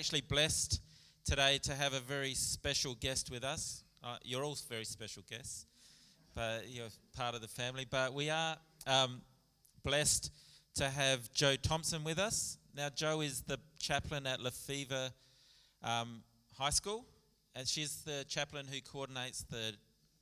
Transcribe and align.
actually 0.00 0.22
blessed 0.22 0.80
today 1.26 1.58
to 1.58 1.74
have 1.74 1.92
a 1.92 2.00
very 2.00 2.32
special 2.32 2.94
guest 3.00 3.30
with 3.30 3.44
us. 3.44 3.84
Uh, 4.02 4.16
you're 4.24 4.42
all 4.42 4.56
very 4.66 4.86
special 4.86 5.22
guests, 5.28 5.66
but 6.34 6.62
you're 6.70 6.88
part 7.14 7.34
of 7.34 7.42
the 7.42 7.48
family. 7.48 7.84
But 7.84 8.14
we 8.14 8.30
are 8.30 8.56
um, 8.86 9.20
blessed 9.84 10.32
to 10.76 10.88
have 10.88 11.30
Jo 11.34 11.54
Thompson 11.56 12.02
with 12.02 12.18
us. 12.18 12.56
Now, 12.74 12.88
Jo 12.88 13.20
is 13.20 13.42
the 13.42 13.58
chaplain 13.78 14.26
at 14.26 14.40
Lefevre 14.40 15.10
um, 15.84 16.22
High 16.56 16.70
School, 16.70 17.04
and 17.54 17.68
she's 17.68 17.96
the 17.96 18.24
chaplain 18.26 18.64
who 18.72 18.80
coordinates 18.80 19.44
the 19.50 19.74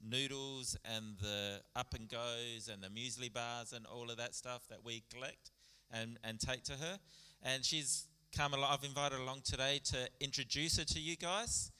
noodles 0.05 0.77
and 0.85 1.17
the 1.23 1.61
up 1.77 1.95
and 1.95 2.09
goes 2.09 2.69
and 2.69 2.83
the 2.83 2.89
muesli 2.89 3.33
bars 3.33 3.73
and 3.73 3.87
all 3.87 4.11
of 4.11 4.17
that 4.17 4.35
stuff 4.35 4.67
that 4.71 4.85
we 4.85 5.05
collect 5.15 5.53
and, 5.93 6.19
and 6.25 6.41
take 6.41 6.65
to 6.65 6.73
her. 6.73 6.99
And 7.45 7.65
she's 7.65 8.08
come 8.37 8.55
along, 8.55 8.71
I've 8.73 8.85
invited 8.85 9.21
along 9.21 9.43
today 9.45 9.81
to 9.85 10.09
introduce 10.21 10.79
her 10.79 10.85
to 10.85 11.01
you 11.01 11.17
guys. 11.17 11.71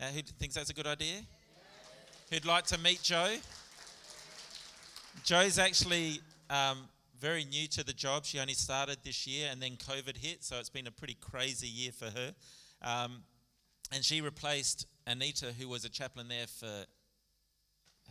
Uh, 0.00 0.06
who 0.06 0.22
thinks 0.22 0.54
that's 0.54 0.70
a 0.70 0.74
good 0.74 0.86
idea? 0.86 1.20
Who'd 2.30 2.44
like 2.44 2.64
to 2.66 2.78
meet 2.78 3.02
Jo? 3.02 3.36
Jo's 5.24 5.58
actually 5.58 6.20
um, 6.50 6.88
very 7.20 7.44
new 7.44 7.66
to 7.68 7.84
the 7.84 7.92
job. 7.92 8.24
She 8.24 8.38
only 8.38 8.54
started 8.54 8.98
this 9.04 9.26
year 9.26 9.48
and 9.50 9.60
then 9.60 9.72
COVID 9.72 10.16
hit, 10.16 10.44
so 10.44 10.58
it's 10.58 10.70
been 10.70 10.86
a 10.86 10.90
pretty 10.90 11.16
crazy 11.20 11.68
year 11.68 11.92
for 11.92 12.06
her. 12.06 12.34
Um, 12.82 13.22
and 13.92 14.04
she 14.04 14.20
replaced 14.20 14.86
Anita, 15.06 15.52
who 15.58 15.68
was 15.68 15.84
a 15.84 15.88
chaplain 15.88 16.28
there 16.28 16.46
for 16.46 16.84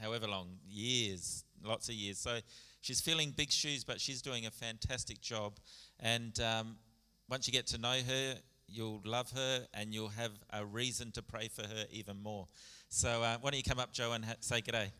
however 0.01 0.27
long, 0.27 0.57
years, 0.67 1.43
lots 1.63 1.89
of 1.89 1.95
years. 1.95 2.17
So 2.17 2.39
she's 2.81 3.01
filling 3.01 3.31
big 3.31 3.51
shoes, 3.51 3.83
but 3.83 4.01
she's 4.01 4.21
doing 4.21 4.45
a 4.45 4.51
fantastic 4.51 5.21
job. 5.21 5.53
And 5.99 6.39
um, 6.39 6.77
once 7.29 7.47
you 7.47 7.53
get 7.53 7.67
to 7.67 7.77
know 7.77 7.97
her, 8.07 8.35
you'll 8.67 9.01
love 9.05 9.31
her 9.31 9.67
and 9.73 9.93
you'll 9.93 10.09
have 10.09 10.31
a 10.51 10.65
reason 10.65 11.11
to 11.11 11.21
pray 11.21 11.47
for 11.47 11.63
her 11.63 11.85
even 11.91 12.21
more. 12.21 12.47
So 12.89 13.09
uh, 13.21 13.37
why 13.41 13.51
don't 13.51 13.57
you 13.57 13.63
come 13.63 13.79
up, 13.79 13.91
Jo, 13.93 14.13
and 14.13 14.23
ha- 14.25 14.35
say? 14.39 14.61
Thank 14.61 14.87
you. 14.87 14.93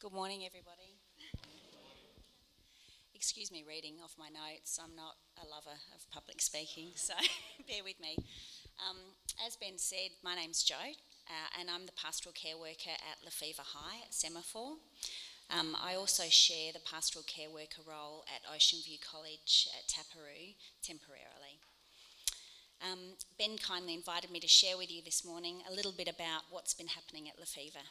Good 0.00 0.12
morning, 0.12 0.44
everybody. 0.44 0.98
Excuse 3.14 3.52
me 3.52 3.64
reading 3.66 3.94
off 4.02 4.16
my 4.18 4.28
notes. 4.28 4.80
I'm 4.82 4.96
not 4.96 5.14
a 5.38 5.46
lover 5.48 5.78
of 5.94 6.10
public 6.10 6.42
speaking, 6.42 6.88
so 6.96 7.14
bear 7.68 7.84
with 7.84 8.00
me. 8.00 8.16
Um, 8.82 8.96
as 9.46 9.56
Ben 9.56 9.78
said, 9.78 10.10
my 10.24 10.34
name's 10.34 10.64
Jo, 10.64 10.74
uh, 11.28 11.60
and 11.60 11.70
I'm 11.70 11.86
the 11.86 11.92
pastoral 11.92 12.32
care 12.32 12.56
worker 12.56 12.96
at 12.96 13.24
Lefevre 13.24 13.64
High 13.64 14.02
at 14.06 14.14
Semaphore. 14.14 14.76
Um, 15.50 15.76
I 15.80 15.94
also 15.94 16.24
share 16.28 16.72
the 16.72 16.80
pastoral 16.80 17.24
care 17.24 17.50
worker 17.50 17.82
role 17.86 18.24
at 18.34 18.48
Ocean 18.54 18.78
View 18.84 18.98
College 18.98 19.68
at 19.76 19.88
Taperoo 19.88 20.54
temporarily. 20.82 21.60
Um, 22.82 23.16
ben 23.38 23.58
kindly 23.58 23.94
invited 23.94 24.30
me 24.30 24.40
to 24.40 24.48
share 24.48 24.76
with 24.76 24.90
you 24.90 25.02
this 25.04 25.24
morning 25.24 25.62
a 25.68 25.72
little 25.72 25.92
bit 25.92 26.08
about 26.08 26.42
what's 26.50 26.74
been 26.74 26.88
happening 26.88 27.28
at 27.28 27.38
Lefevre. 27.38 27.86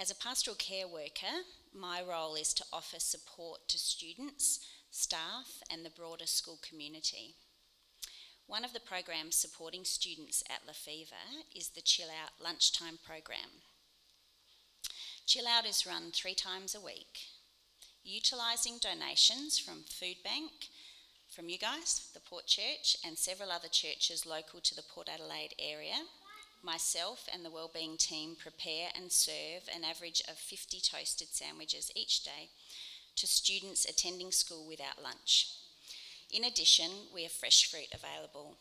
As 0.00 0.10
a 0.10 0.14
pastoral 0.14 0.56
care 0.56 0.86
worker, 0.86 1.42
my 1.74 2.00
role 2.00 2.36
is 2.36 2.54
to 2.54 2.64
offer 2.72 3.00
support 3.00 3.68
to 3.68 3.78
students, 3.78 4.60
staff, 4.90 5.60
and 5.70 5.84
the 5.84 5.90
broader 5.90 6.26
school 6.26 6.58
community. 6.62 7.34
One 8.48 8.64
of 8.64 8.72
the 8.72 8.80
programs 8.80 9.36
supporting 9.36 9.84
students 9.84 10.42
at 10.48 10.66
Lefevre 10.66 11.44
is 11.54 11.68
the 11.68 11.82
Chill 11.82 12.08
Out 12.08 12.42
Lunchtime 12.42 12.98
program. 13.06 13.60
Chill 15.26 15.46
Out 15.46 15.66
is 15.66 15.86
run 15.86 16.10
three 16.10 16.34
times 16.34 16.74
a 16.74 16.80
week, 16.80 17.28
utilising 18.02 18.78
donations 18.80 19.58
from 19.58 19.84
Food 19.86 20.16
Bank, 20.24 20.50
from 21.28 21.50
you 21.50 21.58
guys, 21.58 22.08
the 22.14 22.20
Port 22.20 22.46
Church, 22.46 22.96
and 23.04 23.18
several 23.18 23.52
other 23.52 23.68
churches 23.68 24.24
local 24.24 24.60
to 24.60 24.74
the 24.74 24.82
Port 24.82 25.10
Adelaide 25.12 25.54
area 25.58 26.06
myself 26.62 27.28
and 27.32 27.44
the 27.44 27.50
wellbeing 27.50 27.96
team 27.96 28.34
prepare 28.34 28.88
and 28.96 29.12
serve 29.12 29.68
an 29.72 29.84
average 29.84 30.22
of 30.26 30.36
50 30.36 30.80
toasted 30.80 31.28
sandwiches 31.28 31.92
each 31.94 32.24
day 32.24 32.48
to 33.14 33.26
students 33.26 33.84
attending 33.84 34.32
school 34.32 34.66
without 34.66 35.00
lunch. 35.00 35.52
In 36.30 36.44
addition, 36.44 36.90
we 37.14 37.22
have 37.22 37.32
fresh 37.32 37.70
fruit 37.70 37.88
available. 37.92 38.56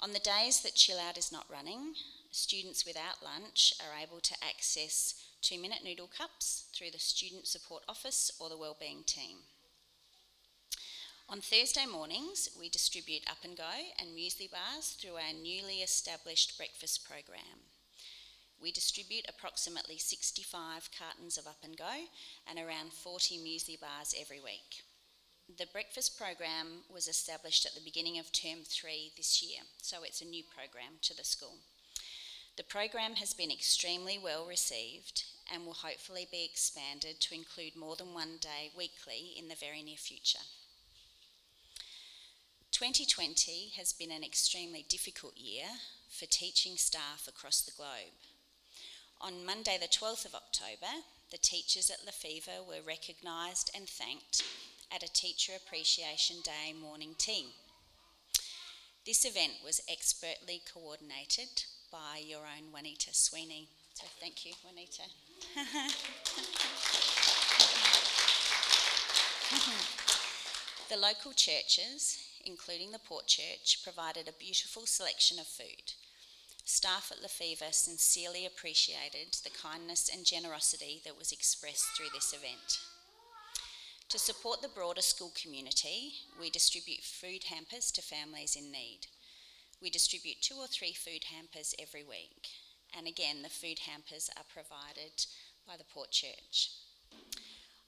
On 0.00 0.12
the 0.12 0.18
days 0.18 0.62
that 0.62 0.74
Chill 0.74 0.98
Out 0.98 1.18
is 1.18 1.30
not 1.30 1.50
running, 1.50 1.94
students 2.30 2.86
without 2.86 3.22
lunch 3.22 3.74
are 3.80 3.98
able 3.98 4.20
to 4.20 4.34
access 4.42 5.14
two 5.42 5.58
minute 5.58 5.80
noodle 5.84 6.08
cups 6.08 6.64
through 6.74 6.90
the 6.92 6.98
Student 6.98 7.46
Support 7.46 7.82
Office 7.88 8.30
or 8.40 8.48
the 8.48 8.56
Wellbeing 8.56 9.04
team. 9.04 9.38
On 11.28 11.40
Thursday 11.40 11.84
mornings, 11.86 12.48
we 12.58 12.68
distribute 12.68 13.28
Up 13.28 13.38
and 13.44 13.56
Go 13.56 13.74
and 13.98 14.16
muesli 14.16 14.50
bars 14.50 14.96
through 14.98 15.16
our 15.16 15.32
newly 15.34 15.82
established 15.82 16.56
breakfast 16.56 17.04
program. 17.06 17.66
We 18.62 18.72
distribute 18.72 19.26
approximately 19.28 19.98
65 19.98 20.88
cartons 20.96 21.36
of 21.36 21.46
Up 21.46 21.58
and 21.62 21.76
Go 21.76 22.06
and 22.48 22.58
around 22.58 22.92
40 22.92 23.38
muesli 23.38 23.78
bars 23.78 24.14
every 24.18 24.40
week. 24.40 24.84
The 25.48 25.66
breakfast 25.72 26.18
program 26.18 26.82
was 26.92 27.06
established 27.06 27.64
at 27.66 27.74
the 27.74 27.80
beginning 27.80 28.18
of 28.18 28.32
term 28.32 28.64
three 28.64 29.12
this 29.16 29.42
year, 29.42 29.60
so 29.80 30.02
it's 30.02 30.20
a 30.20 30.24
new 30.24 30.42
program 30.42 30.98
to 31.02 31.16
the 31.16 31.24
school. 31.24 31.54
The 32.56 32.64
program 32.64 33.14
has 33.14 33.32
been 33.32 33.52
extremely 33.52 34.18
well 34.18 34.44
received 34.44 35.24
and 35.50 35.64
will 35.64 35.74
hopefully 35.74 36.26
be 36.30 36.44
expanded 36.44 37.20
to 37.20 37.34
include 37.34 37.76
more 37.76 37.94
than 37.94 38.12
one 38.12 38.38
day 38.40 38.72
weekly 38.76 39.34
in 39.38 39.46
the 39.48 39.54
very 39.54 39.82
near 39.82 39.96
future. 39.96 40.44
2020 42.72 43.72
has 43.76 43.92
been 43.92 44.10
an 44.10 44.24
extremely 44.24 44.84
difficult 44.88 45.36
year 45.36 45.66
for 46.10 46.26
teaching 46.26 46.76
staff 46.76 47.26
across 47.28 47.62
the 47.62 47.72
globe. 47.76 48.18
On 49.20 49.46
Monday, 49.46 49.78
the 49.80 49.86
12th 49.86 50.26
of 50.26 50.34
October, 50.34 51.04
the 51.30 51.38
teachers 51.38 51.90
at 51.90 52.04
Lefevre 52.04 52.62
were 52.66 52.86
recognised 52.86 53.70
and 53.74 53.88
thanked 53.88 54.42
at 54.94 55.02
a 55.02 55.12
Teacher 55.12 55.52
Appreciation 55.56 56.36
Day 56.44 56.72
morning 56.72 57.14
tea. 57.18 57.46
This 59.04 59.24
event 59.24 59.54
was 59.64 59.80
expertly 59.90 60.62
coordinated 60.72 61.64
by 61.90 62.22
your 62.24 62.40
own 62.40 62.72
Juanita 62.72 63.12
Sweeney. 63.12 63.68
So 63.94 64.06
thank 64.20 64.44
you, 64.44 64.52
Juanita. 64.64 65.02
the 70.88 70.96
local 70.96 71.32
churches 71.32 72.18
including 72.46 72.92
the 72.92 72.98
Port 72.98 73.26
Church, 73.26 73.80
provided 73.82 74.28
a 74.28 74.32
beautiful 74.32 74.86
selection 74.86 75.38
of 75.38 75.46
food. 75.46 75.92
Staff 76.68 77.12
at 77.12 77.22
Lefevre 77.22 77.70
sincerely 77.70 78.44
appreciated 78.44 79.36
the 79.44 79.50
kindness 79.50 80.10
and 80.12 80.26
generosity 80.26 81.00
that 81.04 81.16
was 81.16 81.30
expressed 81.30 81.96
through 81.96 82.10
this 82.12 82.32
event. 82.32 82.80
To 84.08 84.18
support 84.18 84.62
the 84.62 84.68
broader 84.68 85.00
school 85.00 85.32
community, 85.40 86.14
we 86.40 86.50
distribute 86.50 87.04
food 87.04 87.44
hampers 87.44 87.92
to 87.92 88.02
families 88.02 88.56
in 88.56 88.72
need. 88.72 89.06
We 89.80 89.90
distribute 89.90 90.42
two 90.42 90.56
or 90.56 90.66
three 90.66 90.92
food 90.92 91.24
hampers 91.32 91.72
every 91.78 92.02
week, 92.02 92.48
and 92.96 93.06
again, 93.06 93.42
the 93.42 93.48
food 93.48 93.78
hampers 93.86 94.28
are 94.36 94.44
provided 94.52 95.24
by 95.68 95.76
the 95.76 95.84
Port 95.84 96.10
Church. 96.10 96.70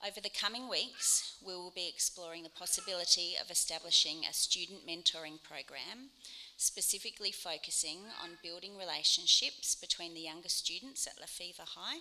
Over 0.07 0.21
the 0.21 0.31
coming 0.31 0.69
weeks, 0.69 1.35
we 1.45 1.55
will 1.55 1.73
be 1.75 1.89
exploring 1.89 2.45
the 2.45 2.51
possibility 2.51 3.35
of 3.41 3.51
establishing 3.51 4.19
a 4.25 4.33
student 4.33 4.87
mentoring 4.87 5.43
program, 5.43 6.11
specifically 6.57 7.33
focusing 7.33 7.99
on 8.23 8.39
building 8.41 8.79
relationships 8.79 9.75
between 9.75 10.15
the 10.15 10.21
younger 10.21 10.49
students 10.49 11.09
at 11.09 11.21
Lefevre 11.21 11.67
High 11.75 11.99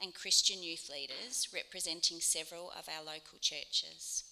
and 0.00 0.14
Christian 0.14 0.62
youth 0.62 0.88
leaders 0.90 1.48
representing 1.52 2.20
several 2.20 2.70
of 2.70 2.88
our 2.88 3.04
local 3.04 3.38
churches. 3.42 4.24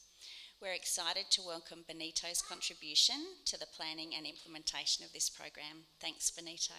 We're 0.62 0.72
excited 0.72 1.26
to 1.32 1.42
welcome 1.42 1.84
Benito's 1.86 2.40
contribution 2.40 3.16
to 3.44 3.58
the 3.58 3.66
planning 3.66 4.14
and 4.16 4.24
implementation 4.24 5.04
of 5.04 5.12
this 5.12 5.28
program. 5.28 5.84
Thanks, 6.00 6.30
Benito. 6.30 6.72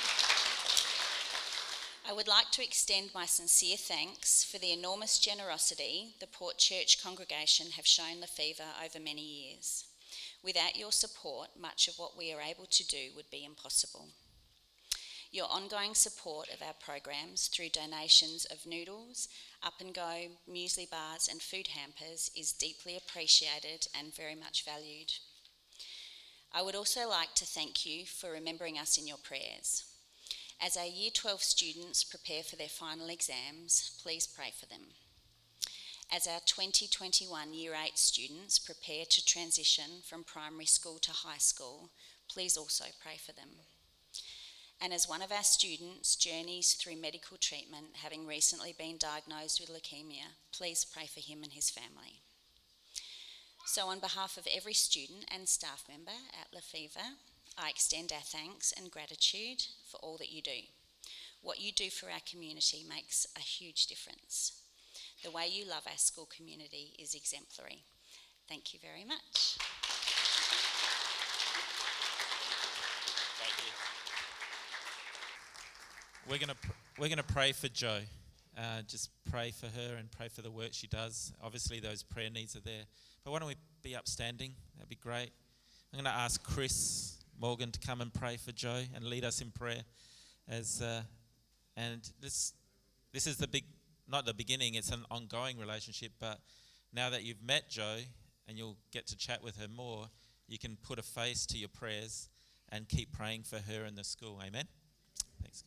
I 2.14 2.16
would 2.16 2.28
like 2.28 2.52
to 2.52 2.62
extend 2.62 3.10
my 3.12 3.26
sincere 3.26 3.76
thanks 3.76 4.44
for 4.44 4.58
the 4.58 4.70
enormous 4.70 5.18
generosity 5.18 6.14
the 6.20 6.28
Port 6.28 6.58
Church 6.58 7.02
congregation 7.02 7.72
have 7.72 7.88
shown 7.88 8.20
Lefevre 8.20 8.70
over 8.84 9.00
many 9.00 9.22
years. 9.22 9.86
Without 10.40 10.76
your 10.76 10.92
support, 10.92 11.48
much 11.58 11.88
of 11.88 11.98
what 11.98 12.16
we 12.16 12.32
are 12.32 12.40
able 12.40 12.66
to 12.66 12.86
do 12.86 13.10
would 13.16 13.28
be 13.32 13.44
impossible. 13.44 14.10
Your 15.32 15.48
ongoing 15.50 15.96
support 15.96 16.48
of 16.54 16.62
our 16.62 16.74
programs 16.74 17.48
through 17.48 17.70
donations 17.70 18.44
of 18.44 18.64
noodles, 18.64 19.28
up 19.60 19.80
and 19.80 19.92
go, 19.92 20.28
muesli 20.48 20.88
bars, 20.88 21.26
and 21.28 21.42
food 21.42 21.66
hampers 21.66 22.30
is 22.36 22.52
deeply 22.52 22.96
appreciated 22.96 23.88
and 23.92 24.14
very 24.14 24.36
much 24.36 24.64
valued. 24.64 25.14
I 26.52 26.62
would 26.62 26.76
also 26.76 27.08
like 27.08 27.34
to 27.34 27.44
thank 27.44 27.84
you 27.84 28.06
for 28.06 28.30
remembering 28.30 28.78
us 28.78 28.96
in 28.98 29.08
your 29.08 29.18
prayers. 29.18 29.82
As 30.60 30.76
our 30.76 30.86
Year 30.86 31.10
12 31.12 31.42
students 31.42 32.04
prepare 32.04 32.42
for 32.42 32.56
their 32.56 32.68
final 32.68 33.08
exams, 33.08 33.98
please 34.02 34.26
pray 34.26 34.52
for 34.58 34.66
them. 34.66 34.94
As 36.12 36.26
our 36.26 36.40
2021 36.46 37.54
Year 37.54 37.74
8 37.74 37.98
students 37.98 38.58
prepare 38.58 39.04
to 39.10 39.24
transition 39.24 40.02
from 40.08 40.24
primary 40.24 40.66
school 40.66 40.98
to 41.00 41.10
high 41.10 41.38
school, 41.38 41.90
please 42.28 42.56
also 42.56 42.84
pray 43.02 43.16
for 43.16 43.32
them. 43.32 43.50
And 44.80 44.92
as 44.92 45.08
one 45.08 45.22
of 45.22 45.32
our 45.32 45.42
students 45.42 46.16
journeys 46.16 46.74
through 46.74 46.96
medical 46.96 47.36
treatment, 47.36 47.96
having 48.02 48.26
recently 48.26 48.74
been 48.76 48.96
diagnosed 48.98 49.60
with 49.60 49.70
leukemia, 49.70 50.36
please 50.52 50.84
pray 50.84 51.06
for 51.06 51.20
him 51.20 51.42
and 51.42 51.52
his 51.52 51.70
family. 51.70 52.20
So, 53.66 53.86
on 53.88 53.98
behalf 53.98 54.36
of 54.36 54.46
every 54.54 54.74
student 54.74 55.24
and 55.34 55.48
staff 55.48 55.84
member 55.88 56.10
at 56.38 56.52
Lefevre, 56.52 57.16
I 57.56 57.70
extend 57.70 58.12
our 58.12 58.20
thanks 58.20 58.72
and 58.76 58.90
gratitude 58.90 59.64
for 59.88 59.98
all 59.98 60.16
that 60.18 60.32
you 60.32 60.42
do. 60.42 60.66
What 61.40 61.60
you 61.60 61.72
do 61.72 61.90
for 61.90 62.06
our 62.06 62.20
community 62.28 62.84
makes 62.88 63.26
a 63.36 63.40
huge 63.40 63.86
difference. 63.86 64.60
The 65.22 65.30
way 65.30 65.46
you 65.50 65.64
love 65.68 65.82
our 65.86 65.96
school 65.96 66.28
community 66.34 66.94
is 66.98 67.14
exemplary. 67.14 67.84
Thank 68.48 68.74
you 68.74 68.80
very 68.82 69.04
much. 69.04 69.56
We're 76.28 76.38
gonna 76.38 76.54
pr- 76.54 76.72
we're 76.98 77.10
gonna 77.10 77.22
pray 77.22 77.52
for 77.52 77.68
Jo. 77.68 78.00
Uh, 78.56 78.82
just 78.86 79.10
pray 79.30 79.50
for 79.50 79.66
her 79.66 79.96
and 79.98 80.10
pray 80.10 80.28
for 80.28 80.40
the 80.42 80.50
work 80.50 80.70
she 80.72 80.86
does. 80.86 81.32
Obviously, 81.42 81.80
those 81.80 82.02
prayer 82.02 82.30
needs 82.30 82.56
are 82.56 82.60
there. 82.60 82.84
But 83.24 83.32
why 83.32 83.40
don't 83.40 83.48
we 83.48 83.56
be 83.82 83.96
upstanding? 83.96 84.54
That'd 84.76 84.88
be 84.88 84.94
great. 84.96 85.30
I'm 85.92 86.00
going 86.00 86.12
to 86.12 86.20
ask 86.20 86.42
Chris 86.42 87.13
Morgan 87.40 87.70
to 87.72 87.80
come 87.80 88.00
and 88.00 88.12
pray 88.12 88.36
for 88.36 88.52
Jo 88.52 88.82
and 88.94 89.04
lead 89.04 89.24
us 89.24 89.40
in 89.40 89.50
prayer. 89.50 89.82
As 90.48 90.82
uh, 90.82 91.02
and 91.76 92.08
this 92.20 92.52
this 93.12 93.26
is 93.26 93.36
the 93.36 93.48
big 93.48 93.64
not 94.08 94.26
the 94.26 94.34
beginning. 94.34 94.74
It's 94.74 94.90
an 94.90 95.04
ongoing 95.10 95.58
relationship. 95.58 96.12
But 96.20 96.40
now 96.92 97.10
that 97.10 97.24
you've 97.24 97.42
met 97.42 97.70
Jo 97.70 97.96
and 98.46 98.58
you'll 98.58 98.76
get 98.92 99.06
to 99.08 99.16
chat 99.16 99.42
with 99.42 99.56
her 99.58 99.68
more, 99.68 100.06
you 100.48 100.58
can 100.58 100.76
put 100.82 100.98
a 100.98 101.02
face 101.02 101.46
to 101.46 101.58
your 101.58 101.68
prayers 101.68 102.28
and 102.70 102.88
keep 102.88 103.12
praying 103.12 103.44
for 103.44 103.56
her 103.56 103.84
in 103.84 103.94
the 103.94 104.04
school. 104.04 104.40
Amen. 104.46 104.64
Thanks. 105.42 105.64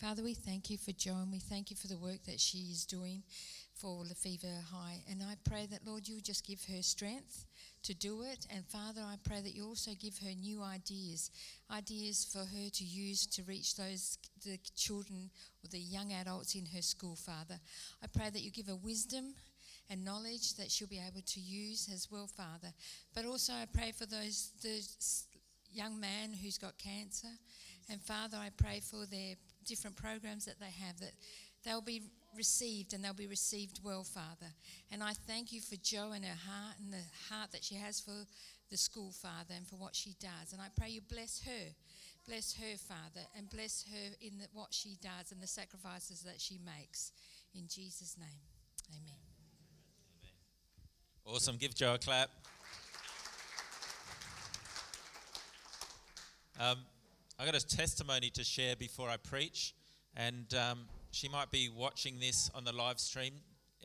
Father, 0.00 0.22
we 0.22 0.34
thank 0.34 0.70
you 0.70 0.78
for 0.78 0.92
Joan. 0.92 1.30
We 1.32 1.40
thank 1.40 1.70
you 1.70 1.76
for 1.76 1.88
the 1.88 1.98
work 1.98 2.24
that 2.26 2.40
she 2.40 2.58
is 2.58 2.84
doing 2.84 3.22
for 3.80 4.04
Lefevre 4.04 4.62
High. 4.72 5.02
And 5.10 5.22
I 5.22 5.34
pray 5.48 5.66
that, 5.66 5.86
Lord, 5.86 6.08
you 6.08 6.20
just 6.20 6.46
give 6.46 6.64
her 6.64 6.82
strength 6.82 7.46
to 7.84 7.94
do 7.94 8.22
it. 8.22 8.46
And 8.54 8.66
Father, 8.66 9.00
I 9.00 9.16
pray 9.22 9.40
that 9.40 9.54
you 9.54 9.64
also 9.64 9.92
give 9.98 10.18
her 10.18 10.34
new 10.34 10.62
ideas, 10.62 11.30
ideas 11.70 12.26
for 12.32 12.40
her 12.40 12.68
to 12.70 12.84
use 12.84 13.26
to 13.26 13.42
reach 13.44 13.76
those 13.76 14.18
the 14.44 14.58
children 14.76 15.30
or 15.64 15.68
the 15.70 15.78
young 15.78 16.12
adults 16.12 16.54
in 16.54 16.66
her 16.74 16.82
school, 16.82 17.16
Father. 17.16 17.60
I 18.02 18.06
pray 18.06 18.30
that 18.30 18.42
you 18.42 18.50
give 18.50 18.66
her 18.66 18.76
wisdom 18.76 19.34
and 19.90 20.04
knowledge 20.04 20.54
that 20.54 20.70
she'll 20.70 20.88
be 20.88 21.00
able 21.00 21.22
to 21.24 21.40
use 21.40 21.88
as 21.92 22.08
well, 22.10 22.26
Father. 22.26 22.72
But 23.14 23.24
also 23.24 23.52
I 23.52 23.66
pray 23.72 23.92
for 23.92 24.06
those 24.06 24.50
the 24.62 24.82
young 25.72 26.00
man 26.00 26.32
who's 26.32 26.58
got 26.58 26.78
cancer. 26.78 27.28
And 27.90 28.02
Father, 28.02 28.36
I 28.36 28.50
pray 28.56 28.80
for 28.80 29.06
their 29.06 29.34
different 29.64 29.96
programs 29.96 30.44
that 30.44 30.60
they 30.60 30.72
have, 30.84 30.98
that 31.00 31.12
they'll 31.64 31.80
be 31.80 32.02
received 32.36 32.92
and 32.92 33.04
they'll 33.04 33.14
be 33.14 33.26
received 33.26 33.80
well, 33.84 34.04
Father. 34.04 34.52
And 34.92 35.02
I 35.02 35.12
thank 35.12 35.52
you 35.52 35.60
for 35.60 35.76
Jo 35.76 36.12
and 36.12 36.24
her 36.24 36.38
heart 36.48 36.76
and 36.82 36.92
the 36.92 37.04
heart 37.28 37.52
that 37.52 37.64
she 37.64 37.74
has 37.76 38.00
for 38.00 38.26
the 38.70 38.76
school, 38.76 39.12
Father, 39.12 39.54
and 39.56 39.66
for 39.66 39.76
what 39.76 39.94
she 39.94 40.14
does. 40.20 40.52
And 40.52 40.60
I 40.60 40.66
pray 40.76 40.90
you 40.90 41.00
bless 41.00 41.42
her. 41.44 41.74
Bless 42.26 42.54
her, 42.54 42.76
Father, 42.76 43.26
and 43.36 43.48
bless 43.48 43.86
her 43.90 44.14
in 44.20 44.38
the, 44.38 44.46
what 44.52 44.68
she 44.74 44.98
does 45.00 45.32
and 45.32 45.40
the 45.40 45.46
sacrifices 45.46 46.20
that 46.20 46.38
she 46.38 46.58
makes. 46.62 47.12
In 47.54 47.62
Jesus' 47.66 48.16
name, 48.18 48.28
amen. 48.90 49.16
Awesome. 51.24 51.56
Give 51.56 51.74
Jo 51.74 51.94
a 51.94 51.98
clap. 51.98 52.28
Um, 56.60 56.78
I 57.38 57.46
got 57.46 57.54
a 57.54 57.66
testimony 57.66 58.28
to 58.30 58.44
share 58.44 58.76
before 58.76 59.08
I 59.08 59.16
preach, 59.16 59.74
and 60.14 60.52
um, 60.54 60.80
she 61.10 61.28
might 61.28 61.50
be 61.50 61.68
watching 61.74 62.20
this 62.20 62.50
on 62.54 62.64
the 62.64 62.72
live 62.72 63.00
stream. 63.00 63.32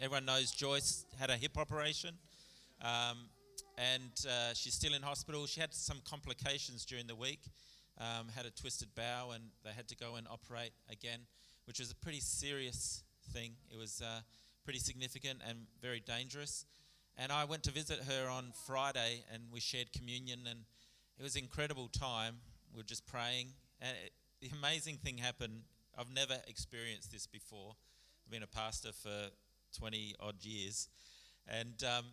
Everyone 0.02 0.26
knows 0.26 0.52
Joyce 0.52 1.06
had 1.20 1.30
a 1.30 1.38
hip 1.38 1.58
operation, 1.58 2.16
um, 2.82 3.30
and 3.78 4.12
uh, 4.28 4.54
she's 4.54 4.74
still 4.74 4.94
in 4.94 5.02
hospital. 5.02 5.46
She 5.46 5.62
had 5.62 5.74
some 5.74 6.02
complications 6.04 6.86
during 6.86 7.08
the 7.08 7.16
week, 7.16 7.42
um, 8.00 8.28
had 8.36 8.46
a 8.46 8.52
twisted 8.52 8.94
bow, 8.96 9.32
and 9.34 9.44
they 9.64 9.72
had 9.72 9.88
to 9.90 9.96
go 9.96 10.16
and 10.16 10.28
operate 10.30 10.72
again, 10.92 11.20
which 11.66 11.80
was 11.80 11.92
a 11.92 11.96
pretty 11.96 12.20
serious 12.20 13.04
thing. 13.32 13.54
It 13.72 13.78
was 13.78 14.02
uh, 14.02 14.22
pretty 14.66 14.80
significant 14.80 15.40
and 15.48 15.60
very 15.82 16.00
dangerous. 16.00 16.66
And 17.18 17.32
I 17.32 17.46
went 17.46 17.64
to 17.64 17.72
visit 17.72 18.00
her 18.08 18.30
on 18.30 18.52
Friday, 18.66 19.24
and 19.32 19.44
we 19.52 19.60
shared 19.60 19.94
communion, 19.94 20.40
and 20.50 20.60
it 21.20 21.24
was 21.24 21.36
an 21.36 21.44
incredible 21.44 21.88
time 21.88 22.36
we 22.74 22.80
were 22.80 22.84
just 22.84 23.06
praying, 23.06 23.50
and 23.80 23.92
it, 24.04 24.12
the 24.42 24.50
amazing 24.58 24.98
thing 24.98 25.18
happened. 25.18 25.62
I've 25.98 26.14
never 26.14 26.36
experienced 26.48 27.12
this 27.12 27.28
before. 27.28 27.76
I've 28.26 28.32
been 28.32 28.44
a 28.44 28.48
pastor 28.48 28.92
for 28.92 29.30
20 29.78 30.16
odd 30.20 30.44
years, 30.44 30.90
and 31.48 31.84
um, 31.84 32.06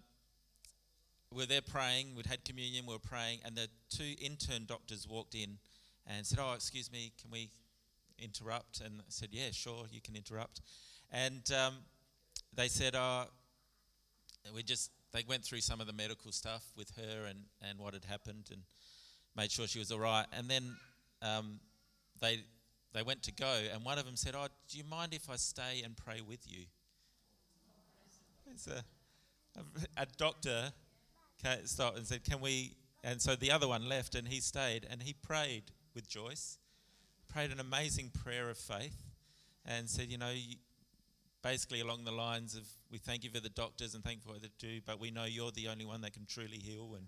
we're 1.35 1.47
there 1.47 1.63
praying. 1.63 2.15
We'd 2.15 2.27
had 2.27 2.45
communion. 2.45 2.85
We 2.87 2.93
were 2.93 2.99
praying, 2.99 3.41
and 3.45 3.57
the 3.57 3.69
two 3.89 4.15
intern 4.21 4.67
doctors 4.67 5.09
walked 5.09 5.35
in 5.35 5.59
and 6.07 6.27
said, 6.27 6.39
"Oh, 6.43 6.53
excuse 6.55 6.93
me, 6.93 7.13
can 7.21 7.31
we 7.31 7.51
interrupt?" 8.19 8.81
And 8.81 9.01
I 9.01 9.05
said, 9.09 9.29
"Yeah, 9.33 9.51
sure, 9.53 9.87
you 9.91 10.01
can 10.03 10.15
interrupt." 10.15 10.61
And 11.11 11.51
um, 11.53 11.77
they 12.55 12.69
said, 12.69 12.95
"Oh, 12.95 13.25
we 14.55 14.63
just." 14.63 14.91
They 15.13 15.25
went 15.29 15.43
through 15.43 15.61
some 15.61 15.81
of 15.81 15.89
the 15.89 15.93
medical 15.93 16.31
stuff 16.31 16.63
with 16.77 16.93
her 16.97 17.27
and, 17.29 17.41
and 17.69 17.81
what 17.81 17.95
had 17.95 18.05
happened, 18.05 18.51
and 18.53 18.63
made 19.37 19.51
sure 19.51 19.67
she 19.67 19.81
was 19.81 19.91
all 19.91 19.99
right. 19.99 20.27
And 20.33 20.49
then 20.49 20.77
um, 21.21 21.59
they, 22.21 22.45
they 22.93 23.03
went 23.03 23.23
to 23.25 23.33
go, 23.33 23.59
and 23.73 23.85
one 23.85 23.99
of 23.99 24.05
them 24.05 24.17
said, 24.17 24.35
Oh, 24.37 24.47
do 24.69 24.79
you 24.79 24.85
mind 24.85 25.15
if 25.15 25.31
I 25.31 25.37
stay 25.37 25.83
and 25.85 25.97
pray 25.97 26.21
with 26.21 26.41
you? 26.47 26.65
It's 28.53 28.67
a, 28.67 28.83
a, 29.57 30.03
a 30.03 30.07
doctor 30.17 30.73
stopped 31.65 31.99
and 31.99 32.07
said, 32.07 32.25
Can 32.25 32.41
we? 32.41 32.75
And 33.03 33.23
so 33.23 33.35
the 33.35 33.51
other 33.51 33.69
one 33.69 33.89
left, 33.89 34.15
and 34.15 34.29
he 34.29 34.41
stayed, 34.41 34.87
and 34.91 35.03
he 35.03 35.15
prayed 35.15 35.65
with 35.95 36.09
Joyce, 36.09 36.59
prayed 37.29 37.51
an 37.51 37.61
amazing 37.61 38.11
prayer 38.11 38.51
of 38.51 38.59
faith, 38.59 39.03
and 39.65 39.89
said, 39.89 40.09
You 40.09 40.19
know, 40.19 40.33
basically 41.43 41.81
along 41.81 42.05
the 42.05 42.13
lines 42.13 42.55
of, 42.55 42.67
We 42.91 42.99
thank 42.99 43.25
you 43.25 43.31
for 43.31 43.41
the 43.41 43.49
doctors 43.49 43.95
and 43.95 44.05
thank 44.05 44.19
you 44.19 44.23
for 44.23 44.33
what 44.33 44.43
they 44.43 44.49
do, 44.59 44.81
but 44.85 45.01
we 45.01 45.11
know 45.11 45.25
you're 45.25 45.53
the 45.53 45.69
only 45.69 45.85
one 45.85 46.01
that 46.01 46.13
can 46.13 46.27
truly 46.27 46.59
heal. 46.59 46.97
And, 46.97 47.07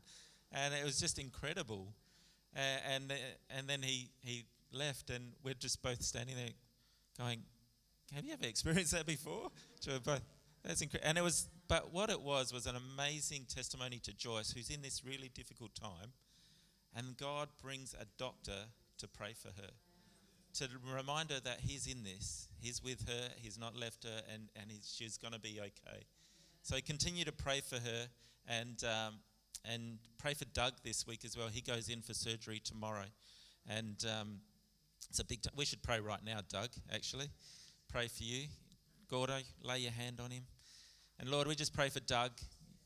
and 0.53 0.75
it 0.75 0.85
was 0.85 1.01
just 1.01 1.19
incredible 1.19 1.95
and 2.55 3.11
uh, 3.11 3.15
and 3.51 3.69
then 3.69 3.83
he 3.83 4.11
he 4.21 4.45
left, 4.75 5.11
and 5.11 5.33
we're 5.43 5.55
just 5.55 5.83
both 5.83 6.03
standing 6.03 6.37
there, 6.37 6.51
going, 7.19 7.43
"Have 8.15 8.25
you 8.25 8.33
ever 8.33 8.47
experienced 8.47 8.93
that 8.93 9.07
before?" 9.07 9.51
both, 10.05 10.23
that's 10.63 10.81
incredible. 10.81 11.09
And 11.09 11.19
it 11.19 11.23
was, 11.23 11.49
but 11.69 11.93
what 11.93 12.11
it 12.11 12.21
was 12.21 12.53
was 12.53 12.67
an 12.67 12.77
amazing 12.77 13.47
testimony 13.47 13.99
to 14.01 14.13
Joyce, 14.13 14.53
who's 14.53 14.71
in 14.71 14.83
this 14.83 15.05
really 15.05 15.29
difficult 15.29 15.75
time, 15.75 16.13
and 16.95 17.17
God 17.17 17.49
brings 17.61 17.95
a 17.95 18.07
doctor 18.19 18.67
to 18.99 19.09
pray 19.09 19.33
for 19.35 19.49
her, 19.49 19.71
to 20.55 20.69
remind 20.95 21.31
her 21.31 21.41
that 21.41 21.61
He's 21.61 21.87
in 21.87 22.05
this, 22.05 22.49
He's 22.61 22.83
with 22.83 23.09
her, 23.09 23.29
He's 23.37 23.59
not 23.59 23.77
left 23.77 24.05
her, 24.05 24.23
and 24.33 24.49
and 24.57 24.71
she's 24.83 25.17
going 25.17 25.35
to 25.35 25.41
be 25.41 25.59
okay. 25.61 26.05
So 26.63 26.77
continue 26.85 27.25
to 27.25 27.33
pray 27.33 27.61
for 27.61 27.77
her, 27.77 28.09
and 28.47 28.83
um, 28.85 29.15
and 29.65 29.99
pray 30.19 30.35
for 30.35 30.45
Doug 30.47 30.75
this 30.85 31.07
week 31.07 31.25
as 31.25 31.37
well. 31.37 31.49
He 31.49 31.61
goes 31.61 31.89
in 31.89 32.01
for 32.03 32.15
surgery 32.15 32.61
tomorrow. 32.63 33.07
And 33.69 34.05
um, 34.07 34.41
it's 35.13 35.21
a 35.21 35.25
big 35.27 35.43
time. 35.43 35.53
We 35.55 35.67
should 35.67 35.83
pray 35.83 36.01
right 36.01 36.25
now, 36.25 36.39
Doug, 36.49 36.71
actually. 36.91 37.27
Pray 37.91 38.09
for 38.09 38.25
you. 38.25 38.47
Gordo, 39.11 39.41
lay 39.63 39.81
your 39.81 39.93
hand 39.93 40.21
on 40.25 40.31
him. 40.31 40.45
And 41.21 41.29
Lord, 41.29 41.47
we 41.47 41.55
just 41.55 41.75
pray 41.75 41.91
for 41.91 42.01
Doug 42.01 42.31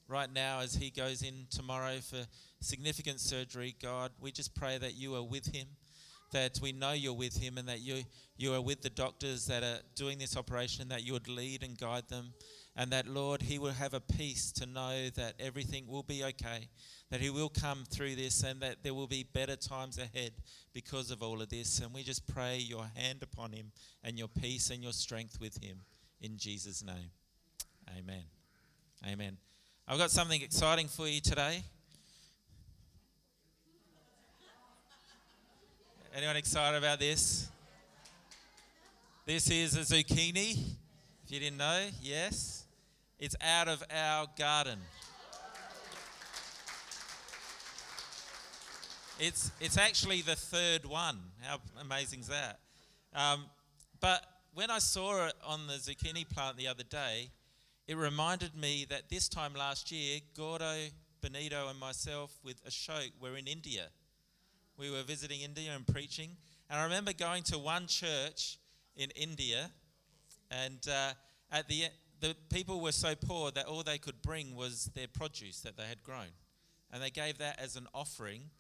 right 0.09 0.29
now 0.33 0.59
as 0.59 0.75
he 0.75 0.91
goes 0.91 1.23
in 1.23 1.47
tomorrow 1.51 1.99
for 1.99 2.27
significant 2.61 3.21
surgery. 3.21 3.77
God, 3.81 4.11
we 4.21 4.33
just 4.33 4.57
pray 4.57 4.77
that 4.77 4.97
you 4.97 5.15
are 5.15 5.23
with 5.23 5.55
him, 5.55 5.69
that 6.33 6.59
we 6.61 6.73
know 6.73 6.91
you're 6.91 7.13
with 7.13 7.37
him, 7.37 7.59
and 7.59 7.69
that 7.69 7.79
you, 7.79 8.03
you 8.37 8.53
are 8.55 8.61
with 8.61 8.83
the 8.83 8.91
doctors 8.91 9.47
that 9.47 9.63
are 9.63 9.79
doing 9.95 10.19
this 10.19 10.37
operation, 10.37 10.89
that 10.89 11.05
you 11.05 11.13
would 11.13 11.29
lead 11.29 11.63
and 11.63 11.79
guide 11.79 12.09
them 12.09 12.33
and 12.77 12.91
that, 12.93 13.09
Lord, 13.09 13.43
he 13.43 13.59
will 13.59 13.73
have 13.73 13.95
a 13.95 14.01
peace 14.01 14.53
to 14.53 14.67
know 14.67 15.09
that 15.15 15.35
everything 15.41 15.87
will 15.89 16.03
be 16.03 16.23
okay, 16.25 16.69
that 17.11 17.21
he 17.21 17.31
will 17.31 17.49
come 17.49 17.85
through 17.89 18.17
this, 18.17 18.43
and 18.43 18.61
that 18.61 18.83
there 18.83 18.93
will 18.93 19.07
be 19.07 19.25
better 19.25 19.57
times 19.57 19.99
ahead 19.99 20.33
because 20.75 21.11
of 21.11 21.23
all 21.23 21.41
of 21.41 21.49
this. 21.49 21.81
And 21.81 21.95
we 21.95 22.03
just 22.03 22.27
pray 22.27 22.59
your 22.59 22.87
hand 22.95 23.23
upon 23.23 23.53
him 23.53 23.73
and 24.05 24.19
your 24.19 24.29
peace 24.29 24.69
and 24.69 24.83
your 24.83 24.93
strength 24.93 25.41
with 25.41 25.63
him 25.65 25.79
in 26.21 26.37
Jesus' 26.37 26.85
name. 26.85 27.11
Amen. 27.99 28.25
Amen. 29.07 29.39
I've 29.89 29.99
got 29.99 30.11
something 30.11 30.43
exciting 30.43 30.89
for 30.89 31.09
you 31.09 31.23
today. 31.23 31.63
Anyone 36.15 36.37
excited 36.37 36.77
about 36.77 36.99
this? 36.99 37.49
This 39.25 39.51
is 39.51 39.77
a 39.77 39.81
zucchini. 39.81 40.77
If 41.25 41.33
you 41.33 41.41
didn't 41.41 41.57
know, 41.57 41.87
yes. 42.01 42.66
It's 43.19 43.35
out 43.41 43.67
of 43.67 43.83
our 43.91 44.27
garden. 44.39 44.79
It's, 49.19 49.51
it's 49.59 49.79
actually 49.79 50.21
the 50.21 50.37
third 50.37 50.85
one. 50.85 51.19
How 51.41 51.61
amazing 51.81 52.21
is 52.21 52.29
that? 52.29 52.59
Um, 53.15 53.47
but 54.01 54.23
when 54.53 54.71
I 54.71 54.79
saw 54.79 55.29
it 55.29 55.33
on 55.43 55.67
the 55.67 55.75
zucchini 55.75 56.29
plant 56.29 56.59
the 56.59 56.69
other 56.69 56.83
day, 56.83 57.31
it 57.89 57.97
reminded 57.97 58.55
me 58.55 58.85
that 58.91 59.09
this 59.09 59.31
time 59.31 59.55
last 59.55 59.91
year, 59.91 60.21
Gordo, 60.37 60.75
Benito, 61.23 61.69
and 61.71 61.81
myself 61.81 62.39
with 62.45 62.63
Ashok 62.67 63.13
were 63.19 63.39
in 63.39 63.47
India. 63.47 63.87
We 64.77 64.91
were 64.91 65.03
visiting 65.03 65.41
India 65.41 65.71
and 65.75 65.87
preaching. 65.87 66.37
And 66.69 66.79
I 66.79 66.85
remember 66.85 67.15
going 67.15 67.45
to 67.45 67.59
one 67.59 67.87
church 67.87 68.59
in 68.95 69.09
India, 69.17 69.71
and 70.51 70.87
uh, 70.87 71.13
at 71.51 71.67
the 71.69 71.85
the 72.21 72.37
people 72.53 72.81
were 72.81 72.93
so 72.93 73.15
poor 73.15 73.51
that 73.53 73.67
all 73.67 73.83
they 73.83 73.99
could 73.99 74.23
bring 74.23 74.55
was 74.55 74.91
their 74.95 75.09
produce 75.09 75.61
that 75.61 75.77
they 75.77 75.85
had 75.85 76.03
grown, 76.03 76.33
and 76.93 77.03
they 77.03 77.11
gave 77.11 77.39
that 77.39 77.59
as 77.59 77.77
an 77.77 77.87
offering. 77.95 78.51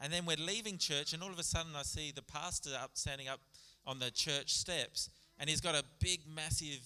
And 0.00 0.12
then 0.12 0.26
we're 0.26 0.36
leaving 0.36 0.76
church, 0.76 1.12
and 1.12 1.22
all 1.22 1.30
of 1.30 1.38
a 1.38 1.42
sudden 1.42 1.72
I 1.74 1.82
see 1.82 2.12
the 2.14 2.22
pastor 2.22 2.70
up 2.80 2.90
standing 2.94 3.28
up 3.28 3.40
on 3.86 3.98
the 3.98 4.10
church 4.10 4.52
steps, 4.52 5.10
and 5.38 5.48
he's 5.48 5.60
got 5.60 5.74
a 5.74 5.82
big, 6.00 6.20
massive, 6.32 6.80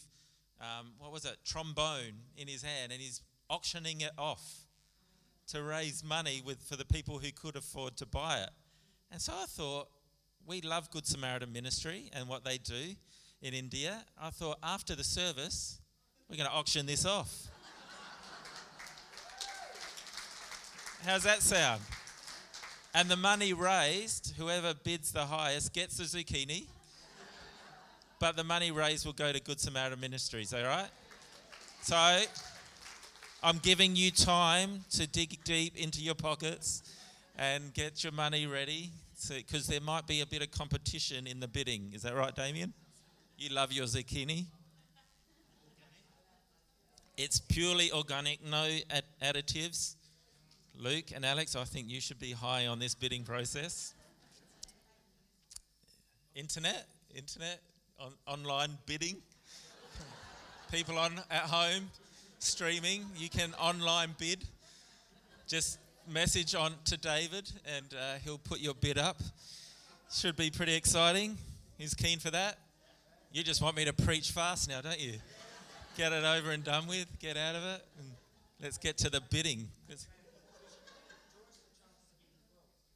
um, 0.60 0.92
what 0.98 1.12
was 1.12 1.24
it, 1.24 1.36
trombone 1.44 2.14
in 2.36 2.46
his 2.46 2.62
hand, 2.62 2.92
and 2.92 3.00
he's 3.00 3.22
auctioning 3.48 4.00
it 4.02 4.12
off 4.16 4.66
to 5.48 5.62
raise 5.62 6.04
money 6.04 6.40
with, 6.44 6.62
for 6.62 6.76
the 6.76 6.84
people 6.84 7.18
who 7.18 7.32
could 7.32 7.56
afford 7.56 7.96
to 7.96 8.06
buy 8.06 8.38
it. 8.38 8.50
And 9.10 9.20
so 9.20 9.32
I 9.32 9.46
thought, 9.46 9.88
we 10.46 10.60
love 10.60 10.90
Good 10.90 11.06
Samaritan 11.06 11.52
Ministry 11.52 12.10
and 12.12 12.28
what 12.28 12.44
they 12.44 12.58
do 12.58 12.94
in 13.42 13.54
India. 13.54 14.04
I 14.20 14.30
thought 14.30 14.58
after 14.62 14.94
the 14.94 15.04
service, 15.04 15.79
we're 16.30 16.36
going 16.36 16.48
to 16.48 16.54
auction 16.54 16.86
this 16.86 17.04
off. 17.04 17.48
How's 21.04 21.24
that 21.24 21.42
sound? 21.42 21.80
And 22.94 23.08
the 23.08 23.16
money 23.16 23.52
raised, 23.52 24.34
whoever 24.36 24.74
bids 24.74 25.10
the 25.10 25.24
highest 25.24 25.72
gets 25.72 25.96
the 25.96 26.04
zucchini. 26.04 26.66
But 28.20 28.36
the 28.36 28.44
money 28.44 28.70
raised 28.70 29.06
will 29.06 29.12
go 29.12 29.32
to 29.32 29.40
Good 29.40 29.58
Samaritan 29.58 29.98
Ministries, 29.98 30.54
all 30.54 30.62
right? 30.62 30.90
So 31.82 31.96
I'm 33.42 33.58
giving 33.58 33.96
you 33.96 34.10
time 34.10 34.84
to 34.90 35.08
dig 35.08 35.42
deep 35.42 35.76
into 35.76 36.00
your 36.00 36.14
pockets 36.14 36.82
and 37.38 37.74
get 37.74 38.04
your 38.04 38.12
money 38.12 38.46
ready 38.46 38.90
because 39.28 39.66
there 39.66 39.80
might 39.80 40.06
be 40.06 40.20
a 40.20 40.26
bit 40.26 40.42
of 40.42 40.50
competition 40.50 41.26
in 41.26 41.40
the 41.40 41.48
bidding. 41.48 41.90
Is 41.92 42.02
that 42.02 42.14
right, 42.14 42.34
Damien? 42.36 42.72
You 43.38 43.50
love 43.50 43.72
your 43.72 43.86
zucchini? 43.86 44.44
It's 47.22 47.38
purely 47.38 47.92
organic, 47.92 48.42
no 48.42 48.66
ad- 48.88 49.04
additives. 49.22 49.96
Luke 50.78 51.12
and 51.14 51.22
Alex, 51.22 51.54
I 51.54 51.64
think 51.64 51.90
you 51.90 52.00
should 52.00 52.18
be 52.18 52.32
high 52.32 52.66
on 52.66 52.78
this 52.78 52.94
bidding 52.94 53.24
process. 53.24 53.92
Internet, 56.34 56.86
internet, 57.14 57.60
on, 57.98 58.12
online 58.26 58.70
bidding. 58.86 59.18
People 60.72 60.96
on 60.96 61.20
at 61.30 61.42
home 61.42 61.90
streaming, 62.38 63.04
you 63.18 63.28
can 63.28 63.52
online 63.60 64.14
bid. 64.16 64.42
Just 65.46 65.78
message 66.08 66.54
on 66.54 66.72
to 66.86 66.96
David, 66.96 67.52
and 67.76 67.92
uh, 67.92 68.14
he'll 68.24 68.38
put 68.38 68.60
your 68.60 68.72
bid 68.72 68.96
up. 68.96 69.20
Should 70.10 70.36
be 70.36 70.48
pretty 70.48 70.74
exciting. 70.74 71.36
He's 71.76 71.92
keen 71.92 72.18
for 72.18 72.30
that. 72.30 72.56
You 73.30 73.42
just 73.42 73.60
want 73.60 73.76
me 73.76 73.84
to 73.84 73.92
preach 73.92 74.30
fast 74.30 74.70
now, 74.70 74.80
don't 74.80 74.98
you? 74.98 75.18
Get 76.00 76.14
it 76.14 76.24
over 76.24 76.50
and 76.50 76.64
done 76.64 76.86
with. 76.86 77.06
Get 77.18 77.36
out 77.36 77.54
of 77.54 77.62
it, 77.62 77.84
and 77.98 78.08
let's 78.62 78.78
get 78.78 78.96
to 78.96 79.10
the 79.10 79.20
bidding. 79.20 79.68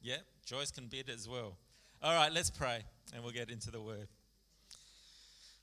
Yep, 0.01 0.21
Joyce 0.43 0.71
can 0.71 0.87
bid 0.87 1.11
as 1.11 1.29
well. 1.29 1.55
All 2.01 2.15
right, 2.15 2.33
let's 2.33 2.49
pray 2.49 2.79
and 3.13 3.23
we'll 3.23 3.31
get 3.31 3.51
into 3.51 3.69
the 3.69 3.79
word. 3.79 4.07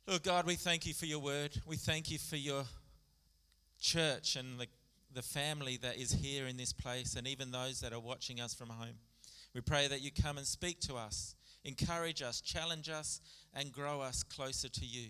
Lord 0.07 0.23
God, 0.23 0.47
we 0.47 0.55
thank 0.55 0.87
you 0.87 0.95
for 0.95 1.07
your 1.07 1.19
word. 1.19 1.51
We 1.67 1.75
thank 1.75 2.13
you 2.13 2.19
for 2.19 2.37
your 2.37 2.63
church 3.81 4.37
and 4.37 4.61
the, 4.61 4.69
the 5.13 5.23
family 5.23 5.79
that 5.79 5.97
is 5.97 6.13
here 6.13 6.47
in 6.47 6.57
this 6.57 6.73
place 6.73 7.17
and 7.17 7.27
even 7.27 7.51
those 7.51 7.81
that 7.81 7.93
are 7.93 7.99
watching 7.99 8.41
us 8.41 8.55
from 8.55 8.69
home. 8.69 8.95
We 9.53 9.63
pray 9.63 9.89
that 9.89 10.01
you 10.01 10.13
come 10.13 10.39
and 10.39 10.47
speak 10.47 10.79
to 10.83 10.95
us, 10.95 11.35
encourage 11.65 12.23
us, 12.23 12.41
challenge 12.41 12.89
us, 12.89 13.21
and 13.53 13.73
grow 13.73 14.01
us 14.01 14.23
closer 14.23 14.69
to 14.69 14.85
you. 14.85 15.09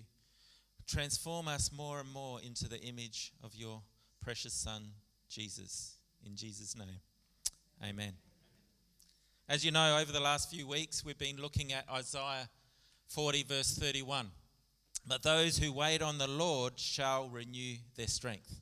Transform 0.86 1.48
us 1.48 1.70
more 1.72 2.00
and 2.00 2.12
more 2.12 2.40
into 2.40 2.68
the 2.68 2.80
image 2.80 3.32
of 3.42 3.54
your 3.54 3.82
precious 4.20 4.52
Son, 4.52 4.82
Jesus. 5.28 5.96
In 6.24 6.36
Jesus' 6.36 6.76
name, 6.76 7.00
amen. 7.82 8.12
As 9.48 9.64
you 9.64 9.70
know, 9.70 9.98
over 9.98 10.12
the 10.12 10.20
last 10.20 10.50
few 10.50 10.66
weeks, 10.66 11.04
we've 11.04 11.18
been 11.18 11.36
looking 11.36 11.72
at 11.72 11.84
Isaiah 11.90 12.48
40, 13.08 13.42
verse 13.42 13.76
31. 13.76 14.30
But 15.06 15.22
those 15.22 15.58
who 15.58 15.72
wait 15.72 16.00
on 16.00 16.18
the 16.18 16.28
Lord 16.28 16.78
shall 16.78 17.28
renew 17.28 17.76
their 17.96 18.06
strength. 18.06 18.60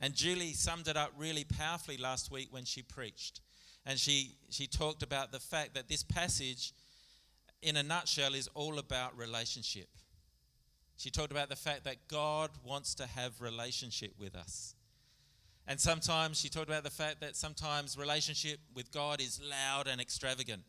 And 0.00 0.14
Julie 0.14 0.52
summed 0.52 0.88
it 0.88 0.96
up 0.96 1.12
really 1.16 1.44
powerfully 1.44 1.96
last 1.96 2.30
week 2.30 2.48
when 2.50 2.64
she 2.64 2.82
preached. 2.82 3.40
And 3.86 3.98
she, 3.98 4.36
she 4.50 4.66
talked 4.66 5.02
about 5.02 5.32
the 5.32 5.40
fact 5.40 5.74
that 5.74 5.88
this 5.88 6.02
passage, 6.02 6.72
in 7.62 7.76
a 7.76 7.82
nutshell, 7.82 8.34
is 8.34 8.48
all 8.54 8.78
about 8.78 9.16
relationship. 9.16 9.88
She 10.96 11.10
talked 11.10 11.32
about 11.32 11.48
the 11.48 11.56
fact 11.56 11.84
that 11.84 12.08
God 12.08 12.50
wants 12.64 12.94
to 12.96 13.06
have 13.06 13.40
relationship 13.40 14.12
with 14.18 14.36
us. 14.36 14.74
And 15.66 15.80
sometimes 15.80 16.40
she 16.40 16.48
talked 16.48 16.68
about 16.68 16.84
the 16.84 16.90
fact 16.90 17.20
that 17.20 17.36
sometimes 17.36 17.96
relationship 17.96 18.58
with 18.74 18.90
God 18.92 19.20
is 19.20 19.40
loud 19.48 19.86
and 19.86 20.00
extravagant. 20.00 20.62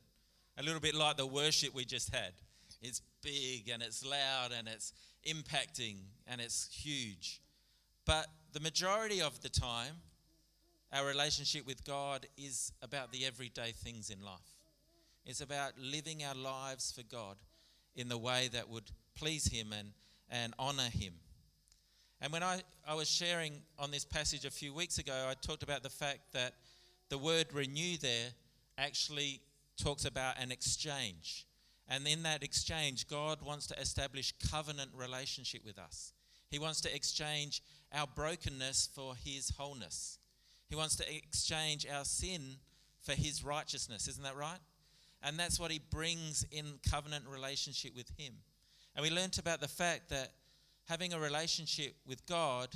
A 0.57 0.63
little 0.63 0.79
bit 0.79 0.95
like 0.95 1.17
the 1.17 1.25
worship 1.25 1.73
we 1.73 1.85
just 1.85 2.13
had. 2.13 2.33
It's 2.81 3.01
big 3.21 3.69
and 3.69 3.81
it's 3.81 4.05
loud 4.05 4.51
and 4.57 4.67
it's 4.67 4.93
impacting 5.27 5.97
and 6.27 6.39
it's 6.39 6.69
huge. 6.71 7.41
But 8.05 8.27
the 8.51 8.59
majority 8.59 9.21
of 9.21 9.41
the 9.41 9.49
time, 9.49 9.95
our 10.91 11.05
relationship 11.05 11.65
with 11.65 11.83
God 11.85 12.27
is 12.37 12.71
about 12.81 13.11
the 13.11 13.25
everyday 13.25 13.71
things 13.71 14.09
in 14.09 14.23
life. 14.23 14.39
It's 15.25 15.41
about 15.41 15.71
living 15.79 16.23
our 16.23 16.35
lives 16.35 16.91
for 16.91 17.03
God 17.03 17.37
in 17.95 18.09
the 18.09 18.17
way 18.17 18.49
that 18.51 18.69
would 18.69 18.91
please 19.15 19.47
Him 19.47 19.73
and, 19.77 19.89
and 20.33 20.53
honor 20.57 20.89
Him. 20.91 21.13
And 22.19 22.33
when 22.33 22.43
I, 22.43 22.61
I 22.87 22.95
was 22.95 23.09
sharing 23.09 23.53
on 23.77 23.91
this 23.91 24.03
passage 24.03 24.45
a 24.45 24.51
few 24.51 24.73
weeks 24.73 24.97
ago, 24.97 25.27
I 25.29 25.35
talked 25.35 25.61
about 25.63 25.83
the 25.83 25.89
fact 25.89 26.33
that 26.33 26.55
the 27.09 27.17
word 27.17 27.47
renew 27.53 27.97
there 27.97 28.29
actually 28.77 29.41
talks 29.77 30.05
about 30.05 30.35
an 30.41 30.51
exchange. 30.51 31.45
And 31.87 32.07
in 32.07 32.23
that 32.23 32.43
exchange, 32.43 33.07
God 33.07 33.41
wants 33.41 33.67
to 33.67 33.79
establish 33.79 34.33
covenant 34.49 34.91
relationship 34.95 35.61
with 35.65 35.77
us. 35.77 36.13
He 36.49 36.59
wants 36.59 36.81
to 36.81 36.95
exchange 36.95 37.61
our 37.93 38.07
brokenness 38.07 38.89
for 38.95 39.15
His 39.15 39.51
wholeness. 39.57 40.17
He 40.69 40.75
wants 40.75 40.95
to 40.95 41.15
exchange 41.15 41.85
our 41.93 42.05
sin 42.05 42.57
for 43.01 43.11
His 43.11 43.43
righteousness. 43.43 44.07
Isn't 44.07 44.23
that 44.23 44.35
right? 44.35 44.59
And 45.21 45.37
that's 45.37 45.59
what 45.59 45.71
He 45.71 45.79
brings 45.79 46.45
in 46.51 46.79
covenant 46.89 47.25
relationship 47.27 47.95
with 47.95 48.09
Him. 48.17 48.33
And 48.95 49.03
we 49.03 49.09
learnt 49.09 49.37
about 49.37 49.59
the 49.59 49.67
fact 49.67 50.09
that 50.09 50.31
having 50.87 51.13
a 51.13 51.19
relationship 51.19 51.95
with 52.05 52.25
God 52.25 52.69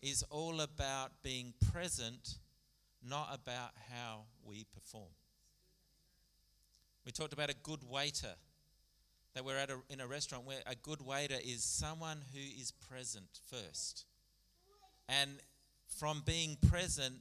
is 0.00 0.22
all 0.30 0.60
about 0.60 1.10
being 1.22 1.54
present, 1.72 2.38
not 3.02 3.30
about 3.32 3.70
how 3.90 4.24
we 4.44 4.64
perform. 4.72 5.10
We 7.04 7.12
talked 7.12 7.32
about 7.32 7.50
a 7.50 7.56
good 7.62 7.82
waiter, 7.88 8.34
that 9.34 9.44
we're 9.44 9.56
at 9.56 9.70
a, 9.70 9.78
in 9.90 10.00
a 10.00 10.06
restaurant 10.06 10.44
where 10.44 10.60
a 10.66 10.74
good 10.74 11.00
waiter 11.04 11.36
is 11.44 11.62
someone 11.62 12.18
who 12.32 12.40
is 12.40 12.72
present 12.72 13.40
first. 13.50 14.04
And 15.08 15.30
from 15.98 16.22
being 16.24 16.56
present, 16.68 17.16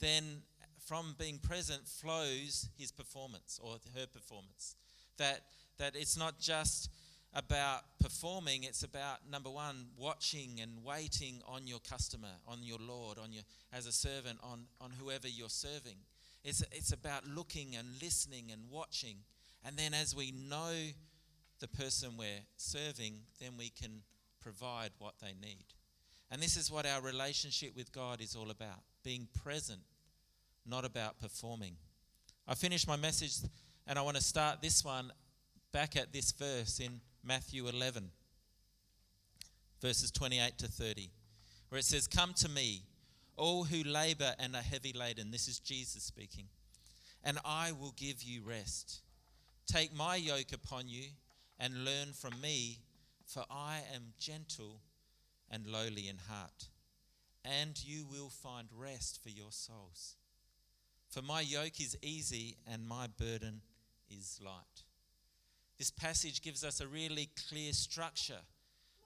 then 0.00 0.42
from 0.86 1.14
being 1.18 1.38
present 1.38 1.86
flows 1.86 2.68
his 2.76 2.90
performance 2.90 3.60
or 3.62 3.76
her 3.96 4.06
performance. 4.06 4.74
That, 5.18 5.42
that 5.78 5.94
it's 5.94 6.16
not 6.16 6.40
just 6.40 6.90
about 7.32 7.82
performing, 8.00 8.64
it's 8.64 8.82
about 8.82 9.18
number 9.30 9.50
one, 9.50 9.86
watching 9.96 10.60
and 10.60 10.84
waiting 10.84 11.40
on 11.46 11.66
your 11.66 11.78
customer, 11.78 12.32
on 12.46 12.58
your 12.62 12.78
Lord, 12.80 13.18
on 13.18 13.32
your 13.32 13.44
as 13.72 13.86
a 13.86 13.92
servant, 13.92 14.38
on, 14.42 14.64
on 14.80 14.90
whoever 14.90 15.28
you're 15.28 15.48
serving. 15.48 15.96
It's, 16.44 16.62
it's 16.72 16.92
about 16.92 17.26
looking 17.26 17.76
and 17.76 17.86
listening 18.02 18.50
and 18.50 18.62
watching. 18.70 19.16
And 19.64 19.76
then 19.76 19.94
as 19.94 20.16
we 20.16 20.32
know 20.32 20.72
the 21.60 21.68
person 21.68 22.16
we're 22.16 22.44
serving, 22.56 23.14
then 23.40 23.52
we 23.58 23.68
can 23.68 24.02
provide 24.40 24.90
what 24.98 25.14
they 25.20 25.34
need. 25.40 25.66
And 26.30 26.42
this 26.42 26.56
is 26.56 26.70
what 26.70 26.86
our 26.86 27.00
relationship 27.00 27.76
with 27.76 27.92
God 27.92 28.20
is 28.20 28.34
all 28.34 28.50
about 28.50 28.80
being 29.04 29.28
present, 29.42 29.80
not 30.66 30.84
about 30.84 31.20
performing. 31.20 31.76
I 32.48 32.54
finished 32.54 32.88
my 32.88 32.96
message 32.96 33.34
and 33.86 33.98
I 33.98 34.02
want 34.02 34.16
to 34.16 34.22
start 34.22 34.62
this 34.62 34.84
one 34.84 35.12
back 35.72 35.96
at 35.96 36.12
this 36.12 36.32
verse 36.32 36.80
in 36.80 37.00
Matthew 37.22 37.68
11, 37.68 38.10
verses 39.80 40.10
28 40.10 40.58
to 40.58 40.68
30, 40.68 41.10
where 41.68 41.78
it 41.78 41.84
says, 41.84 42.06
Come 42.06 42.32
to 42.34 42.48
me, 42.48 42.82
all 43.36 43.64
who 43.64 43.82
labor 43.82 44.34
and 44.38 44.56
are 44.56 44.62
heavy 44.62 44.92
laden. 44.92 45.30
This 45.30 45.48
is 45.48 45.58
Jesus 45.58 46.02
speaking. 46.02 46.48
And 47.22 47.38
I 47.44 47.72
will 47.72 47.94
give 47.96 48.22
you 48.22 48.42
rest. 48.42 49.02
Take 49.66 49.94
my 49.94 50.16
yoke 50.16 50.52
upon 50.52 50.88
you 50.88 51.04
and 51.58 51.84
learn 51.84 52.12
from 52.12 52.40
me, 52.40 52.78
for 53.26 53.44
I 53.50 53.80
am 53.94 54.14
gentle 54.18 54.80
and 55.50 55.66
lowly 55.66 56.08
in 56.08 56.16
heart, 56.28 56.68
and 57.44 57.82
you 57.84 58.04
will 58.10 58.30
find 58.30 58.68
rest 58.76 59.22
for 59.22 59.28
your 59.28 59.50
souls. 59.52 60.16
For 61.10 61.22
my 61.22 61.40
yoke 61.40 61.80
is 61.80 61.96
easy 62.02 62.56
and 62.70 62.86
my 62.86 63.08
burden 63.18 63.62
is 64.08 64.40
light. 64.42 64.84
This 65.80 65.90
passage 65.90 66.42
gives 66.42 66.62
us 66.62 66.82
a 66.82 66.86
really 66.86 67.30
clear 67.48 67.72
structure 67.72 68.42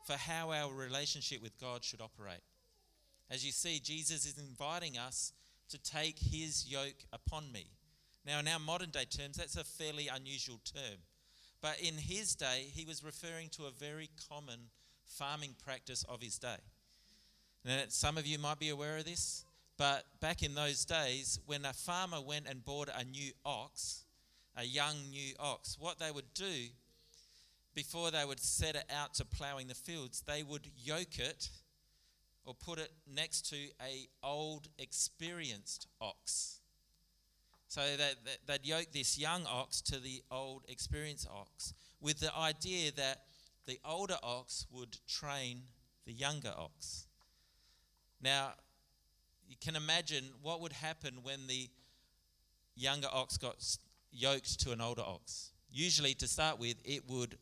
for 0.04 0.14
how 0.14 0.50
our 0.50 0.74
relationship 0.74 1.40
with 1.40 1.56
God 1.60 1.84
should 1.84 2.00
operate. 2.00 2.40
As 3.30 3.46
you 3.46 3.52
see, 3.52 3.78
Jesus 3.78 4.26
is 4.26 4.38
inviting 4.38 4.98
us 4.98 5.32
to 5.68 5.78
take 5.78 6.18
his 6.18 6.66
yoke 6.66 7.04
upon 7.12 7.52
me. 7.52 7.68
Now, 8.26 8.40
in 8.40 8.48
our 8.48 8.58
modern 8.58 8.90
day 8.90 9.04
terms, 9.04 9.36
that's 9.36 9.54
a 9.54 9.62
fairly 9.62 10.08
unusual 10.08 10.58
term. 10.64 10.98
But 11.62 11.78
in 11.80 11.94
his 11.94 12.34
day, 12.34 12.66
he 12.72 12.84
was 12.84 13.04
referring 13.04 13.50
to 13.50 13.66
a 13.66 13.70
very 13.70 14.10
common 14.28 14.58
farming 15.04 15.54
practice 15.64 16.04
of 16.08 16.20
his 16.20 16.40
day. 16.40 16.58
Now, 17.64 17.84
some 17.86 18.18
of 18.18 18.26
you 18.26 18.40
might 18.40 18.58
be 18.58 18.70
aware 18.70 18.96
of 18.96 19.04
this, 19.04 19.44
but 19.78 20.06
back 20.18 20.42
in 20.42 20.56
those 20.56 20.84
days, 20.84 21.38
when 21.46 21.64
a 21.66 21.72
farmer 21.72 22.20
went 22.20 22.48
and 22.48 22.64
bought 22.64 22.88
a 22.88 23.04
new 23.04 23.30
ox, 23.46 24.03
a 24.56 24.64
young 24.64 24.96
new 25.10 25.34
ox, 25.38 25.76
what 25.78 25.98
they 25.98 26.10
would 26.10 26.32
do 26.34 26.68
before 27.74 28.10
they 28.10 28.24
would 28.24 28.40
set 28.40 28.76
it 28.76 28.84
out 28.94 29.14
to 29.14 29.24
ploughing 29.24 29.66
the 29.66 29.74
fields, 29.74 30.22
they 30.26 30.42
would 30.42 30.68
yoke 30.76 31.18
it 31.18 31.48
or 32.44 32.54
put 32.54 32.78
it 32.78 32.92
next 33.12 33.48
to 33.50 33.56
a 33.82 34.06
old 34.22 34.68
experienced 34.78 35.88
ox. 36.00 36.60
So 37.68 37.80
that, 37.80 38.14
they'd 38.46 38.64
yoke 38.64 38.92
this 38.92 39.18
young 39.18 39.46
ox 39.46 39.80
to 39.82 39.98
the 39.98 40.22
old 40.30 40.64
experienced 40.68 41.26
ox 41.28 41.74
with 42.00 42.20
the 42.20 42.34
idea 42.36 42.92
that 42.92 43.22
the 43.66 43.80
older 43.84 44.18
ox 44.22 44.66
would 44.70 44.98
train 45.08 45.62
the 46.06 46.12
younger 46.12 46.52
ox. 46.56 47.06
Now, 48.22 48.52
you 49.48 49.56
can 49.60 49.74
imagine 49.74 50.24
what 50.42 50.60
would 50.60 50.72
happen 50.72 51.14
when 51.22 51.46
the 51.46 51.68
younger 52.76 53.08
ox 53.12 53.38
got 53.38 53.56
yoked 54.14 54.60
to 54.60 54.72
an 54.72 54.80
older 54.80 55.02
ox. 55.02 55.52
Usually, 55.72 56.14
to 56.14 56.28
start 56.28 56.58
with, 56.58 56.76
it 56.84 57.08
would 57.08 57.36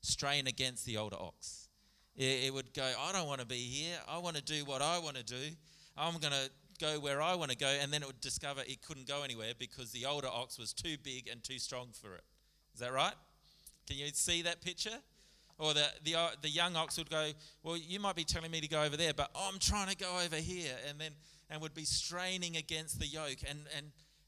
strain 0.00 0.46
against 0.46 0.86
the 0.86 0.96
older 0.96 1.16
ox. 1.18 1.68
It, 2.16 2.54
would 2.54 2.72
go, 2.74 2.88
I 3.00 3.12
don't 3.12 3.26
want 3.26 3.40
to 3.40 3.46
be 3.46 3.56
here. 3.56 3.96
I 4.08 4.18
want 4.18 4.36
to 4.36 4.42
do 4.42 4.64
what 4.64 4.80
I 4.80 4.98
want 5.00 5.16
to 5.16 5.24
do. 5.24 5.50
I'm 5.96 6.18
going 6.18 6.32
to 6.32 6.48
go 6.80 7.00
where 7.00 7.20
I 7.20 7.34
want 7.34 7.50
to 7.50 7.56
go. 7.56 7.66
And 7.66 7.92
then 7.92 8.02
it 8.02 8.06
would 8.06 8.20
discover 8.20 8.60
it 8.66 8.82
couldn't 8.82 9.08
go 9.08 9.22
anywhere 9.24 9.52
because 9.58 9.90
the 9.90 10.06
older 10.06 10.28
ox 10.28 10.56
was 10.56 10.72
too 10.72 10.96
big 11.02 11.28
and 11.28 11.42
too 11.42 11.58
strong 11.58 11.88
for 11.92 12.14
it. 12.14 12.22
Is 12.72 12.80
that 12.80 12.92
right? 12.92 13.14
Can 13.88 13.96
you 13.96 14.06
see 14.12 14.42
that 14.42 14.60
picture? 14.60 14.98
Or 15.58 15.74
the, 15.74 15.86
the, 16.04 16.14
uh, 16.14 16.28
the 16.40 16.48
young 16.48 16.76
ox 16.76 16.98
would 16.98 17.10
go, 17.10 17.30
Well, 17.64 17.76
you 17.76 17.98
might 17.98 18.16
be 18.16 18.24
telling 18.24 18.50
me 18.50 18.60
to 18.60 18.68
go 18.68 18.82
over 18.82 18.96
there, 18.96 19.12
but 19.12 19.30
I'm 19.36 19.58
trying 19.58 19.88
to 19.88 19.96
go 19.96 20.20
over 20.24 20.36
here. 20.36 20.72
And 20.88 21.00
then 21.00 21.12
and 21.50 21.60
would 21.60 21.74
be 21.74 21.84
straining 21.84 22.56
against 22.56 22.98
the 22.98 23.06
yoke. 23.06 23.38
And, 23.48 23.60
and, 23.76 23.86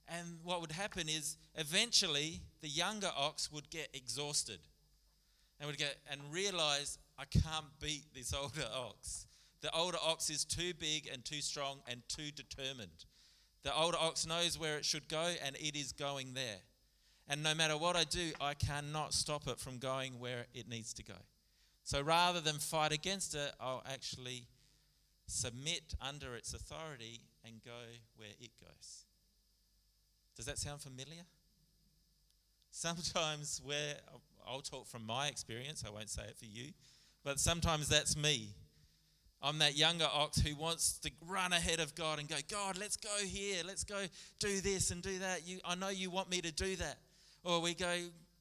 and 0.08 0.38
what 0.44 0.60
would 0.60 0.72
happen 0.72 1.08
is 1.08 1.36
eventually 1.56 2.40
the 2.60 2.68
younger 2.68 3.10
ox 3.16 3.50
would 3.50 3.70
get 3.70 3.88
exhausted 3.92 4.60
and 5.58 5.66
would 5.66 5.78
get 5.78 5.96
and 6.10 6.20
realize 6.30 6.98
I 7.18 7.24
can't 7.24 7.66
beat 7.80 8.04
this 8.14 8.32
older 8.34 8.66
ox. 8.74 9.26
The 9.62 9.74
older 9.74 9.98
ox 10.02 10.30
is 10.30 10.44
too 10.44 10.74
big 10.78 11.08
and 11.12 11.24
too 11.24 11.40
strong 11.40 11.78
and 11.88 12.02
too 12.08 12.30
determined. 12.30 13.04
The 13.62 13.74
older 13.74 13.98
ox 13.98 14.26
knows 14.26 14.58
where 14.58 14.76
it 14.76 14.84
should 14.84 15.08
go 15.08 15.32
and 15.44 15.56
it 15.56 15.76
is 15.76 15.92
going 15.92 16.34
there. 16.34 16.58
And 17.28 17.42
no 17.42 17.54
matter 17.54 17.76
what 17.76 17.96
I 17.96 18.04
do, 18.04 18.30
I 18.40 18.54
cannot 18.54 19.12
stop 19.12 19.48
it 19.48 19.58
from 19.58 19.78
going 19.78 20.20
where 20.20 20.46
it 20.54 20.68
needs 20.68 20.92
to 20.94 21.02
go. 21.02 21.16
So 21.82 22.00
rather 22.00 22.40
than 22.40 22.56
fight 22.56 22.92
against 22.92 23.34
it, 23.34 23.52
I'll 23.60 23.82
actually 23.90 24.46
submit 25.26 25.94
under 26.00 26.36
its 26.36 26.54
authority 26.54 27.22
and 27.44 27.62
go 27.64 27.72
where 28.16 28.28
it 28.40 28.50
goes. 28.60 29.05
Does 30.36 30.46
that 30.46 30.58
sound 30.58 30.80
familiar? 30.80 31.22
Sometimes 32.70 33.60
where 33.64 33.94
I'll 34.46 34.60
talk 34.60 34.86
from 34.86 35.06
my 35.06 35.28
experience, 35.28 35.82
I 35.86 35.90
won't 35.90 36.10
say 36.10 36.22
it 36.24 36.36
for 36.36 36.44
you, 36.44 36.72
but 37.24 37.40
sometimes 37.40 37.88
that's 37.88 38.16
me. 38.16 38.50
I'm 39.42 39.58
that 39.58 39.76
younger 39.76 40.08
ox 40.12 40.38
who 40.38 40.54
wants 40.56 40.98
to 40.98 41.10
run 41.26 41.52
ahead 41.52 41.80
of 41.80 41.94
God 41.94 42.18
and 42.18 42.28
go, 42.28 42.36
God, 42.50 42.78
let's 42.78 42.96
go 42.96 43.16
here, 43.24 43.62
let's 43.66 43.84
go 43.84 44.04
do 44.38 44.60
this 44.60 44.90
and 44.90 45.02
do 45.02 45.18
that. 45.20 45.46
You, 45.46 45.60
I 45.64 45.74
know 45.74 45.88
you 45.88 46.10
want 46.10 46.30
me 46.30 46.40
to 46.40 46.52
do 46.52 46.76
that. 46.76 46.98
Or 47.44 47.60
we 47.60 47.74
go, 47.74 47.94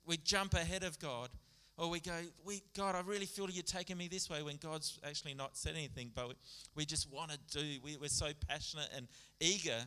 we 0.05 0.17
jump 0.17 0.53
ahead 0.53 0.83
of 0.83 0.97
God 0.99 1.29
or 1.77 1.89
we 1.89 1.99
go, 1.99 2.13
we, 2.45 2.61
God, 2.75 2.95
I 2.95 3.01
really 3.01 3.25
feel 3.25 3.49
you're 3.49 3.63
taking 3.63 3.97
me 3.97 4.07
this 4.07 4.29
way 4.29 4.41
when 4.41 4.57
God's 4.57 4.99
actually 5.05 5.33
not 5.33 5.57
said 5.57 5.73
anything, 5.75 6.11
but 6.15 6.29
we, 6.29 6.33
we 6.75 6.85
just 6.85 7.11
want 7.11 7.31
to 7.31 7.37
do. 7.51 7.79
We, 7.83 7.97
we're 7.97 8.07
so 8.07 8.27
passionate 8.47 8.89
and 8.95 9.07
eager. 9.39 9.85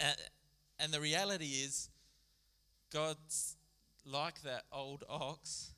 And, 0.00 0.16
and 0.82 0.92
the 0.92 1.00
reality 1.00 1.46
is, 1.46 1.88
God's 2.92 3.56
like 4.04 4.42
that 4.42 4.64
old 4.72 5.04
ox. 5.08 5.70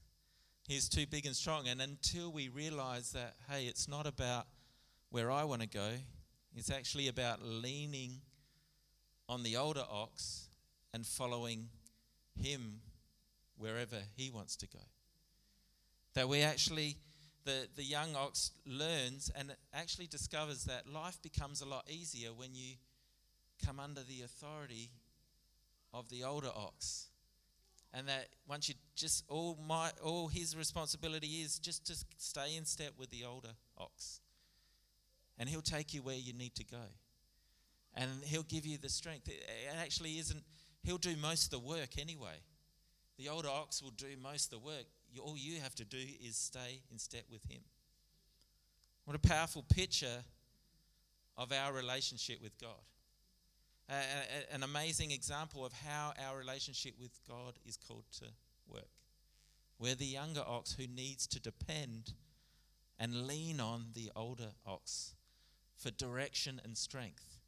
He's 0.67 0.89
too 0.89 1.07
big 1.07 1.27
and 1.27 1.37
strong. 1.37 1.69
And 1.69 1.83
until 1.83 2.33
we 2.33 2.49
realize 2.49 3.13
that, 3.13 3.35
hey, 3.51 3.65
it's 3.65 3.87
not 3.87 4.07
about 4.07 4.47
where 5.11 5.31
I 5.31 5.45
want 5.45 5.61
to 5.61 5.69
go, 5.69 5.91
it's 6.57 6.71
actually 6.71 7.09
about 7.09 7.43
leaning 7.43 8.23
on 9.29 9.43
the 9.43 9.57
older 9.57 9.85
ox 9.91 10.49
and 10.95 11.07
following 11.07 11.69
him 12.41 12.81
wherever 13.59 13.99
he 14.17 14.31
wants 14.31 14.57
to 14.57 14.67
go. 14.67 14.81
That 16.15 16.29
we 16.29 16.41
actually, 16.41 16.97
the, 17.45 17.67
the 17.77 17.85
young 17.85 18.17
ox 18.17 18.53
learns 18.65 19.31
and 19.37 19.55
actually 19.75 20.07
discovers 20.07 20.65
that 20.65 20.89
life 20.89 21.21
becomes 21.23 21.61
a 21.61 21.67
lot 21.67 21.85
easier 21.89 22.31
when 22.31 22.55
you 22.55 22.77
come 23.65 23.81
under 23.81 24.03
the 24.03 24.23
authority 24.23 24.91
of 25.93 26.09
the 26.09 26.25
older 26.25 26.51
ox. 26.55 27.09
And 27.93 28.09
that 28.09 28.27
once 28.49 28.69
you 28.69 28.75
just, 28.97 29.25
all, 29.29 29.57
my, 29.67 29.91
all 30.03 30.27
his 30.29 30.57
responsibility 30.57 31.43
is 31.43 31.59
just 31.59 31.87
to 31.87 31.97
stay 32.17 32.57
in 32.57 32.65
step 32.65 32.93
with 32.99 33.11
the 33.11 33.25
older 33.25 33.51
ox. 33.79 34.21
And 35.39 35.49
he'll 35.49 35.63
take 35.63 35.95
you 35.95 36.03
where 36.03 36.17
you 36.17 36.33
need 36.33 36.55
to 36.57 36.65
go. 36.65 36.85
And 37.95 38.11
he'll 38.25 38.43
give 38.43 38.67
you 38.67 38.79
the 38.79 38.89
strength. 38.89 39.29
It 39.29 39.45
actually 39.81 40.19
isn't, 40.19 40.43
he'll 40.83 40.99
do 40.99 41.15
most 41.17 41.45
of 41.45 41.51
the 41.51 41.61
work 41.61 41.99
anyway. 41.99 42.43
The 43.17 43.29
older 43.29 43.49
ox 43.49 43.81
will 43.81 43.93
do 43.93 44.09
most 44.21 44.53
of 44.53 44.61
the 44.61 44.67
work. 44.67 44.87
All 45.21 45.37
you 45.37 45.61
have 45.61 45.77
to 45.77 45.85
do 45.85 45.99
is 46.21 46.37
stay 46.37 46.81
in 46.91 46.99
step 46.99 47.23
with 47.31 47.45
him. 47.49 47.61
What 49.05 49.15
a 49.15 49.21
powerful 49.21 49.63
picture 49.63 50.25
of 51.37 51.53
our 51.53 51.73
relationship 51.73 52.43
with 52.43 52.59
God. 52.61 52.83
Uh, 53.89 53.95
an 54.53 54.63
amazing 54.63 55.11
example 55.11 55.65
of 55.65 55.73
how 55.73 56.13
our 56.27 56.39
relationship 56.39 56.95
with 56.99 57.21
God 57.29 57.55
is 57.67 57.77
called 57.77 58.05
to 58.19 58.27
work. 58.67 58.89
We're 59.79 59.95
the 59.95 60.07
younger 60.07 60.43
ox 60.47 60.73
who 60.73 60.87
needs 60.87 61.27
to 61.29 61.41
depend 61.41 62.15
and 62.99 63.27
lean 63.27 63.61
on 63.61 63.87
the 63.95 64.11
older 64.17 64.53
ox 64.67 65.15
for 65.77 65.91
direction 65.91 66.61
and 66.65 66.79
strength. 66.79 67.39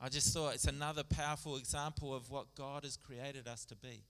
I 0.00 0.08
just 0.08 0.32
thought 0.32 0.54
it's 0.54 0.66
another 0.66 1.02
powerful 1.02 1.56
example 1.56 2.14
of 2.14 2.30
what 2.30 2.54
God 2.54 2.84
has 2.84 2.96
created 2.96 3.48
us 3.48 3.64
to 3.66 3.76
be. 3.76 4.04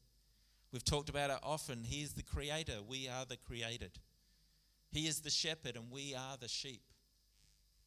We've 0.73 0.85
talked 0.85 1.09
about 1.09 1.31
it 1.31 1.39
often. 1.43 1.85
He 1.85 2.03
is 2.03 2.15
the 2.15 2.23
creator, 2.23 2.79
we 2.87 3.09
are 3.09 3.25
the 3.25 3.37
created. 3.37 3.93
He 4.91 5.07
is 5.07 5.21
the 5.21 5.31
shepherd, 5.31 5.77
and 5.77 5.91
we 5.91 6.15
are 6.15 6.37
the 6.37 6.49
sheep. 6.49 6.83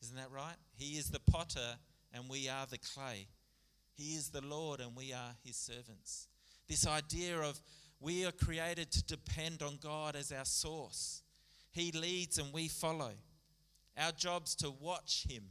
Isn't 0.02 0.18
that 0.18 0.32
right? 0.32 0.56
He 0.74 0.98
is 0.98 1.10
the 1.10 1.20
potter, 1.20 1.78
and 2.18 2.30
we 2.30 2.50
are 2.50 2.66
the 2.66 2.78
clay. 2.78 3.28
He 3.94 4.16
is 4.16 4.30
the 4.30 4.46
Lord, 4.46 4.80
and 4.80 4.96
we 4.96 5.14
are 5.14 5.36
his 5.44 5.56
servants. 5.56 6.28
This 6.68 6.86
idea 6.88 7.38
of 7.38 7.60
we 8.00 8.26
are 8.26 8.32
created 8.32 8.92
to 8.92 9.04
depend 9.04 9.64
on 9.64 9.80
God 9.82 10.16
as 10.16 10.32
our 10.32 10.46
source. 10.46 11.24
He 11.72 11.92
leads, 11.92 12.38
and 12.38 12.52
we 12.54 12.68
follow. 12.68 13.12
Our 13.98 14.12
job's 14.12 14.56
to 14.58 14.72
watch 14.72 15.26
him. 15.30 15.44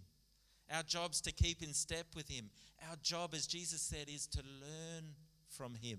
Our 0.73 0.83
job's 0.83 1.21
to 1.23 1.33
keep 1.33 1.63
in 1.63 1.73
step 1.73 2.07
with 2.15 2.29
him. 2.29 2.51
Our 2.89 2.97
job, 3.03 3.35
as 3.35 3.47
Jesus 3.47 3.81
said, 3.81 4.09
is 4.09 4.27
to 4.29 4.43
learn 4.43 5.15
from 5.49 5.75
him. 5.75 5.99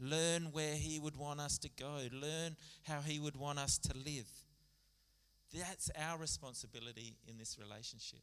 Learn 0.00 0.52
where 0.52 0.74
He 0.74 0.98
would 0.98 1.16
want 1.16 1.40
us 1.40 1.58
to 1.58 1.70
go. 1.70 2.02
Learn 2.12 2.56
how 2.84 3.00
He 3.00 3.18
would 3.18 3.36
want 3.36 3.58
us 3.58 3.78
to 3.78 3.96
live. 3.96 4.28
That's 5.52 5.90
our 5.98 6.18
responsibility 6.18 7.16
in 7.26 7.38
this 7.38 7.58
relationship. 7.58 8.20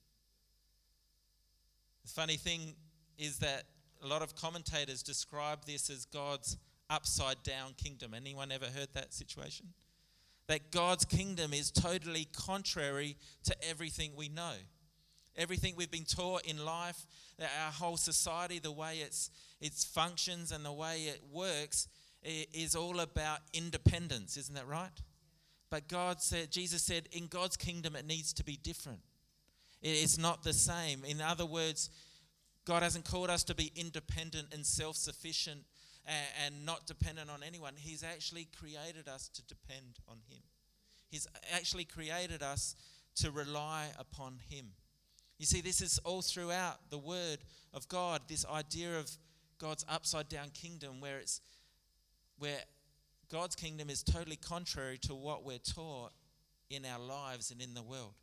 The 2.05 2.11
funny 2.11 2.37
thing 2.37 2.75
is 3.17 3.39
that 3.39 3.63
a 4.03 4.07
lot 4.07 4.21
of 4.21 4.35
commentators 4.35 5.01
describe 5.01 5.65
this 5.65 5.89
as 5.89 6.05
God's 6.05 6.57
upside 6.87 7.41
down 7.41 7.73
kingdom. 7.77 8.13
Anyone 8.13 8.51
ever 8.51 8.67
heard 8.67 8.89
that 8.93 9.11
situation? 9.11 9.69
That 10.47 10.71
God's 10.71 11.03
kingdom 11.03 11.51
is 11.51 11.71
totally 11.71 12.27
contrary 12.31 13.17
to 13.45 13.55
everything 13.67 14.11
we 14.15 14.29
know. 14.29 14.53
Everything 15.35 15.73
we've 15.75 15.89
been 15.89 16.05
taught 16.05 16.45
in 16.45 16.63
life, 16.63 17.07
our 17.41 17.71
whole 17.71 17.97
society, 17.97 18.59
the 18.59 18.71
way 18.71 18.99
it's, 18.99 19.31
its 19.59 19.83
functions 19.83 20.51
and 20.51 20.63
the 20.63 20.71
way 20.71 21.05
it 21.05 21.21
works, 21.33 21.87
is 22.21 22.75
all 22.75 22.99
about 22.99 23.39
independence, 23.51 24.37
isn't 24.37 24.55
that 24.55 24.67
right? 24.67 25.01
But 25.71 25.87
God 25.87 26.21
said, 26.21 26.51
Jesus 26.51 26.83
said, 26.83 27.09
in 27.11 27.25
God's 27.25 27.57
kingdom, 27.57 27.95
it 27.95 28.05
needs 28.05 28.31
to 28.33 28.43
be 28.43 28.57
different. 28.57 28.99
It's 29.87 30.17
not 30.17 30.43
the 30.43 30.51
same. 30.51 31.05
In 31.05 31.21
other 31.21 31.45
words, 31.45 31.91
God 32.65 32.81
hasn't 32.81 33.05
called 33.05 33.29
us 33.29 33.43
to 33.43 33.53
be 33.53 33.71
independent 33.75 34.47
and 34.51 34.65
self 34.65 34.95
sufficient 34.95 35.61
and 36.43 36.65
not 36.65 36.87
dependent 36.87 37.29
on 37.29 37.43
anyone. 37.43 37.73
He's 37.77 38.03
actually 38.03 38.47
created 38.59 39.07
us 39.07 39.29
to 39.29 39.43
depend 39.43 39.99
on 40.07 40.17
Him. 40.27 40.41
He's 41.11 41.27
actually 41.53 41.85
created 41.85 42.41
us 42.41 42.75
to 43.17 43.29
rely 43.29 43.89
upon 43.99 44.39
Him. 44.49 44.71
You 45.37 45.45
see, 45.45 45.61
this 45.61 45.81
is 45.81 45.99
all 45.99 46.23
throughout 46.23 46.89
the 46.89 46.97
Word 46.97 47.37
of 47.71 47.87
God, 47.87 48.21
this 48.27 48.43
idea 48.45 48.97
of 48.97 49.11
God's 49.59 49.85
upside 49.87 50.29
down 50.29 50.49
kingdom 50.49 50.99
where 50.99 51.19
it's 51.19 51.41
where 52.39 52.57
God's 53.31 53.55
kingdom 53.55 53.91
is 53.91 54.01
totally 54.01 54.35
contrary 54.35 54.97
to 55.03 55.13
what 55.13 55.45
we're 55.45 55.59
taught 55.59 56.11
in 56.71 56.85
our 56.85 56.99
lives 56.99 57.51
and 57.51 57.61
in 57.61 57.75
the 57.75 57.83
world. 57.83 58.15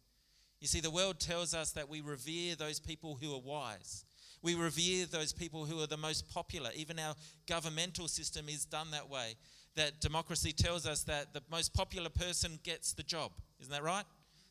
You 0.63 0.69
see, 0.69 0.79
the 0.79 0.93
world 0.93 1.19
tells 1.19 1.55
us 1.55 1.73
that 1.73 1.89
we 1.89 2.03
revere 2.03 2.55
those 2.55 2.79
people 2.79 3.19
who 3.21 3.35
are 3.35 3.41
wise. 3.41 4.05
We 4.43 4.55
revere 4.55 5.07
those 5.07 5.33
people 5.33 5.65
who 5.65 5.83
are 5.83 5.89
the 5.89 5.97
most 5.97 6.33
popular. 6.33 6.71
Even 6.77 7.01
our 7.01 7.17
governmental 7.49 8.07
system 8.07 8.49
is 8.49 8.65
done 8.65 8.93
that 8.93 9.11
way. 9.11 9.35
That 9.75 10.01
democracy 10.01 10.53
tells 10.53 10.87
us 10.87 11.03
that 11.03 11.35
the 11.35 11.43
most 11.51 11.75
popular 11.75 12.11
person 12.11 12.61
gets 12.63 12.93
the 12.93 13.03
job. 13.03 13.33
Isn't 13.59 13.73
that 13.73 13.83
right? 13.83 14.05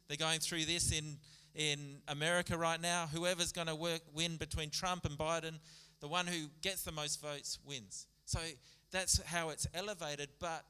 They're 0.09 0.17
going 0.17 0.41
through 0.41 0.65
this 0.65 0.91
in, 0.91 1.15
in 1.55 2.01
America 2.09 2.57
right 2.57 2.81
now. 2.81 3.07
Whoever's 3.13 3.53
going 3.53 3.67
to 3.67 3.75
work, 3.75 4.01
win 4.13 4.35
between 4.35 4.69
Trump 4.69 5.05
and 5.05 5.17
Biden, 5.17 5.59
the 6.01 6.09
one 6.09 6.27
who 6.27 6.47
gets 6.61 6.83
the 6.83 6.91
most 6.91 7.21
votes 7.21 7.57
wins. 7.65 8.07
So 8.25 8.39
that's 8.91 9.23
how 9.23 9.47
it's 9.47 9.65
elevated. 9.73 10.27
But 10.41 10.65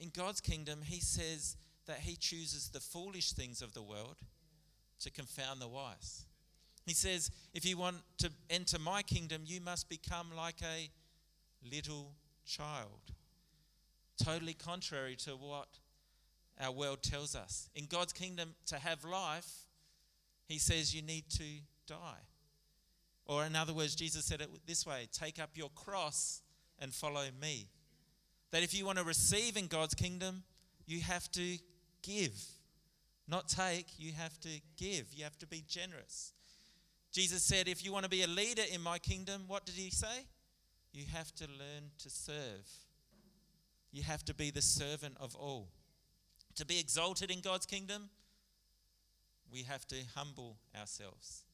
in 0.00 0.08
God's 0.08 0.40
kingdom, 0.40 0.78
He 0.82 1.00
says 1.00 1.58
that 1.84 1.98
He 1.98 2.16
chooses 2.16 2.70
the 2.70 2.80
foolish 2.80 3.32
things 3.32 3.60
of 3.60 3.74
the 3.74 3.82
world 3.82 4.16
to 5.00 5.10
confound 5.10 5.60
the 5.60 5.68
wise. 5.68 6.24
He 6.84 6.94
says, 6.94 7.30
if 7.52 7.64
you 7.66 7.76
want 7.76 7.96
to 8.18 8.30
enter 8.48 8.78
my 8.78 9.02
kingdom, 9.02 9.42
you 9.44 9.60
must 9.60 9.88
become 9.88 10.28
like 10.36 10.62
a 10.62 10.88
little 11.68 12.12
child. 12.46 13.00
Totally 14.22 14.54
contrary 14.54 15.16
to 15.16 15.32
what 15.32 15.68
our 16.60 16.72
world 16.72 17.02
tells 17.02 17.34
us. 17.34 17.68
In 17.74 17.86
God's 17.86 18.12
kingdom, 18.12 18.54
to 18.66 18.78
have 18.78 19.04
life, 19.04 19.66
he 20.46 20.58
says 20.58 20.94
you 20.94 21.02
need 21.02 21.28
to 21.30 21.44
die. 21.86 22.22
Or, 23.26 23.44
in 23.44 23.56
other 23.56 23.74
words, 23.74 23.96
Jesus 23.96 24.24
said 24.24 24.40
it 24.40 24.48
this 24.66 24.86
way 24.86 25.08
take 25.12 25.40
up 25.40 25.50
your 25.54 25.70
cross 25.70 26.42
and 26.78 26.94
follow 26.94 27.24
me. 27.40 27.66
That 28.52 28.62
if 28.62 28.72
you 28.74 28.86
want 28.86 28.98
to 28.98 29.04
receive 29.04 29.56
in 29.56 29.66
God's 29.66 29.94
kingdom, 29.94 30.44
you 30.86 31.00
have 31.00 31.30
to 31.32 31.58
give. 32.02 32.40
Not 33.28 33.48
take, 33.48 33.86
you 33.98 34.12
have 34.12 34.38
to 34.40 34.48
give. 34.76 35.12
You 35.12 35.24
have 35.24 35.38
to 35.38 35.46
be 35.46 35.64
generous. 35.68 36.32
Jesus 37.12 37.42
said, 37.42 37.66
If 37.66 37.84
you 37.84 37.92
want 37.92 38.04
to 38.04 38.10
be 38.10 38.22
a 38.22 38.26
leader 38.26 38.62
in 38.72 38.80
my 38.80 38.98
kingdom, 38.98 39.44
what 39.46 39.64
did 39.64 39.74
he 39.74 39.90
say? 39.90 40.26
You 40.92 41.04
have 41.12 41.34
to 41.36 41.44
learn 41.44 41.90
to 41.98 42.10
serve. 42.10 42.66
You 43.90 44.02
have 44.02 44.24
to 44.26 44.34
be 44.34 44.50
the 44.50 44.62
servant 44.62 45.16
of 45.18 45.34
all. 45.34 45.68
To 46.56 46.64
be 46.64 46.78
exalted 46.78 47.30
in 47.30 47.40
God's 47.40 47.66
kingdom, 47.66 48.10
we 49.52 49.62
have 49.62 49.86
to 49.88 49.96
humble 50.14 50.56
ourselves. 50.78 51.44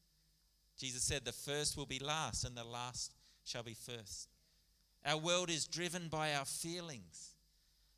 Jesus 0.78 1.02
said, 1.02 1.24
The 1.24 1.32
first 1.32 1.76
will 1.76 1.86
be 1.86 1.98
last, 1.98 2.44
and 2.44 2.56
the 2.56 2.64
last 2.64 3.14
shall 3.44 3.62
be 3.62 3.74
first. 3.74 4.28
Our 5.04 5.18
world 5.18 5.50
is 5.50 5.66
driven 5.66 6.08
by 6.08 6.34
our 6.34 6.44
feelings. 6.44 7.31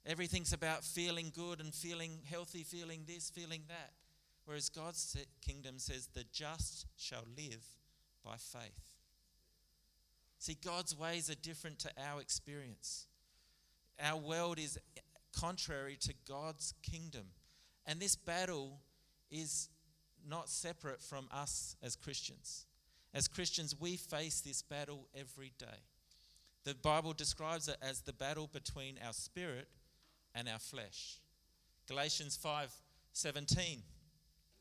Everything's 0.06 0.52
about 0.52 0.84
feeling 0.84 1.32
good 1.34 1.60
and 1.60 1.74
feeling 1.74 2.20
healthy, 2.30 2.62
feeling 2.62 3.04
this, 3.06 3.30
feeling 3.30 3.62
that. 3.68 3.92
Whereas 4.44 4.68
God's 4.68 5.16
kingdom 5.40 5.78
says, 5.78 6.08
the 6.12 6.24
just 6.30 6.86
shall 6.96 7.24
live 7.36 7.64
by 8.22 8.36
faith. 8.36 8.96
See, 10.38 10.58
God's 10.62 10.96
ways 10.96 11.30
are 11.30 11.34
different 11.36 11.78
to 11.80 11.90
our 11.98 12.20
experience. 12.20 13.06
Our 14.02 14.18
world 14.18 14.58
is 14.58 14.78
contrary 15.34 15.96
to 16.00 16.12
God's 16.28 16.74
kingdom. 16.82 17.28
And 17.86 17.98
this 17.98 18.16
battle 18.16 18.80
is 19.30 19.70
not 20.28 20.50
separate 20.50 21.00
from 21.00 21.28
us 21.32 21.76
as 21.82 21.96
Christians. 21.96 22.66
As 23.14 23.28
Christians, 23.28 23.74
we 23.78 23.96
face 23.96 24.40
this 24.40 24.60
battle 24.60 25.06
every 25.18 25.52
day. 25.58 25.82
The 26.64 26.74
Bible 26.74 27.14
describes 27.14 27.68
it 27.68 27.76
as 27.80 28.00
the 28.00 28.12
battle 28.12 28.48
between 28.52 28.98
our 29.04 29.12
spirit 29.12 29.68
and 30.34 30.48
our 30.48 30.58
flesh. 30.58 31.20
Galatians 31.86 32.36
5:17 32.36 33.82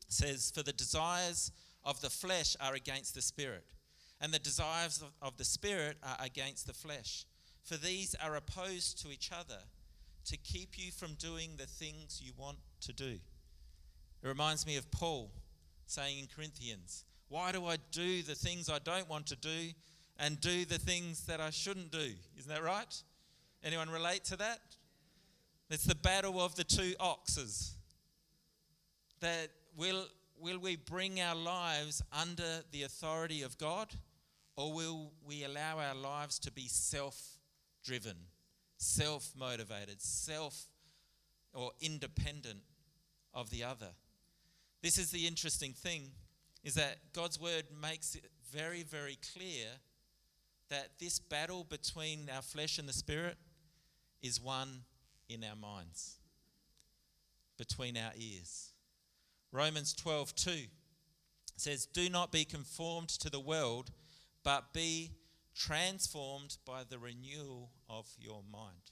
says 0.08 0.50
for 0.54 0.62
the 0.62 0.72
desires 0.72 1.50
of 1.84 2.00
the 2.00 2.10
flesh 2.10 2.56
are 2.60 2.74
against 2.74 3.14
the 3.14 3.22
spirit 3.22 3.64
and 4.20 4.32
the 4.32 4.38
desires 4.38 5.02
of, 5.02 5.12
of 5.20 5.36
the 5.36 5.44
spirit 5.44 5.98
are 6.02 6.16
against 6.20 6.66
the 6.66 6.72
flesh. 6.72 7.26
For 7.62 7.76
these 7.76 8.14
are 8.22 8.36
opposed 8.36 9.00
to 9.02 9.10
each 9.10 9.30
other 9.32 9.58
to 10.26 10.36
keep 10.36 10.78
you 10.78 10.92
from 10.92 11.14
doing 11.14 11.56
the 11.56 11.66
things 11.66 12.20
you 12.22 12.32
want 12.36 12.58
to 12.82 12.92
do. 12.92 13.18
It 14.22 14.28
reminds 14.28 14.66
me 14.66 14.76
of 14.76 14.90
Paul 14.90 15.30
saying 15.86 16.18
in 16.18 16.26
Corinthians, 16.34 17.04
Why 17.28 17.52
do 17.52 17.66
I 17.66 17.76
do 17.90 18.22
the 18.22 18.34
things 18.34 18.70
I 18.70 18.78
don't 18.78 19.08
want 19.08 19.26
to 19.26 19.36
do 19.36 19.72
and 20.18 20.40
do 20.40 20.64
the 20.64 20.78
things 20.78 21.26
that 21.26 21.40
I 21.40 21.50
shouldn't 21.50 21.90
do? 21.90 22.12
Isn't 22.38 22.48
that 22.48 22.62
right? 22.62 23.02
Anyone 23.62 23.90
relate 23.90 24.24
to 24.24 24.36
that? 24.36 24.60
It's 25.70 25.84
the 25.84 25.94
battle 25.94 26.40
of 26.40 26.54
the 26.56 26.64
two 26.64 26.94
oxes. 27.00 27.74
That 29.20 29.48
will, 29.76 30.06
will 30.38 30.58
we 30.58 30.76
bring 30.76 31.20
our 31.20 31.34
lives 31.34 32.02
under 32.12 32.62
the 32.70 32.82
authority 32.82 33.42
of 33.42 33.56
God 33.58 33.88
or 34.56 34.72
will 34.72 35.12
we 35.26 35.44
allow 35.44 35.78
our 35.78 35.94
lives 35.94 36.38
to 36.40 36.52
be 36.52 36.68
self 36.68 37.38
driven, 37.82 38.16
self 38.76 39.32
motivated, 39.36 40.00
self 40.00 40.66
or 41.52 41.70
independent 41.80 42.60
of 43.32 43.50
the 43.50 43.64
other? 43.64 43.90
This 44.82 44.98
is 44.98 45.10
the 45.10 45.26
interesting 45.26 45.72
thing 45.72 46.10
is 46.62 46.74
that 46.74 46.96
God's 47.12 47.40
word 47.40 47.64
makes 47.80 48.14
it 48.14 48.24
very, 48.52 48.82
very 48.82 49.18
clear 49.34 49.66
that 50.70 50.98
this 50.98 51.18
battle 51.18 51.64
between 51.68 52.28
our 52.34 52.42
flesh 52.42 52.78
and 52.78 52.88
the 52.88 52.92
spirit 52.92 53.36
is 54.22 54.40
one 54.40 54.80
in 55.28 55.44
our 55.44 55.56
minds, 55.56 56.16
between 57.56 57.96
our 57.96 58.12
ears. 58.16 58.70
Romans 59.52 59.94
12 59.94 60.34
2 60.34 60.52
says, 61.56 61.86
Do 61.86 62.10
not 62.10 62.32
be 62.32 62.44
conformed 62.44 63.08
to 63.10 63.30
the 63.30 63.40
world, 63.40 63.90
but 64.42 64.72
be 64.72 65.12
transformed 65.54 66.56
by 66.66 66.82
the 66.88 66.98
renewal 66.98 67.70
of 67.88 68.06
your 68.18 68.42
mind. 68.52 68.90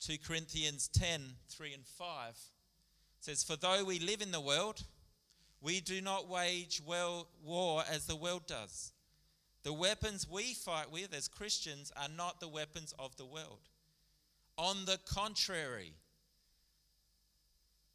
2 0.00 0.16
Corinthians 0.18 0.88
10 0.88 1.22
3 1.48 1.74
and 1.74 1.86
5 1.86 2.36
says, 3.20 3.44
For 3.44 3.56
though 3.56 3.84
we 3.84 3.98
live 3.98 4.20
in 4.20 4.32
the 4.32 4.40
world, 4.40 4.82
we 5.60 5.80
do 5.80 6.00
not 6.00 6.28
wage 6.28 6.82
well 6.84 7.28
war 7.42 7.82
as 7.90 8.06
the 8.06 8.16
world 8.16 8.46
does. 8.46 8.92
The 9.62 9.72
weapons 9.72 10.28
we 10.28 10.54
fight 10.54 10.92
with 10.92 11.14
as 11.14 11.28
Christians 11.28 11.92
are 11.96 12.08
not 12.08 12.40
the 12.40 12.48
weapons 12.48 12.94
of 12.98 13.16
the 13.16 13.24
world. 13.24 13.68
On 14.58 14.84
the 14.86 14.98
contrary, 15.06 15.92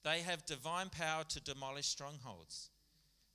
they 0.04 0.20
have 0.20 0.46
divine 0.46 0.90
power 0.90 1.24
to 1.30 1.40
demolish 1.40 1.88
strongholds. 1.88 2.70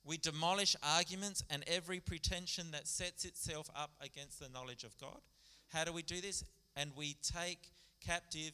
We 0.05 0.17
demolish 0.17 0.75
arguments 0.81 1.43
and 1.49 1.63
every 1.67 1.99
pretension 1.99 2.71
that 2.71 2.87
sets 2.87 3.25
itself 3.25 3.69
up 3.75 3.91
against 4.01 4.39
the 4.39 4.49
knowledge 4.49 4.83
of 4.85 4.97
God. 4.97 5.19
How 5.67 5.83
do 5.83 5.91
we 5.91 6.01
do 6.01 6.21
this? 6.21 6.45
And 6.77 6.91
we 6.95 7.17
take 7.21 7.71
captive 7.99 8.53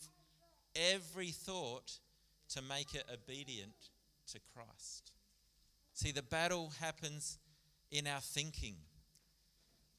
every 0.75 1.29
thought 1.29 1.99
to 2.49 2.61
make 2.63 2.95
it 2.95 3.03
obedient 3.11 3.91
to 4.31 4.39
Christ. 4.53 5.11
See, 5.93 6.11
the 6.11 6.23
battle 6.23 6.71
happens 6.79 7.37
in 7.91 8.07
our 8.07 8.21
thinking. 8.21 8.75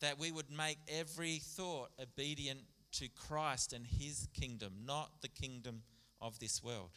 That 0.01 0.19
we 0.19 0.33
would 0.33 0.51
make 0.51 0.79
every 0.89 1.39
thought 1.39 1.91
obedient 2.03 2.61
to 2.99 3.09
Christ 3.09 3.73
and 3.73 3.87
his 3.87 4.29
kingdom, 4.33 4.73
not 4.85 5.21
the 5.21 5.29
kingdom 5.29 5.83
of 6.21 6.39
this 6.39 6.63
world. 6.63 6.91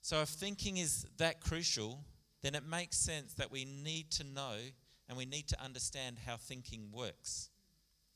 So, 0.00 0.20
if 0.20 0.28
thinking 0.28 0.76
is 0.76 1.06
that 1.16 1.40
crucial, 1.40 2.04
then 2.42 2.54
it 2.54 2.64
makes 2.66 2.98
sense 2.98 3.34
that 3.34 3.50
we 3.50 3.64
need 3.64 4.10
to 4.12 4.24
know 4.24 4.56
and 5.08 5.16
we 5.16 5.24
need 5.24 5.48
to 5.48 5.62
understand 5.62 6.18
how 6.26 6.36
thinking 6.36 6.90
works. 6.92 7.50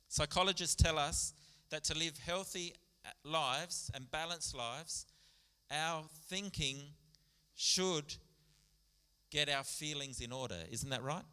Psychologists 0.08 0.74
tell 0.74 0.98
us 0.98 1.32
that 1.70 1.84
to 1.84 1.96
live 1.96 2.18
healthy 2.18 2.74
uh, 3.04 3.10
lives 3.24 3.90
and 3.94 4.10
balanced 4.10 4.56
lives, 4.56 5.06
our 5.70 6.04
thinking 6.28 6.78
should 7.54 8.14
get 9.30 9.50
our 9.50 9.64
feelings 9.64 10.20
in 10.20 10.32
order. 10.32 10.56
Isn't 10.70 10.90
that 10.90 11.02
right? 11.02 11.24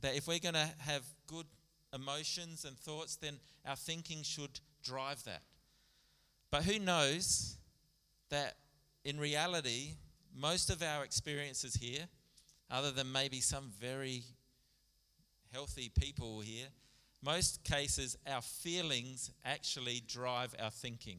That 0.00 0.16
if 0.16 0.26
we're 0.26 0.38
going 0.38 0.54
to 0.54 0.70
have 0.78 1.02
good 1.26 1.46
emotions 1.92 2.64
and 2.64 2.76
thoughts, 2.76 3.16
then 3.16 3.38
our 3.66 3.76
thinking 3.76 4.22
should 4.22 4.60
drive 4.82 5.24
that. 5.24 5.42
But 6.50 6.64
who 6.64 6.78
knows 6.78 7.56
that 8.30 8.56
in 9.04 9.18
reality, 9.18 9.92
most 10.34 10.70
of 10.70 10.82
our 10.82 11.04
experiences 11.04 11.74
here, 11.74 12.06
other 12.70 12.90
than 12.90 13.10
maybe 13.10 13.40
some 13.40 13.70
very 13.80 14.22
healthy 15.52 15.90
people 15.98 16.40
here, 16.40 16.66
most 17.22 17.64
cases 17.64 18.16
our 18.26 18.42
feelings 18.42 19.30
actually 19.44 20.02
drive 20.06 20.54
our 20.62 20.70
thinking. 20.70 21.18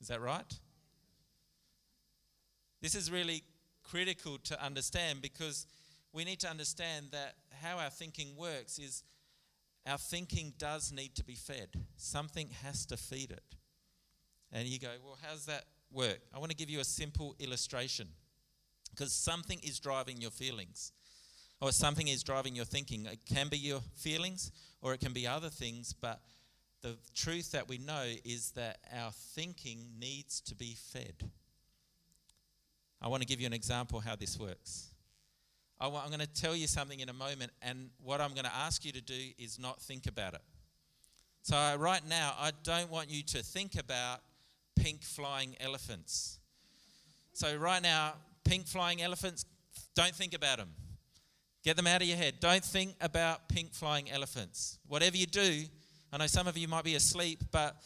Is 0.00 0.08
that 0.08 0.20
right? 0.20 0.58
This 2.82 2.94
is 2.94 3.10
really 3.10 3.42
critical 3.82 4.38
to 4.44 4.62
understand 4.62 5.22
because 5.22 5.66
we 6.12 6.24
need 6.24 6.40
to 6.40 6.48
understand 6.48 7.06
that 7.12 7.34
how 7.62 7.78
our 7.78 7.90
thinking 7.90 8.36
works 8.36 8.78
is 8.78 9.04
our 9.86 9.98
thinking 9.98 10.52
does 10.58 10.92
need 10.92 11.14
to 11.14 11.24
be 11.24 11.34
fed. 11.34 11.68
Something 11.96 12.50
has 12.64 12.84
to 12.86 12.96
feed 12.96 13.30
it. 13.30 13.44
And 14.52 14.66
you 14.66 14.78
go, 14.78 14.88
well, 15.04 15.18
how 15.22 15.32
does 15.32 15.46
that 15.46 15.64
work? 15.92 16.18
I 16.34 16.38
want 16.38 16.50
to 16.50 16.56
give 16.56 16.70
you 16.70 16.80
a 16.80 16.84
simple 16.84 17.36
illustration 17.38 18.08
because 18.90 19.12
something 19.12 19.60
is 19.62 19.78
driving 19.78 20.20
your 20.20 20.30
feelings 20.30 20.92
or 21.60 21.72
something 21.72 22.08
is 22.08 22.22
driving 22.22 22.54
your 22.54 22.64
thinking. 22.64 23.06
It 23.06 23.20
can 23.26 23.48
be 23.48 23.58
your 23.58 23.80
feelings 23.94 24.50
or 24.82 24.94
it 24.94 25.00
can 25.00 25.12
be 25.12 25.26
other 25.26 25.48
things, 25.48 25.92
but 25.92 26.20
the 26.82 26.96
truth 27.14 27.52
that 27.52 27.68
we 27.68 27.78
know 27.78 28.04
is 28.24 28.52
that 28.52 28.78
our 28.94 29.10
thinking 29.10 29.86
needs 29.98 30.40
to 30.42 30.54
be 30.54 30.76
fed. 30.92 31.30
I 33.00 33.08
want 33.08 33.22
to 33.22 33.26
give 33.26 33.40
you 33.40 33.46
an 33.46 33.52
example 33.52 34.00
how 34.00 34.16
this 34.16 34.38
works. 34.38 34.90
I 35.78 35.86
am 35.86 36.08
going 36.08 36.20
to 36.20 36.26
tell 36.26 36.56
you 36.56 36.66
something 36.66 37.00
in 37.00 37.08
a 37.08 37.12
moment, 37.12 37.52
and 37.60 37.90
what 38.02 38.20
I'm 38.20 38.32
going 38.32 38.44
to 38.44 38.54
ask 38.54 38.84
you 38.84 38.92
to 38.92 39.00
do 39.00 39.30
is 39.38 39.58
not 39.58 39.80
think 39.80 40.06
about 40.06 40.34
it. 40.34 40.40
So, 41.42 41.76
right 41.78 42.00
now, 42.08 42.34
I 42.38 42.50
don't 42.62 42.90
want 42.90 43.10
you 43.10 43.22
to 43.24 43.42
think 43.42 43.78
about 43.78 44.20
pink 44.74 45.02
flying 45.02 45.54
elephants. 45.60 46.38
So, 47.34 47.56
right 47.56 47.82
now, 47.82 48.14
pink 48.44 48.66
flying 48.66 49.02
elephants, 49.02 49.44
don't 49.94 50.14
think 50.14 50.34
about 50.34 50.58
them. 50.58 50.70
Get 51.62 51.76
them 51.76 51.86
out 51.86 52.00
of 52.00 52.08
your 52.08 52.16
head. 52.16 52.34
Don't 52.40 52.64
think 52.64 52.94
about 53.00 53.48
pink 53.48 53.74
flying 53.74 54.10
elephants. 54.10 54.78
Whatever 54.88 55.16
you 55.16 55.26
do, 55.26 55.64
I 56.12 56.16
know 56.18 56.26
some 56.26 56.46
of 56.46 56.56
you 56.56 56.68
might 56.68 56.84
be 56.84 56.94
asleep, 56.94 57.42
but 57.50 57.76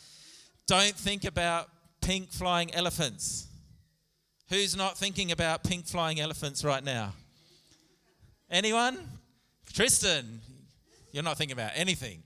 don't 0.67 0.95
think 0.95 1.25
about 1.25 1.69
pink 2.01 2.31
flying 2.31 2.73
elephants. 2.75 3.49
Who's 4.49 4.77
not 4.77 4.97
thinking 4.97 5.33
about 5.33 5.65
pink 5.65 5.87
flying 5.87 6.21
elephants 6.21 6.63
right 6.65 6.85
now? 6.85 7.15
Anyone? 8.51 8.99
Tristan, 9.73 10.41
you're 11.13 11.23
not 11.23 11.39
thinking 11.39 11.53
about 11.53 11.71
anything. 11.77 12.21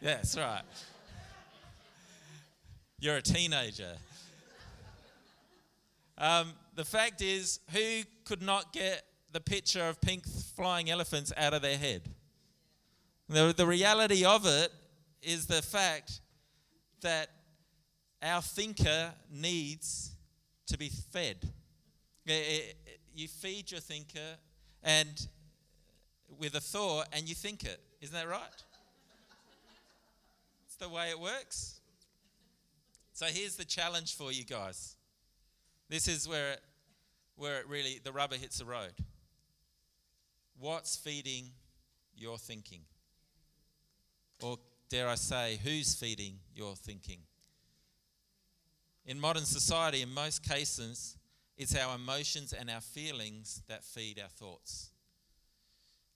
Yes, 0.00 0.36
right. 0.36 0.62
You're 2.98 3.18
a 3.18 3.22
teenager. 3.22 3.92
Um, 6.18 6.54
the 6.74 6.84
fact 6.84 7.22
is, 7.22 7.60
who 7.72 8.02
could 8.24 8.42
not 8.42 8.72
get 8.72 9.04
the 9.30 9.40
picture 9.40 9.86
of 9.88 10.00
pink 10.00 10.26
flying 10.56 10.90
elephants 10.90 11.32
out 11.36 11.54
of 11.54 11.62
their 11.62 11.78
head? 11.78 12.02
The, 13.28 13.54
the 13.56 13.66
reality 13.66 14.24
of 14.24 14.46
it 14.46 14.72
is 15.22 15.46
the 15.46 15.62
fact 15.62 16.20
that 17.02 17.30
our 18.20 18.42
thinker 18.42 19.12
needs 19.32 20.10
to 20.66 20.76
be 20.76 20.90
fed. 21.12 21.48
You 23.14 23.28
feed 23.28 23.70
your 23.70 23.80
thinker 23.80 24.36
and 24.82 25.28
with 26.38 26.54
a 26.54 26.60
thought 26.60 27.06
and 27.12 27.28
you 27.28 27.34
think 27.34 27.64
it. 27.64 27.80
Isn't 28.00 28.14
that 28.14 28.28
right? 28.28 28.42
it's 30.66 30.76
the 30.76 30.88
way 30.88 31.10
it 31.10 31.18
works. 31.18 31.80
So 33.12 33.26
here's 33.26 33.56
the 33.56 33.64
challenge 33.64 34.16
for 34.16 34.32
you 34.32 34.44
guys. 34.44 34.96
This 35.88 36.08
is 36.08 36.28
where 36.28 36.52
it, 36.52 36.60
where 37.36 37.58
it 37.58 37.68
really 37.68 38.00
the 38.02 38.12
rubber 38.12 38.36
hits 38.36 38.58
the 38.58 38.64
road. 38.64 38.92
What's 40.58 40.96
feeding 40.96 41.50
your 42.16 42.38
thinking? 42.38 42.80
Or 44.42 44.58
dare 44.88 45.08
I 45.08 45.16
say, 45.16 45.58
who's 45.62 45.94
feeding 45.94 46.36
your 46.54 46.76
thinking? 46.76 47.18
In 49.06 49.18
modern 49.18 49.44
society, 49.44 50.02
in 50.02 50.12
most 50.12 50.42
cases, 50.42 51.16
it's 51.56 51.76
our 51.76 51.94
emotions 51.94 52.52
and 52.52 52.70
our 52.70 52.80
feelings 52.80 53.62
that 53.68 53.84
feed 53.84 54.18
our 54.18 54.28
thoughts. 54.28 54.89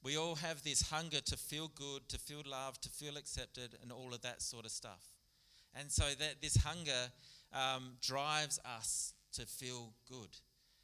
We 0.05 0.19
all 0.19 0.35
have 0.35 0.63
this 0.63 0.83
hunger 0.91 1.21
to 1.23 1.37
feel 1.37 1.73
good, 1.75 2.07
to 2.11 2.19
feel 2.19 2.43
loved, 2.45 2.83
to 2.83 2.91
feel 2.91 3.17
accepted, 3.17 3.75
and 3.83 3.91
all 3.91 4.13
of 4.13 4.21
that 4.21 4.43
sort 4.43 4.67
of 4.67 4.71
stuff. 4.71 5.03
And 5.75 5.91
so 5.91 6.05
that 6.19 6.43
this 6.43 6.57
hunger 6.57 7.11
um, 7.55 7.95
drives 8.03 8.61
us 8.79 9.15
to 9.33 9.47
feel 9.47 9.95
good. 10.07 10.29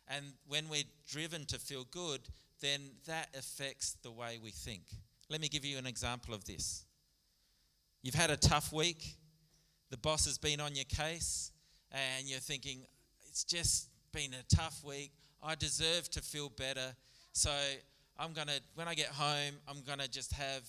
And 0.09 0.25
when 0.49 0.71
we're 0.71 0.85
driven 1.07 1.45
to 1.47 1.59
feel 1.59 1.85
good, 1.91 2.21
then 2.63 2.81
that 3.07 3.29
affects 3.39 3.97
the 4.03 4.11
way 4.11 4.39
we 4.43 4.51
think. 4.51 4.83
Let 5.29 5.43
me 5.43 5.49
give 5.49 5.67
you 5.67 5.77
an 5.77 5.87
example 5.87 6.35
of 6.35 6.45
this. 6.47 6.87
You've 8.03 8.15
had 8.15 8.31
a 8.31 8.37
tough 8.39 8.73
week, 8.73 9.17
the 9.91 9.99
boss 9.99 10.25
has 10.25 10.39
been 10.39 10.61
on 10.61 10.75
your 10.75 10.87
case, 10.87 11.53
and 11.93 12.27
you're 12.27 12.41
thinking, 12.41 12.87
it's 13.29 13.45
just 13.45 13.89
been 14.13 14.33
a 14.33 14.55
tough 14.55 14.83
week. 14.83 15.13
I 15.43 15.57
deserve 15.57 16.09
to 16.11 16.23
feel 16.23 16.49
better. 16.49 16.95
So 17.33 17.51
I'm 18.21 18.35
going 18.35 18.49
to, 18.49 18.61
when 18.75 18.87
I 18.87 18.95
get 18.95 19.07
home, 19.07 19.55
I'm 19.67 19.81
going 19.87 19.99
to 19.99 20.09
just 20.09 20.35
have 20.35 20.69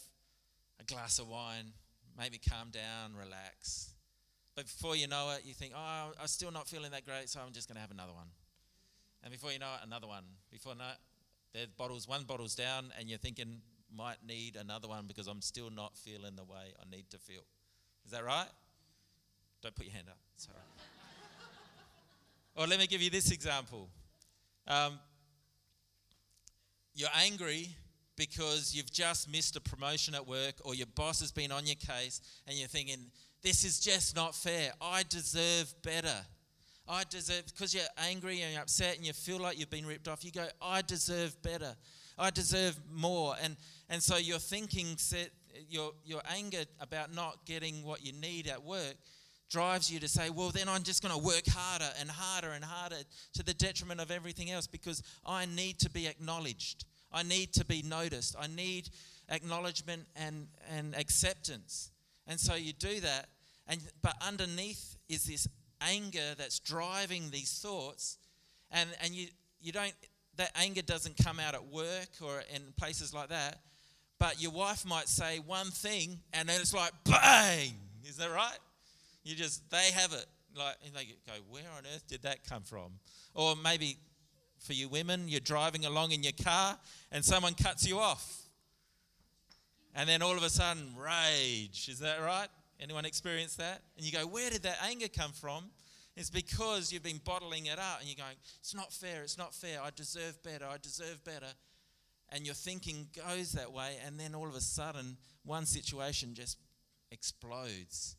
a 0.79 0.85
glass 0.85 1.19
of 1.19 1.27
wine, 1.27 1.73
maybe 2.17 2.39
calm 2.39 2.69
down, 2.71 3.13
relax. 3.13 3.91
But 4.55 4.65
before 4.65 4.95
you 4.95 5.07
know 5.07 5.33
it, 5.37 5.45
you 5.45 5.53
think, 5.53 5.73
oh, 5.75 6.11
I'm 6.19 6.27
still 6.27 6.51
not 6.51 6.67
feeling 6.67 6.91
that 6.91 7.05
great, 7.05 7.27
so 7.27 7.41
I'm 7.45 7.51
just 7.51 7.67
going 7.67 7.75
to 7.75 7.81
have 7.81 7.91
another 7.91 8.13
one. 8.13 8.27
And 9.21 9.33
before 9.33 9.51
you 9.51 9.59
know 9.59 9.67
it, 9.75 9.85
another 9.85 10.07
one. 10.07 10.23
Before 10.49 10.75
no, 10.75 10.85
the 11.53 11.67
bottles, 11.77 12.07
one 12.07 12.23
bottle's 12.23 12.55
down, 12.55 12.93
and 12.97 13.09
you're 13.09 13.19
thinking, 13.19 13.61
might 13.93 14.17
need 14.25 14.55
another 14.55 14.87
one 14.87 15.03
because 15.05 15.27
I'm 15.27 15.41
still 15.41 15.69
not 15.69 15.97
feeling 15.97 16.37
the 16.37 16.45
way 16.45 16.73
I 16.79 16.89
need 16.89 17.09
to 17.09 17.17
feel. 17.17 17.41
Is 18.05 18.11
that 18.11 18.23
right? 18.23 18.47
Don't 19.61 19.75
put 19.75 19.85
your 19.85 19.93
hand 19.93 20.07
up. 20.09 20.17
Right. 20.47 20.57
or 22.63 22.67
let 22.67 22.79
me 22.79 22.87
give 22.87 23.01
you 23.01 23.09
this 23.09 23.29
example. 23.31 23.89
Um, 24.67 24.99
you're 26.93 27.09
angry 27.15 27.75
because 28.15 28.75
you've 28.75 28.91
just 28.91 29.31
missed 29.31 29.55
a 29.55 29.61
promotion 29.61 30.13
at 30.13 30.27
work 30.27 30.55
or 30.63 30.75
your 30.75 30.87
boss 30.95 31.19
has 31.21 31.31
been 31.31 31.51
on 31.51 31.65
your 31.65 31.75
case 31.75 32.21
and 32.47 32.57
you're 32.57 32.67
thinking, 32.67 33.11
this 33.41 33.63
is 33.63 33.79
just 33.79 34.15
not 34.15 34.35
fair. 34.35 34.71
I 34.79 35.03
deserve 35.09 35.73
better. 35.81 36.15
I 36.87 37.03
deserve, 37.09 37.45
because 37.47 37.73
you're 37.73 37.83
angry 37.97 38.41
and 38.41 38.53
you're 38.53 38.61
upset 38.61 38.97
and 38.97 39.05
you 39.05 39.13
feel 39.13 39.39
like 39.39 39.57
you've 39.57 39.69
been 39.69 39.85
ripped 39.85 40.07
off, 40.07 40.23
you 40.25 40.31
go, 40.31 40.45
I 40.61 40.81
deserve 40.81 41.41
better. 41.41 41.75
I 42.17 42.29
deserve 42.29 42.77
more. 42.91 43.35
And, 43.41 43.55
and 43.89 44.03
so 44.03 44.17
your 44.17 44.39
thinking, 44.39 44.97
set, 44.97 45.29
your, 45.69 45.93
your 46.03 46.21
anger 46.29 46.63
about 46.79 47.13
not 47.13 47.45
getting 47.45 47.83
what 47.83 48.05
you 48.05 48.13
need 48.13 48.47
at 48.47 48.63
work 48.63 48.95
drives 49.51 49.91
you 49.91 49.99
to 49.99 50.07
say, 50.07 50.29
well, 50.29 50.49
then 50.49 50.69
I'm 50.69 50.81
just 50.81 51.03
going 51.03 51.13
to 51.13 51.23
work 51.23 51.43
harder 51.47 51.89
and 51.99 52.09
harder 52.09 52.51
and 52.51 52.63
harder 52.63 52.95
to 53.33 53.43
the 53.43 53.53
detriment 53.53 53.99
of 53.99 54.09
everything 54.09 54.49
else 54.49 54.65
because 54.65 55.03
I 55.25 55.45
need 55.45 55.77
to 55.79 55.89
be 55.89 56.07
acknowledged. 56.07 56.85
I 57.11 57.23
need 57.23 57.51
to 57.53 57.65
be 57.65 57.83
noticed. 57.83 58.35
I 58.39 58.47
need 58.47 58.89
acknowledgement 59.29 60.05
and, 60.15 60.47
and 60.69 60.95
acceptance. 60.95 61.91
And 62.27 62.39
so 62.39 62.55
you 62.55 62.71
do 62.71 63.01
that, 63.01 63.27
and, 63.67 63.81
but 64.01 64.15
underneath 64.25 64.95
is 65.09 65.25
this 65.25 65.47
anger 65.81 66.35
that's 66.37 66.59
driving 66.59 67.29
these 67.29 67.59
thoughts, 67.59 68.17
and, 68.71 68.89
and 69.03 69.13
you, 69.13 69.27
you 69.59 69.73
don't, 69.73 69.93
that 70.37 70.51
anger 70.55 70.81
doesn't 70.81 71.17
come 71.17 71.39
out 71.39 71.55
at 71.55 71.65
work 71.65 72.09
or 72.21 72.43
in 72.53 72.61
places 72.77 73.13
like 73.13 73.29
that, 73.29 73.59
but 74.17 74.41
your 74.41 74.51
wife 74.51 74.85
might 74.85 75.09
say 75.09 75.39
one 75.39 75.71
thing, 75.71 76.19
and 76.31 76.47
then 76.47 76.61
it's 76.61 76.73
like, 76.73 76.93
bang! 77.03 77.73
Is 78.05 78.17
that 78.17 78.31
right? 78.31 78.57
You 79.23 79.35
just, 79.35 79.69
they 79.69 79.91
have 79.91 80.13
it. 80.13 80.25
Like, 80.57 80.75
and 80.85 80.93
they 80.93 81.05
go, 81.25 81.33
where 81.49 81.63
on 81.77 81.83
earth 81.93 82.05
did 82.07 82.23
that 82.23 82.43
come 82.47 82.63
from? 82.63 82.93
Or 83.33 83.55
maybe 83.55 83.97
for 84.59 84.73
you 84.73 84.89
women, 84.89 85.27
you're 85.27 85.39
driving 85.39 85.85
along 85.85 86.11
in 86.11 86.23
your 86.23 86.33
car 86.43 86.77
and 87.11 87.23
someone 87.23 87.53
cuts 87.53 87.87
you 87.87 87.99
off. 87.99 88.43
And 89.95 90.07
then 90.07 90.21
all 90.21 90.35
of 90.35 90.43
a 90.43 90.49
sudden, 90.49 90.93
rage. 90.97 91.87
Is 91.89 91.99
that 91.99 92.21
right? 92.21 92.47
Anyone 92.79 93.05
experience 93.05 93.55
that? 93.57 93.81
And 93.95 94.05
you 94.05 94.11
go, 94.11 94.25
where 94.25 94.49
did 94.49 94.63
that 94.63 94.77
anger 94.83 95.07
come 95.07 95.31
from? 95.31 95.65
It's 96.15 96.29
because 96.29 96.91
you've 96.91 97.03
been 97.03 97.21
bottling 97.23 97.67
it 97.67 97.79
up 97.79 97.99
and 97.99 98.07
you're 98.07 98.17
going, 98.17 98.35
it's 98.59 98.75
not 98.75 98.91
fair, 98.91 99.23
it's 99.23 99.37
not 99.37 99.53
fair, 99.53 99.81
I 99.81 99.89
deserve 99.95 100.41
better, 100.43 100.65
I 100.65 100.77
deserve 100.81 101.23
better. 101.23 101.53
And 102.29 102.45
your 102.45 102.55
thinking 102.55 103.07
goes 103.15 103.53
that 103.53 103.71
way, 103.71 103.95
and 104.05 104.19
then 104.19 104.35
all 104.35 104.47
of 104.47 104.55
a 104.55 104.61
sudden, 104.61 105.17
one 105.43 105.65
situation 105.65 106.33
just 106.33 106.57
explodes 107.11 108.15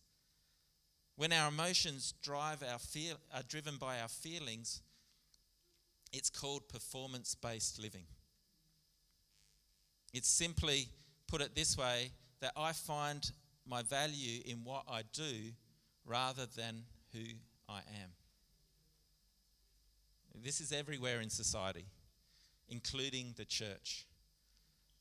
When 1.16 1.32
our 1.32 1.48
emotions 1.48 2.14
drive 2.22 2.62
our 2.62 2.78
feel, 2.78 3.16
are 3.34 3.42
driven 3.42 3.76
by 3.76 4.00
our 4.00 4.08
feelings, 4.08 4.80
it's 6.12 6.30
called 6.30 6.68
performance 6.68 7.34
based 7.34 7.80
living. 7.80 8.04
It's 10.12 10.28
simply, 10.28 10.88
put 11.26 11.40
it 11.40 11.54
this 11.54 11.76
way, 11.76 12.10
that 12.40 12.52
I 12.56 12.72
find 12.72 13.30
my 13.66 13.82
value 13.82 14.42
in 14.44 14.64
what 14.64 14.84
I 14.90 15.02
do 15.12 15.52
rather 16.04 16.46
than 16.46 16.84
who 17.12 17.20
I 17.68 17.78
am. 17.78 18.10
This 20.42 20.60
is 20.60 20.72
everywhere 20.72 21.20
in 21.20 21.30
society, 21.30 21.86
including 22.68 23.34
the 23.36 23.44
church. 23.44 24.06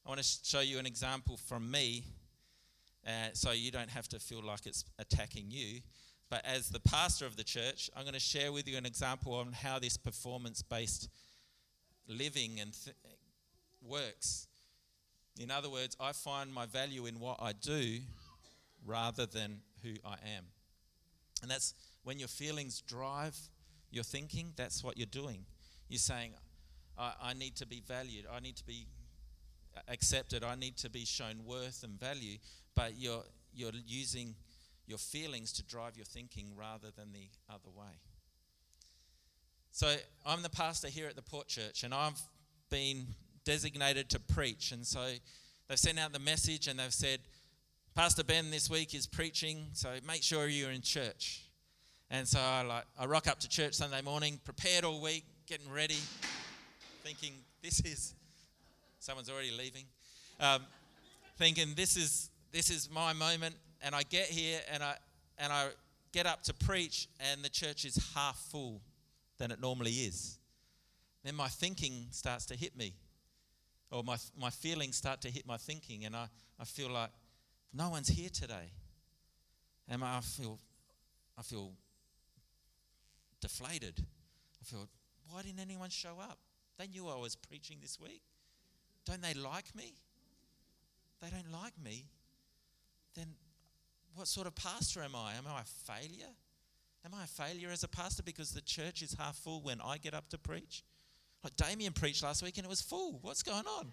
I 0.05 0.09
want 0.09 0.21
to 0.21 0.27
show 0.43 0.59
you 0.59 0.77
an 0.77 0.85
example 0.85 1.37
from 1.37 1.71
me 1.71 2.03
uh, 3.07 3.29
so 3.33 3.51
you 3.51 3.71
don't 3.71 3.89
have 3.89 4.07
to 4.09 4.19
feel 4.19 4.43
like 4.43 4.65
it's 4.65 4.85
attacking 4.99 5.45
you. 5.49 5.81
But 6.31 6.45
as 6.45 6.69
the 6.69 6.79
pastor 6.79 7.25
of 7.25 7.35
the 7.35 7.43
church, 7.43 7.89
I'm 7.93 8.03
going 8.03 8.13
to 8.13 8.19
share 8.19 8.53
with 8.53 8.65
you 8.65 8.77
an 8.77 8.85
example 8.85 9.33
on 9.33 9.51
how 9.51 9.79
this 9.79 9.97
performance 9.97 10.61
based 10.61 11.09
living 12.07 12.61
and 12.61 12.71
th- 12.73 12.95
works. 13.85 14.47
In 15.37 15.51
other 15.51 15.69
words, 15.69 15.97
I 15.99 16.13
find 16.13 16.51
my 16.53 16.65
value 16.65 17.05
in 17.05 17.19
what 17.19 17.37
I 17.41 17.51
do 17.51 17.99
rather 18.85 19.25
than 19.25 19.59
who 19.83 19.89
I 20.05 20.13
am. 20.37 20.45
And 21.41 21.51
that's 21.51 21.73
when 22.05 22.17
your 22.17 22.29
feelings 22.29 22.79
drive 22.79 23.37
your 23.91 24.05
thinking, 24.05 24.53
that's 24.55 24.85
what 24.85 24.97
you're 24.97 25.07
doing. 25.07 25.43
You're 25.89 25.99
saying, 25.99 26.31
I, 26.97 27.11
I 27.21 27.33
need 27.33 27.57
to 27.57 27.67
be 27.67 27.83
valued, 27.85 28.25
I 28.33 28.39
need 28.39 28.55
to 28.55 28.65
be 28.65 28.87
accepted, 29.89 30.45
I 30.45 30.55
need 30.55 30.77
to 30.77 30.89
be 30.89 31.03
shown 31.03 31.43
worth 31.45 31.83
and 31.83 31.99
value, 31.99 32.37
but 32.73 32.93
you're, 32.97 33.23
you're 33.53 33.71
using 33.85 34.35
your 34.87 34.97
feelings 34.97 35.51
to 35.53 35.63
drive 35.63 35.95
your 35.95 36.05
thinking 36.05 36.53
rather 36.55 36.87
than 36.95 37.13
the 37.13 37.29
other 37.49 37.69
way. 37.75 37.99
So 39.71 39.95
I'm 40.25 40.41
the 40.41 40.49
pastor 40.49 40.89
here 40.89 41.07
at 41.07 41.15
the 41.15 41.21
Port 41.21 41.47
Church, 41.47 41.83
and 41.83 41.93
I've 41.93 42.19
been 42.69 43.07
designated 43.45 44.09
to 44.09 44.19
preach. 44.19 44.71
And 44.71 44.85
so 44.85 45.05
they've 45.67 45.79
sent 45.79 45.97
out 45.97 46.11
the 46.11 46.19
message 46.19 46.67
and 46.67 46.79
they've 46.79 46.93
said, 46.93 47.19
Pastor 47.95 48.23
Ben 48.23 48.51
this 48.51 48.69
week 48.69 48.93
is 48.95 49.05
preaching, 49.07 49.65
so 49.73 49.89
make 50.07 50.23
sure 50.23 50.47
you're 50.47 50.71
in 50.71 50.81
church. 50.81 51.43
And 52.09 52.27
so 52.27 52.39
I 52.39 52.61
like 52.61 52.83
I 52.99 53.05
rock 53.05 53.27
up 53.27 53.39
to 53.39 53.49
church 53.49 53.73
Sunday 53.73 54.01
morning, 54.01 54.39
prepared 54.43 54.83
all 54.83 55.01
week, 55.01 55.25
getting 55.47 55.69
ready, 55.71 55.97
thinking 57.03 57.33
this 57.61 57.79
is 57.81 58.15
someone's 58.99 59.29
already 59.29 59.51
leaving, 59.51 59.85
um, 60.39 60.61
thinking 61.37 61.73
this 61.75 61.95
is 61.95 62.29
this 62.51 62.69
is 62.69 62.89
my 62.89 63.13
moment. 63.13 63.55
And 63.81 63.95
I 63.95 64.03
get 64.03 64.27
here 64.27 64.59
and 64.71 64.83
I 64.83 64.95
and 65.37 65.51
I 65.51 65.69
get 66.11 66.25
up 66.25 66.43
to 66.43 66.53
preach, 66.53 67.07
and 67.31 67.41
the 67.43 67.49
church 67.49 67.85
is 67.85 68.11
half 68.13 68.37
full 68.51 68.81
than 69.37 69.51
it 69.51 69.59
normally 69.59 69.91
is. 69.91 70.37
Then 71.23 71.35
my 71.35 71.47
thinking 71.47 72.07
starts 72.11 72.45
to 72.47 72.55
hit 72.55 72.77
me, 72.77 72.93
or 73.91 74.03
my 74.03 74.17
my 74.39 74.49
feelings 74.49 74.97
start 74.97 75.21
to 75.21 75.29
hit 75.29 75.47
my 75.47 75.57
thinking, 75.57 76.05
and 76.05 76.15
I, 76.15 76.27
I 76.59 76.65
feel 76.65 76.89
like 76.89 77.11
no 77.73 77.89
one's 77.89 78.09
here 78.09 78.29
today. 78.29 78.71
And 79.87 80.03
I 80.03 80.21
feel, 80.21 80.59
I 81.37 81.41
feel 81.41 81.71
deflated. 83.41 83.99
I 83.99 84.63
feel, 84.63 84.87
why 85.29 85.41
didn't 85.41 85.59
anyone 85.59 85.89
show 85.89 86.15
up? 86.21 86.37
They 86.77 86.87
knew 86.87 87.07
I 87.07 87.17
was 87.17 87.35
preaching 87.35 87.77
this 87.81 87.99
week. 87.99 88.21
Don't 89.05 89.21
they 89.21 89.33
like 89.33 89.75
me? 89.75 89.93
They 91.21 91.29
don't 91.29 91.51
like 91.51 91.73
me. 91.83 92.05
Then 93.15 93.27
what 94.15 94.27
sort 94.27 94.47
of 94.47 94.55
pastor 94.55 95.01
am 95.01 95.15
I? 95.15 95.33
Am 95.33 95.45
I 95.47 95.61
a 95.61 95.63
failure? 95.63 96.33
Am 97.05 97.13
I 97.13 97.23
a 97.23 97.27
failure 97.27 97.69
as 97.71 97.83
a 97.83 97.87
pastor 97.87 98.23
because 98.23 98.51
the 98.51 98.61
church 98.61 99.01
is 99.01 99.13
half 99.13 99.35
full 99.35 99.61
when 99.61 99.81
I 99.81 99.97
get 99.97 100.13
up 100.13 100.29
to 100.29 100.37
preach? 100.37 100.83
Like 101.43 101.55
Damien 101.55 101.93
preached 101.93 102.23
last 102.23 102.43
week 102.43 102.57
and 102.57 102.65
it 102.65 102.69
was 102.69 102.81
full. 102.81 103.19
What's 103.21 103.41
going 103.41 103.65
on? 103.65 103.91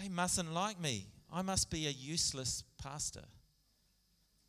They 0.00 0.08
mustn't 0.08 0.52
like 0.52 0.80
me. 0.80 1.08
I 1.32 1.42
must 1.42 1.70
be 1.70 1.86
a 1.86 1.90
useless 1.90 2.62
pastor. 2.80 3.24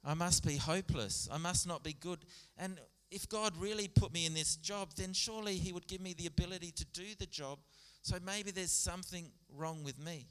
I 0.04 0.14
must 0.14 0.46
be 0.46 0.58
hopeless. 0.58 1.28
I 1.32 1.38
must 1.38 1.68
not 1.68 1.84
be 1.84 1.94
good. 1.94 2.20
And 2.58 2.80
if 3.10 3.28
God 3.28 3.56
really 3.58 3.88
put 3.88 4.14
me 4.14 4.26
in 4.26 4.34
this 4.34 4.56
job, 4.56 4.90
then 4.96 5.14
surely 5.14 5.56
He 5.56 5.74
would 5.74 5.88
give 5.88 6.02
me 6.02 6.14
the 6.14 6.28
ability 6.28 6.72
to 6.72 6.86
do 6.86 7.04
the 7.20 7.26
job. 7.26 7.60
So 8.02 8.18
maybe 8.26 8.52
there's 8.52 8.72
something 8.72 9.32
wrong 9.56 9.84
with 9.84 10.00
me. 10.00 10.28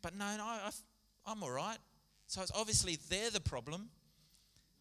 But 0.00 0.16
no, 0.16 0.36
no 0.36 0.44
I, 0.44 0.70
I'm 1.26 1.42
all 1.42 1.50
right. 1.50 1.78
So 2.32 2.40
it's 2.40 2.52
obviously 2.54 2.98
they're 3.10 3.28
the 3.28 3.42
problem. 3.42 3.90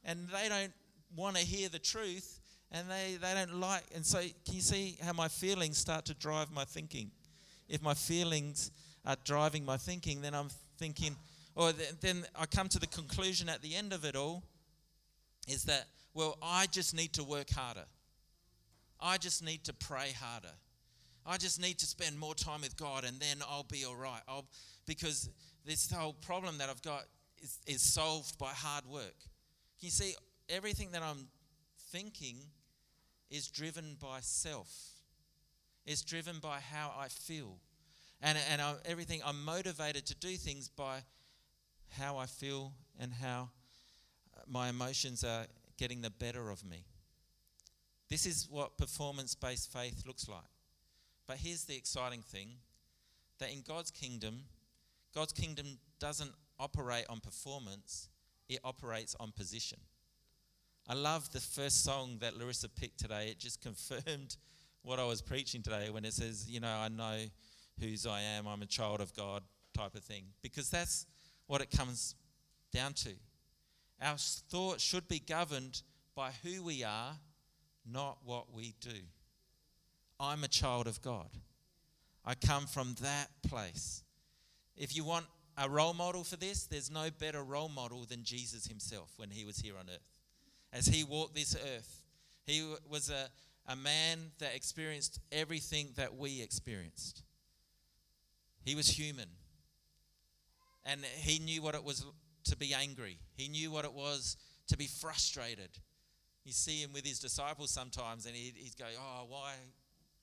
And 0.06 0.30
they 0.30 0.48
don't 0.48 0.72
want 1.18 1.36
to 1.36 1.46
hear 1.46 1.68
the 1.68 1.80
truth. 1.80 2.40
And 2.72 2.90
they, 2.90 3.18
they 3.22 3.34
don't 3.34 3.60
like. 3.60 3.84
And 3.94 4.06
so 4.06 4.20
can 4.20 4.56
you 4.56 4.62
see 4.62 4.98
how 5.04 5.12
my 5.12 5.28
feelings 5.28 5.78
start 5.78 6.06
to 6.06 6.14
drive 6.14 6.50
my 6.50 6.64
thinking? 6.64 7.12
If 7.68 7.82
my 7.82 7.94
feelings 7.94 8.72
are 9.06 9.18
driving 9.26 9.66
my 9.66 9.76
thinking, 9.76 10.22
then 10.22 10.34
I'm 10.34 10.48
thinking, 10.78 11.18
or 11.54 11.74
then 12.00 12.24
I 12.40 12.46
come 12.46 12.70
to 12.70 12.80
the 12.80 12.88
conclusion 12.88 13.50
at 13.50 13.62
the 13.62 13.76
end 13.76 13.92
of 13.92 14.06
it 14.06 14.16
all 14.16 14.44
is 15.46 15.66
that, 15.66 15.88
well, 16.14 16.38
I 16.42 16.68
just 16.68 16.96
need 16.96 17.12
to 17.14 17.24
work 17.26 17.50
harder. 17.50 17.86
I 18.98 19.18
just 19.18 19.44
need 19.44 19.66
to 19.66 19.74
pray 19.74 20.14
harder. 20.18 20.56
I 21.26 21.36
just 21.36 21.62
need 21.62 21.80
to 21.80 21.86
spend 21.86 22.18
more 22.18 22.34
time 22.34 22.62
with 22.62 22.78
God 22.78 23.04
and 23.04 23.20
then 23.20 23.44
I'll 23.50 23.68
be 23.70 23.84
all 23.84 23.96
right. 23.96 24.22
I'll, 24.26 24.46
because 24.86 25.30
this 25.66 25.92
whole 25.92 26.14
problem 26.14 26.58
that 26.60 26.70
I've 26.70 26.82
got 26.82 27.04
is, 27.42 27.60
is 27.68 27.82
solved 27.82 28.38
by 28.38 28.50
hard 28.50 28.86
work. 28.86 29.16
You 29.80 29.90
see 29.90 30.16
everything 30.50 30.92
that 30.92 31.02
I'm 31.02 31.28
thinking 31.92 32.38
is 33.30 33.48
driven 33.48 33.98
by 34.00 34.20
self, 34.22 34.70
it's 35.86 36.02
driven 36.02 36.40
by 36.40 36.60
how 36.60 36.94
I 36.98 37.08
feel. 37.08 37.58
And, 38.24 38.38
and 38.52 38.62
I, 38.62 38.76
everything, 38.86 39.22
I'm 39.26 39.44
motivated 39.44 40.06
to 40.06 40.16
do 40.16 40.36
things 40.36 40.70
by 40.70 41.00
how 41.90 42.18
I 42.18 42.28
feel 42.28 42.72
and 43.00 43.12
how 43.12 43.50
uh, 44.38 44.42
my 44.48 44.70
emotions 44.70 45.24
are 45.24 45.48
getting 45.78 46.02
the 46.02 46.12
better 46.12 46.52
of 46.52 46.64
me. 46.64 46.86
This 48.10 48.28
is 48.28 48.48
what 48.48 48.78
performance 48.78 49.34
based 49.34 49.74
faith 49.74 50.04
looks 50.06 50.30
like. 50.30 50.44
But 51.26 51.38
here's 51.38 51.64
the 51.64 51.76
exciting 51.76 52.22
thing 52.22 52.50
that 53.40 53.52
in 53.52 53.64
God's 53.68 53.90
kingdom, 53.90 54.42
God's 55.16 55.34
kingdom 55.34 55.80
doesn't 56.00 56.32
operate 56.62 57.06
on 57.10 57.20
performance, 57.20 58.08
it 58.48 58.60
operates 58.64 59.16
on 59.20 59.32
position. 59.32 59.80
I 60.88 60.94
love 60.94 61.32
the 61.32 61.40
first 61.40 61.84
song 61.84 62.18
that 62.22 62.38
Larissa 62.38 62.70
picked 62.70 63.00
today. 63.00 63.30
It 63.30 63.40
just 63.40 63.62
confirmed 63.68 64.38
what 64.84 65.00
I 65.00 65.06
was 65.06 65.22
preaching 65.22 65.62
today 65.62 65.90
when 65.90 66.06
it 66.06 66.14
says, 66.14 66.50
You 66.50 66.60
know, 66.60 66.70
I 66.70 66.88
know 66.88 67.18
whose 67.80 68.06
I 68.06 68.22
am, 68.22 68.48
I'm 68.48 68.62
a 68.62 68.68
child 68.68 69.02
of 69.02 69.14
God 69.16 69.42
type 69.74 69.96
of 69.96 70.04
thing. 70.04 70.26
Because 70.42 70.70
that's 70.70 71.08
what 71.48 71.62
it 71.62 71.72
comes 71.72 72.16
down 72.72 72.94
to. 72.94 73.12
Our 74.02 74.18
thoughts 74.18 74.84
should 74.84 75.08
be 75.08 75.20
governed 75.20 75.82
by 76.16 76.32
who 76.44 76.64
we 76.64 76.84
are, 76.84 77.14
not 77.90 78.20
what 78.24 78.54
we 78.54 78.76
do. 78.80 79.00
I'm 80.20 80.44
a 80.44 80.48
child 80.48 80.88
of 80.88 81.02
God. 81.02 81.30
I 82.24 82.36
come 82.36 82.68
from 82.68 82.96
that 83.02 83.28
place. 83.48 84.04
If 84.76 84.96
you 84.96 85.04
want 85.04 85.26
a 85.58 85.70
role 85.70 85.94
model 85.94 86.24
for 86.24 86.38
this, 86.38 86.66
there's 86.66 86.90
no 86.90 87.10
better 87.20 87.44
role 87.44 87.70
model 87.70 88.06
than 88.06 88.24
Jesus 88.24 88.68
himself 88.68 89.12
when 89.18 89.30
he 89.30 89.46
was 89.46 89.60
here 89.60 89.76
on 89.78 89.86
earth. 89.90 90.10
As 90.74 90.88
he 90.88 91.04
walked 91.04 91.36
this 91.36 91.56
earth, 91.56 92.04
he 92.46 92.66
was 92.90 93.10
a, 93.10 93.28
a 93.72 93.76
man 93.76 94.32
that 94.40 94.56
experienced 94.56 95.20
everything 95.32 95.90
that 95.98 96.16
we 96.16 96.42
experienced. 96.42 97.24
He 98.64 98.76
was 98.76 98.88
human. 98.88 99.28
And 100.86 101.02
he 101.04 101.40
knew 101.40 101.62
what 101.62 101.76
it 101.76 101.84
was 101.84 102.06
to 102.46 102.58
be 102.58 102.74
angry. 102.74 103.20
He 103.36 103.48
knew 103.48 103.72
what 103.72 103.86
it 103.86 103.94
was 103.94 104.38
to 104.68 104.78
be 104.78 104.88
frustrated. 104.88 105.70
You 106.44 106.54
see 106.54 106.82
him 106.82 106.92
with 106.94 107.06
his 107.06 107.20
disciples 107.20 107.70
sometimes, 107.70 108.26
and 108.26 108.36
he'd, 108.36 108.56
he'd 108.56 108.78
go, 108.78 108.86
Oh, 108.98 109.26
why 109.28 109.54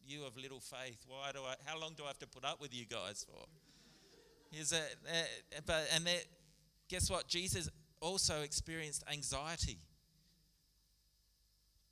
you 0.04 0.24
of 0.24 0.36
little 0.36 0.60
faith? 0.60 1.04
Why 1.06 1.30
do 1.32 1.40
I, 1.40 1.54
how 1.64 1.78
long 1.78 1.94
do 1.96 2.04
I 2.04 2.08
have 2.08 2.18
to 2.20 2.26
put 2.26 2.44
up 2.44 2.60
with 2.60 2.74
you 2.74 2.86
guys 2.86 3.24
for? 3.28 3.44
A, 4.52 4.76
uh, 4.76 4.80
but, 5.66 5.88
and 5.94 6.06
that, 6.06 6.24
guess 6.88 7.10
what? 7.10 7.28
Jesus 7.28 7.68
also 8.00 8.42
experienced 8.42 9.04
anxiety. 9.10 9.78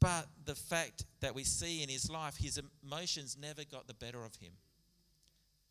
But 0.01 0.27
the 0.45 0.55
fact 0.55 1.05
that 1.21 1.35
we 1.35 1.45
see 1.45 1.83
in 1.83 1.89
his 1.89 2.11
life, 2.11 2.37
his 2.37 2.61
emotions 2.85 3.37
never 3.41 3.65
got 3.65 3.87
the 3.87 3.95
better 3.95 4.25
of 4.25 4.37
him 4.37 4.53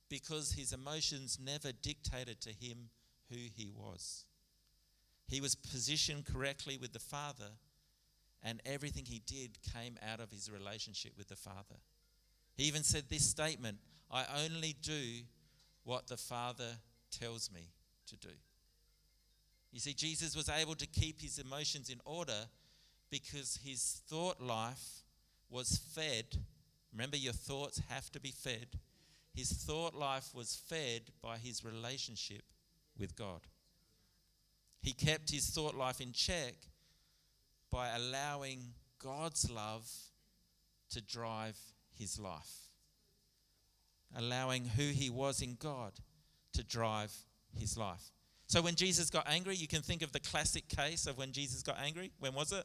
because 0.10 0.52
his 0.54 0.74
emotions 0.74 1.40
never 1.44 1.72
dictated 1.72 2.42
to 2.42 2.50
him 2.50 2.90
who 3.30 3.38
he 3.56 3.72
was. 3.76 4.26
He 5.28 5.42
was 5.42 5.56
positioned 5.56 6.26
correctly 6.26 6.78
with 6.78 6.94
the 6.94 7.00
Father, 7.00 7.50
and 8.44 8.62
everything 8.66 9.06
he 9.06 9.22
did 9.26 9.58
came 9.74 9.98
out 10.08 10.20
of 10.20 10.32
his 10.32 10.52
relationship 10.52 11.14
with 11.18 11.28
the 11.28 11.36
Father. 11.36 11.80
He 12.56 12.64
even 12.66 12.84
said 12.84 13.06
this 13.10 13.28
statement 13.28 13.78
I 14.12 14.26
only 14.46 14.76
do 14.82 15.24
what 15.86 16.08
the 16.08 16.18
Father 16.18 16.72
tells 17.10 17.50
me 17.50 17.70
to 18.08 18.18
do. 18.18 18.34
You 19.72 19.80
see, 19.80 19.94
Jesus 19.94 20.36
was 20.36 20.50
able 20.50 20.76
to 20.76 20.88
keep 20.88 21.22
his 21.22 21.40
emotions 21.40 21.90
in 21.90 22.02
order 22.04 22.48
because 23.10 23.60
his 23.64 24.02
thought 24.10 24.42
life 24.42 25.04
was 25.50 25.80
fed. 25.94 26.26
Remember, 26.92 27.18
your 27.18 27.34
thoughts 27.34 27.82
have 27.90 28.12
to 28.12 28.20
be 28.20 28.32
fed. 28.32 28.68
His 29.34 29.52
thought 29.52 29.94
life 29.94 30.30
was 30.34 30.62
fed 30.70 31.02
by 31.22 31.38
his 31.38 31.64
relationship 31.64 32.44
with 32.98 33.16
God. 33.16 33.42
He 34.82 34.94
kept 34.94 35.32
his 35.32 35.48
thought 35.48 35.76
life 35.76 36.00
in 36.00 36.14
check 36.14 36.56
by 37.72 37.90
allowing 37.96 38.60
God's 39.04 39.50
love 39.52 39.90
to 40.92 41.02
drive 41.02 41.58
his 41.98 42.20
life, 42.20 42.64
allowing 44.16 44.66
who 44.66 44.84
he 44.84 45.09
was 45.09 45.41
in 45.41 45.57
God 45.59 45.93
to 46.53 46.63
drive 46.63 47.13
his 47.57 47.78
life. 47.78 48.11
So 48.47 48.61
when 48.61 48.76
Jesus 48.76 49.09
got 49.09 49.28
angry, 49.28 49.55
you 49.55 49.68
can 49.68 49.82
think 49.82 50.01
of 50.01 50.11
the 50.11 50.20
classic 50.20 50.68
case 50.68 51.07
of 51.07 51.18
when 51.18 51.32
Jesus 51.32 51.63
got 51.63 51.78
angry. 51.84 52.11
When 52.20 52.34
was 52.34 52.51
it? 52.51 52.63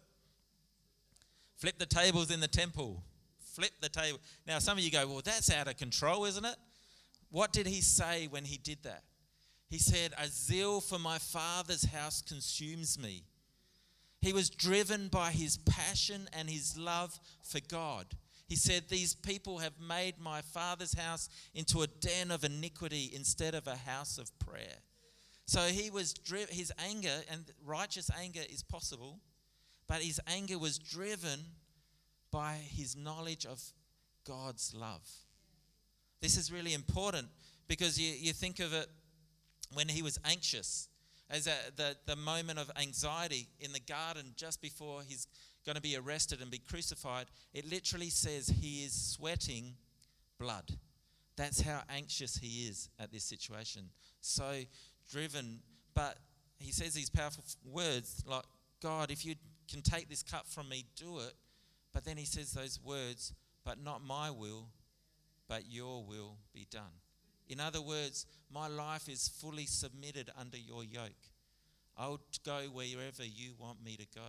Flip 1.57 1.79
the 1.79 1.87
tables 1.87 2.31
in 2.31 2.41
the 2.41 2.49
temple. 2.49 3.03
Flip 3.55 3.73
the 3.81 3.89
table. 3.89 4.19
Now, 4.47 4.59
some 4.59 4.79
of 4.79 4.85
you 4.85 4.91
go, 4.91 5.07
well, 5.07 5.23
that's 5.25 5.51
out 5.51 5.69
of 5.69 5.77
control, 5.77 6.25
isn't 6.25 6.45
it? 6.45 6.57
What 7.31 7.53
did 7.53 7.67
he 7.67 7.81
say 7.81 8.27
when 8.27 8.45
he 8.45 8.59
did 8.59 8.83
that? 8.83 9.03
He 9.69 9.79
said, 9.79 10.13
A 10.19 10.27
zeal 10.27 10.81
for 10.81 10.99
my 10.99 11.19
father's 11.19 11.85
house 11.85 12.23
consumes 12.23 12.99
me. 12.99 13.23
He 14.21 14.33
was 14.33 14.51
driven 14.51 15.09
by 15.09 15.31
his 15.31 15.57
passion 15.59 16.29
and 16.33 16.51
his 16.51 16.77
love 16.77 17.19
for 17.43 17.61
God. 17.69 18.07
He 18.51 18.57
said, 18.57 18.89
These 18.89 19.15
people 19.15 19.59
have 19.59 19.75
made 19.81 20.19
my 20.19 20.41
father's 20.41 20.93
house 20.93 21.29
into 21.55 21.83
a 21.83 21.87
den 21.87 22.33
of 22.33 22.43
iniquity 22.43 23.09
instead 23.15 23.55
of 23.55 23.69
a 23.69 23.77
house 23.77 24.19
of 24.19 24.37
prayer. 24.41 24.83
So 25.47 25.61
he 25.61 25.89
was 25.89 26.17
his 26.27 26.73
anger, 26.77 27.15
and 27.31 27.45
righteous 27.65 28.11
anger 28.21 28.41
is 28.51 28.65
possible, 28.65 29.21
but 29.87 30.03
his 30.03 30.21
anger 30.27 30.59
was 30.59 30.79
driven 30.79 31.39
by 32.33 32.55
his 32.55 32.97
knowledge 32.97 33.47
of 33.47 33.63
God's 34.27 34.75
love. 34.75 35.09
This 36.21 36.37
is 36.37 36.51
really 36.51 36.75
important 36.75 37.29
because 37.69 38.01
you, 38.01 38.13
you 38.13 38.33
think 38.33 38.59
of 38.59 38.73
it 38.75 38.89
when 39.75 39.89
he 39.89 40.03
was 40.03 40.19
anxious, 40.25 40.89
as 41.31 41.47
a, 41.47 41.55
the, 41.77 41.97
the 42.07 42.17
moment 42.17 42.59
of 42.59 42.69
anxiety 42.77 43.47
in 43.61 43.73
the 43.73 43.79
garden 43.79 44.33
just 44.35 44.61
before 44.61 45.03
he's 45.07 45.29
going 45.65 45.77
to 45.77 45.83
be 45.83 45.97
arrested 45.97 46.41
and 46.41 46.51
be 46.51 46.59
crucified, 46.59 47.27
it 47.53 47.71
literally 47.71 48.11
says 48.11 48.49
he 48.49 48.85
is 48.85 48.93
sweating 48.93 49.75
blood. 50.39 50.71
That's 51.37 51.61
how 51.61 51.83
anxious 51.89 52.37
he 52.37 52.69
is 52.69 52.89
at 52.99 53.13
this 53.13 53.25
situation. 53.25 53.91
So 54.21 54.63
driven, 55.11 55.61
but 55.95 56.19
he 56.59 56.73
says 56.73 56.95
these 56.95 57.11
powerful 57.11 57.45
words 57.65 58.23
like, 58.27 58.45
God, 58.83 59.11
if 59.11 59.25
you 59.25 59.35
can 59.71 59.83
take 59.83 60.09
this 60.09 60.23
cup 60.23 60.47
from 60.47 60.69
me, 60.69 60.85
do 60.97 61.19
it. 61.19 61.35
But 61.93 62.05
then 62.05 62.17
he 62.17 62.25
says 62.25 62.53
those 62.53 62.79
words, 62.83 63.33
but 63.65 63.83
not 63.83 64.03
my 64.03 64.31
will, 64.31 64.69
but 65.49 65.65
your 65.69 66.05
will 66.05 66.37
be 66.53 66.67
done. 66.71 67.01
In 67.49 67.59
other 67.59 67.83
words, 67.83 68.27
my 68.53 68.69
life 68.69 69.09
is 69.09 69.29
fully 69.29 69.67
submitted 69.67 70.31
under 70.39 70.57
your 70.57 70.85
yoke. 70.85 71.11
I'll 71.99 72.21
go 72.47 72.61
wherever 72.73 73.25
you 73.25 73.55
want 73.59 73.83
me 73.85 73.97
to 73.97 74.07
go. 74.15 74.23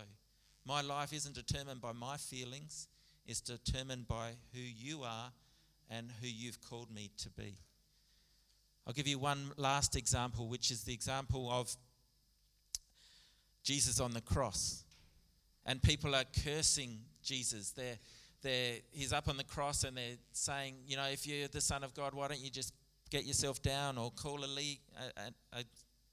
My 0.66 0.82
life 0.82 1.14
isn't 1.14 1.36
determined 1.36 1.82
by 1.82 1.91
my 1.91 2.18
feelings, 2.18 2.88
it's 3.26 3.41
determined 3.41 4.07
by 4.07 4.32
who 4.53 4.59
you 4.59 5.03
are 5.03 5.32
and 5.89 6.09
who 6.22 6.28
you've 6.28 6.62
called 6.62 6.91
me 6.93 7.12
to 7.18 7.30
be. 7.30 7.57
I'll 8.86 8.93
give 8.93 9.07
you 9.07 9.20
one 9.20 9.51
last 9.57 9.95
example, 9.95 10.47
which 10.47 10.72
is 10.72 10.84
the 10.84 10.93
example 10.93 11.49
of 11.51 11.76
Jesus 13.64 13.99
on 13.99 14.14
the 14.14 14.22
cross. 14.22 14.84
And 15.66 15.82
people 15.82 16.16
are 16.16 16.24
cursing 16.43 16.99
Jesus. 17.24 17.72
They're, 17.72 17.99
they're, 18.41 18.78
he's 18.91 19.14
up 19.14 19.28
on 19.28 19.38
the 19.38 19.43
cross 19.43 19.84
and 19.84 19.95
they're 19.95 20.18
saying, 20.32 20.76
you 20.88 20.97
know, 20.97 21.05
if 21.05 21.28
you're 21.28 21.47
the 21.47 21.62
Son 21.62 21.84
of 21.84 21.93
God, 21.93 22.16
why 22.16 22.28
don't 22.28 22.39
you 22.39 22.49
just 22.49 22.74
get 23.12 23.26
yourself 23.26 23.62
down 23.62 23.97
or 23.97 24.09
call 24.12 24.43
a, 24.43 24.47
le- 24.47 25.12
a, 25.18 25.59
a 25.59 25.64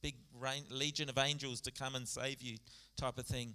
big 0.03 0.16
rain, 0.38 0.64
legion 0.70 1.09
of 1.09 1.16
angels 1.16 1.61
to 1.62 1.70
come 1.70 1.94
and 1.94 2.07
save 2.07 2.42
you, 2.42 2.59
type 2.96 3.16
of 3.16 3.26
thing. 3.26 3.55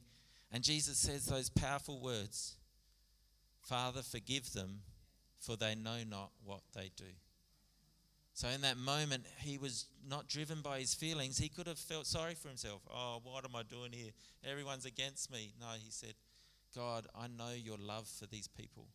And 0.54 0.64
Jesus 0.64 1.00
says 1.00 1.26
those 1.26 1.50
powerful 1.50 2.00
words 2.00 2.56
Father, 3.64 4.02
forgive 4.02 4.54
them, 4.54 4.82
for 5.40 5.56
they 5.56 5.74
know 5.74 6.00
not 6.08 6.32
what 6.44 6.62
they 6.76 6.92
do. 6.96 7.12
So, 8.36 8.48
in 8.50 8.62
that 8.62 8.78
moment, 8.78 9.26
he 9.40 9.58
was 9.58 9.86
not 10.08 10.28
driven 10.28 10.62
by 10.62 10.80
his 10.80 10.94
feelings. 10.94 11.38
He 11.38 11.50
could 11.50 11.68
have 11.68 11.78
felt 11.78 12.08
sorry 12.08 12.34
for 12.34 12.50
himself. 12.50 12.82
Oh, 12.92 13.20
what 13.24 13.46
am 13.46 13.56
I 13.56 13.64
doing 13.64 13.92
here? 13.92 14.12
Everyone's 14.44 14.86
against 14.86 15.32
me. 15.32 15.54
No, 15.60 15.68
he 15.82 15.92
said, 15.92 16.16
God, 16.76 17.08
I 17.16 17.28
know 17.28 17.52
your 17.56 17.78
love 17.78 18.08
for 18.08 18.26
these 18.26 18.48
people, 18.48 18.88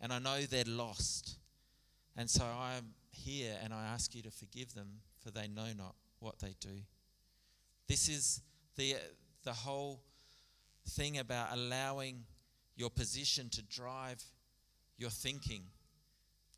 and 0.00 0.12
I 0.12 0.18
know 0.18 0.40
they're 0.42 0.64
lost. 0.66 1.36
And 2.16 2.28
so 2.28 2.44
I'm 2.44 2.94
here 3.10 3.56
and 3.62 3.72
I 3.72 3.86
ask 3.86 4.14
you 4.14 4.22
to 4.22 4.30
forgive 4.30 4.74
them, 4.74 5.00
for 5.22 5.30
they 5.30 5.48
know 5.48 5.72
not 5.76 5.94
what 6.18 6.38
they 6.38 6.54
do. 6.60 6.82
This 7.88 8.08
is 8.08 8.40
the, 8.76 8.96
the 9.44 9.52
whole 9.52 10.00
thing 10.88 11.18
about 11.18 11.48
allowing 11.52 12.24
your 12.76 12.90
position 12.90 13.48
to 13.50 13.62
drive 13.62 14.22
your 14.96 15.10
thinking. 15.10 15.62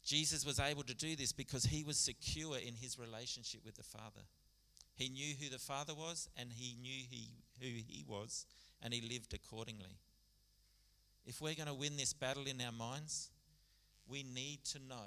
Jesus 0.04 0.44
was 0.44 0.58
able 0.58 0.82
to 0.84 0.94
do 0.94 1.14
this 1.14 1.32
because 1.32 1.64
he 1.64 1.84
was 1.84 1.98
secure 1.98 2.56
in 2.56 2.74
his 2.74 2.98
relationship 2.98 3.60
with 3.64 3.76
the 3.76 3.82
Father. 3.82 4.22
He 4.94 5.08
knew 5.08 5.34
who 5.40 5.48
the 5.48 5.58
Father 5.58 5.94
was 5.94 6.28
and 6.36 6.50
he 6.52 6.76
knew 6.80 7.04
he, 7.08 7.30
who 7.60 7.66
he 7.66 8.04
was 8.06 8.46
and 8.82 8.92
he 8.92 9.00
lived 9.00 9.32
accordingly. 9.32 9.98
If 11.24 11.40
we're 11.40 11.54
going 11.54 11.68
to 11.68 11.74
win 11.74 11.96
this 11.96 12.12
battle 12.12 12.46
in 12.46 12.60
our 12.60 12.72
minds, 12.72 13.30
we 14.08 14.24
need 14.24 14.64
to 14.72 14.78
know 14.78 15.06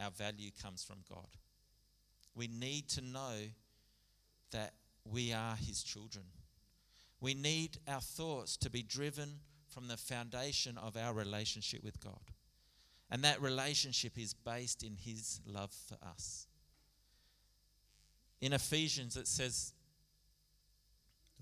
our 0.00 0.10
value 0.10 0.50
comes 0.62 0.82
from 0.82 0.98
God. 1.08 1.28
We 2.34 2.48
need 2.48 2.88
to 2.90 3.00
know 3.00 3.34
that 4.52 4.74
we 5.04 5.32
are 5.32 5.56
His 5.56 5.82
children. 5.82 6.24
We 7.20 7.34
need 7.34 7.78
our 7.88 8.00
thoughts 8.00 8.56
to 8.58 8.70
be 8.70 8.82
driven 8.82 9.40
from 9.68 9.88
the 9.88 9.96
foundation 9.96 10.78
of 10.78 10.96
our 10.96 11.12
relationship 11.12 11.82
with 11.82 12.00
God. 12.02 12.32
And 13.10 13.22
that 13.24 13.40
relationship 13.40 14.18
is 14.18 14.34
based 14.34 14.82
in 14.82 14.96
His 14.96 15.40
love 15.46 15.72
for 15.72 15.96
us. 16.06 16.46
In 18.40 18.52
Ephesians, 18.52 19.16
it 19.16 19.26
says, 19.26 19.72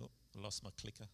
oh, 0.00 0.08
I 0.36 0.42
lost 0.42 0.64
my 0.64 0.70
clicker. 0.80 1.06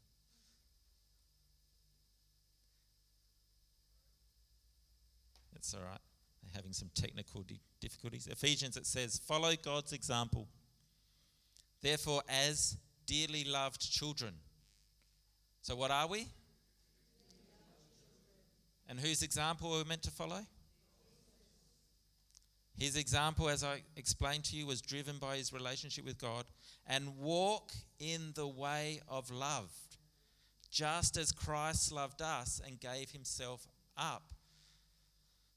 It's 5.56 5.74
all 5.74 5.80
right 5.80 5.98
having 6.54 6.72
some 6.72 6.90
technical 6.94 7.44
difficulties. 7.80 8.26
Ephesians, 8.26 8.76
it 8.76 8.86
says, 8.86 9.20
Follow 9.26 9.52
God's 9.62 9.92
example. 9.92 10.48
Therefore, 11.80 12.22
as 12.28 12.76
dearly 13.06 13.44
loved 13.44 13.80
children. 13.80 14.34
So, 15.62 15.76
what 15.76 15.90
are 15.90 16.08
we? 16.08 16.26
And 18.88 18.98
whose 18.98 19.22
example 19.22 19.72
are 19.72 19.78
we 19.78 19.84
meant 19.88 20.02
to 20.02 20.10
follow? 20.10 20.40
His 22.76 22.96
example, 22.96 23.48
as 23.48 23.62
I 23.62 23.82
explained 23.96 24.44
to 24.46 24.56
you, 24.56 24.66
was 24.66 24.82
driven 24.82 25.18
by 25.18 25.36
his 25.36 25.52
relationship 25.52 26.04
with 26.04 26.18
God 26.18 26.46
and 26.86 27.16
walk 27.16 27.70
in 28.00 28.32
the 28.34 28.46
way 28.46 29.00
of 29.08 29.30
love, 29.30 29.70
just 30.70 31.16
as 31.16 31.30
Christ 31.30 31.92
loved 31.92 32.20
us 32.20 32.60
and 32.66 32.80
gave 32.80 33.10
himself 33.12 33.66
up 33.96 34.34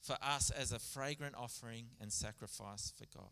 for 0.02 0.18
us 0.22 0.52
as 0.52 0.72
a 0.72 0.78
fragrant 0.78 1.34
offering 1.36 1.88
and 2.00 2.14
sacrifice 2.14 2.94
for 2.96 3.06
God. 3.18 3.32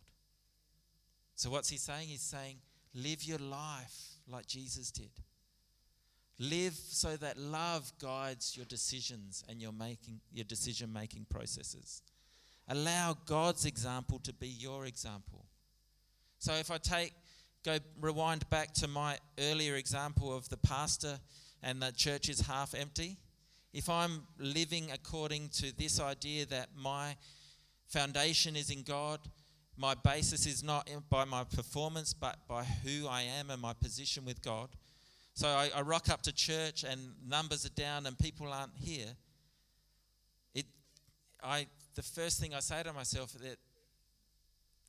So, 1.36 1.52
what's 1.52 1.70
he 1.70 1.78
saying? 1.78 2.08
He's 2.08 2.22
saying, 2.22 2.58
live 2.96 3.24
your 3.24 3.38
life 3.38 4.18
like 4.28 4.48
Jesus 4.48 4.90
did. 4.90 5.12
Live 6.44 6.74
so 6.74 7.16
that 7.16 7.38
love 7.38 7.94
guides 8.02 8.58
your 8.58 8.66
decisions 8.66 9.46
and 9.48 9.62
your, 9.62 9.72
making, 9.72 10.20
your 10.34 10.44
decision 10.44 10.91
making 10.91 11.26
processes. 11.30 12.02
Allow 12.68 13.16
God's 13.26 13.66
example 13.66 14.20
to 14.20 14.34
be 14.34 14.50
your 14.50 14.86
example. 14.86 15.46
So, 16.39 16.54
if 16.56 16.70
I 16.70 16.80
take, 16.80 17.14
go 17.64 17.78
rewind 18.02 18.50
back 18.50 18.74
to 18.76 18.89
my 18.89 19.18
earlier 19.39 19.76
example 19.76 20.36
of 20.36 20.50
the 20.50 20.58
pastor 20.58 21.18
and 21.62 21.82
the 21.82 21.94
church 21.94 22.28
is 22.28 22.41
half 22.41 22.76
empty, 22.76 23.16
if 23.72 23.89
I'm 23.89 24.24
living 24.38 24.91
according 24.91 25.48
to 25.60 25.76
this 25.78 26.02
idea 26.02 26.46
that 26.48 26.70
my 26.76 27.16
foundation 27.88 28.58
is 28.58 28.70
in 28.70 28.84
God, 28.84 29.20
my 29.78 29.96
basis 29.96 30.46
is 30.46 30.62
not 30.62 30.89
by 31.10 31.24
my 31.24 31.46
performance, 31.46 32.14
but 32.14 32.38
by 32.50 32.66
who 32.66 33.08
I 33.08 33.22
am 33.22 33.50
and 33.50 33.62
my 33.62 33.74
position 33.74 34.26
with 34.26 34.41
God. 34.41 34.68
So 35.34 35.48
I, 35.48 35.72
I 35.76 35.82
rock 35.82 36.10
up 36.10 36.22
to 36.24 36.32
church 36.32 36.84
and 36.84 37.00
numbers 37.28 37.66
are 37.66 37.70
down 37.70 38.06
and 38.06 38.18
people 38.18 38.52
aren't 38.52 38.76
here. 38.76 39.10
It, 40.54 40.66
I, 41.44 41.68
the 41.96 42.04
first 42.04 42.40
thing 42.40 42.54
I 42.54 42.60
say 42.60 42.84
to 42.84 42.94
myself 42.94 43.34
is 43.36 43.42
that 43.42 43.58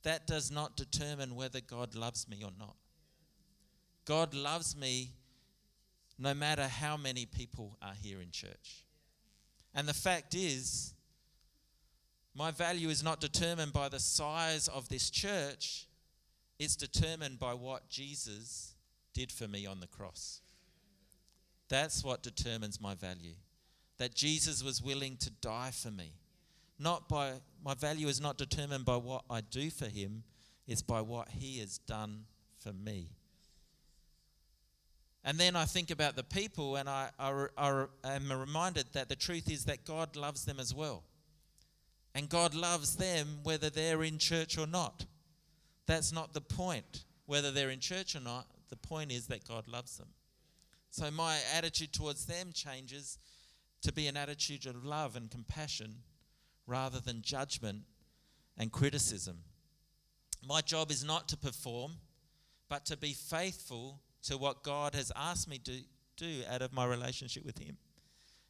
that 0.03 0.27
does 0.27 0.51
not 0.51 0.77
determine 0.77 1.35
whether 1.35 1.61
God 1.61 1.95
loves 1.95 2.27
me 2.29 2.43
or 2.43 2.51
not. 2.59 2.75
God 4.05 4.35
loves 4.35 4.77
me 4.77 5.09
no 6.19 6.35
matter 6.35 6.67
how 6.67 6.95
many 6.95 7.25
people 7.25 7.75
are 7.81 7.95
here 7.99 8.21
in 8.21 8.29
church. 8.29 8.85
And 9.73 9.87
the 9.87 9.95
fact 9.95 10.35
is, 10.35 10.93
my 12.35 12.51
value 12.51 12.89
is 12.89 13.03
not 13.03 13.19
determined 13.19 13.73
by 13.73 13.89
the 13.89 13.99
size 13.99 14.67
of 14.67 14.87
this 14.89 15.09
church, 15.09 15.87
it's 16.59 16.75
determined 16.75 17.39
by 17.39 17.55
what 17.55 17.89
Jesus 17.89 18.74
did 19.15 19.31
for 19.31 19.47
me 19.47 19.65
on 19.65 19.79
the 19.79 19.87
cross. 19.87 20.41
That's 21.69 22.03
what 22.03 22.21
determines 22.21 22.79
my 22.79 22.93
value. 22.93 23.33
That 23.97 24.13
Jesus 24.13 24.63
was 24.63 24.83
willing 24.83 25.17
to 25.17 25.31
die 25.31 25.71
for 25.71 25.89
me. 25.89 26.11
Not 26.77 27.09
by 27.09 27.31
my 27.63 27.73
value 27.73 28.07
is 28.07 28.21
not 28.21 28.37
determined 28.37 28.85
by 28.85 28.97
what 28.97 29.23
I 29.29 29.41
do 29.41 29.71
for 29.71 29.87
him, 29.87 30.23
it's 30.67 30.81
by 30.81 31.01
what 31.01 31.29
he 31.29 31.59
has 31.59 31.79
done 31.79 32.25
for 32.59 32.73
me. 32.73 33.09
And 35.23 35.39
then 35.39 35.55
I 35.55 35.65
think 35.65 35.89
about 35.89 36.15
the 36.15 36.23
people, 36.23 36.75
and 36.75 36.87
I, 36.87 37.09
I, 37.17 37.47
I 37.57 37.85
am 38.03 38.31
reminded 38.31 38.85
that 38.93 39.09
the 39.09 39.15
truth 39.15 39.49
is 39.49 39.65
that 39.65 39.85
God 39.85 40.15
loves 40.15 40.45
them 40.45 40.59
as 40.59 40.75
well. 40.75 41.01
And 42.13 42.29
God 42.29 42.53
loves 42.53 42.95
them 42.95 43.39
whether 43.43 43.71
they're 43.71 44.03
in 44.03 44.19
church 44.19 44.57
or 44.57 44.67
not. 44.67 45.05
That's 45.87 46.11
not 46.11 46.33
the 46.33 46.41
point, 46.41 47.05
whether 47.25 47.51
they're 47.51 47.71
in 47.71 47.79
church 47.79 48.15
or 48.15 48.19
not. 48.19 48.45
The 48.81 48.87
point 48.87 49.11
is 49.11 49.27
that 49.27 49.47
God 49.47 49.67
loves 49.67 49.97
them. 49.97 50.09
So 50.89 51.09
my 51.11 51.37
attitude 51.55 51.93
towards 51.93 52.25
them 52.25 52.51
changes 52.53 53.17
to 53.81 53.93
be 53.93 54.07
an 54.07 54.17
attitude 54.17 54.65
of 54.65 54.85
love 54.85 55.15
and 55.15 55.29
compassion 55.29 55.95
rather 56.67 56.99
than 56.99 57.21
judgment 57.21 57.83
and 58.57 58.71
criticism. 58.71 59.39
My 60.47 60.61
job 60.61 60.91
is 60.91 61.03
not 61.03 61.27
to 61.29 61.37
perform, 61.37 61.93
but 62.69 62.85
to 62.85 62.97
be 62.97 63.13
faithful 63.13 64.01
to 64.23 64.37
what 64.37 64.63
God 64.63 64.95
has 64.95 65.11
asked 65.15 65.49
me 65.49 65.57
to 65.59 65.81
do 66.17 66.41
out 66.49 66.61
of 66.61 66.73
my 66.73 66.85
relationship 66.85 67.45
with 67.45 67.59
Him. 67.59 67.77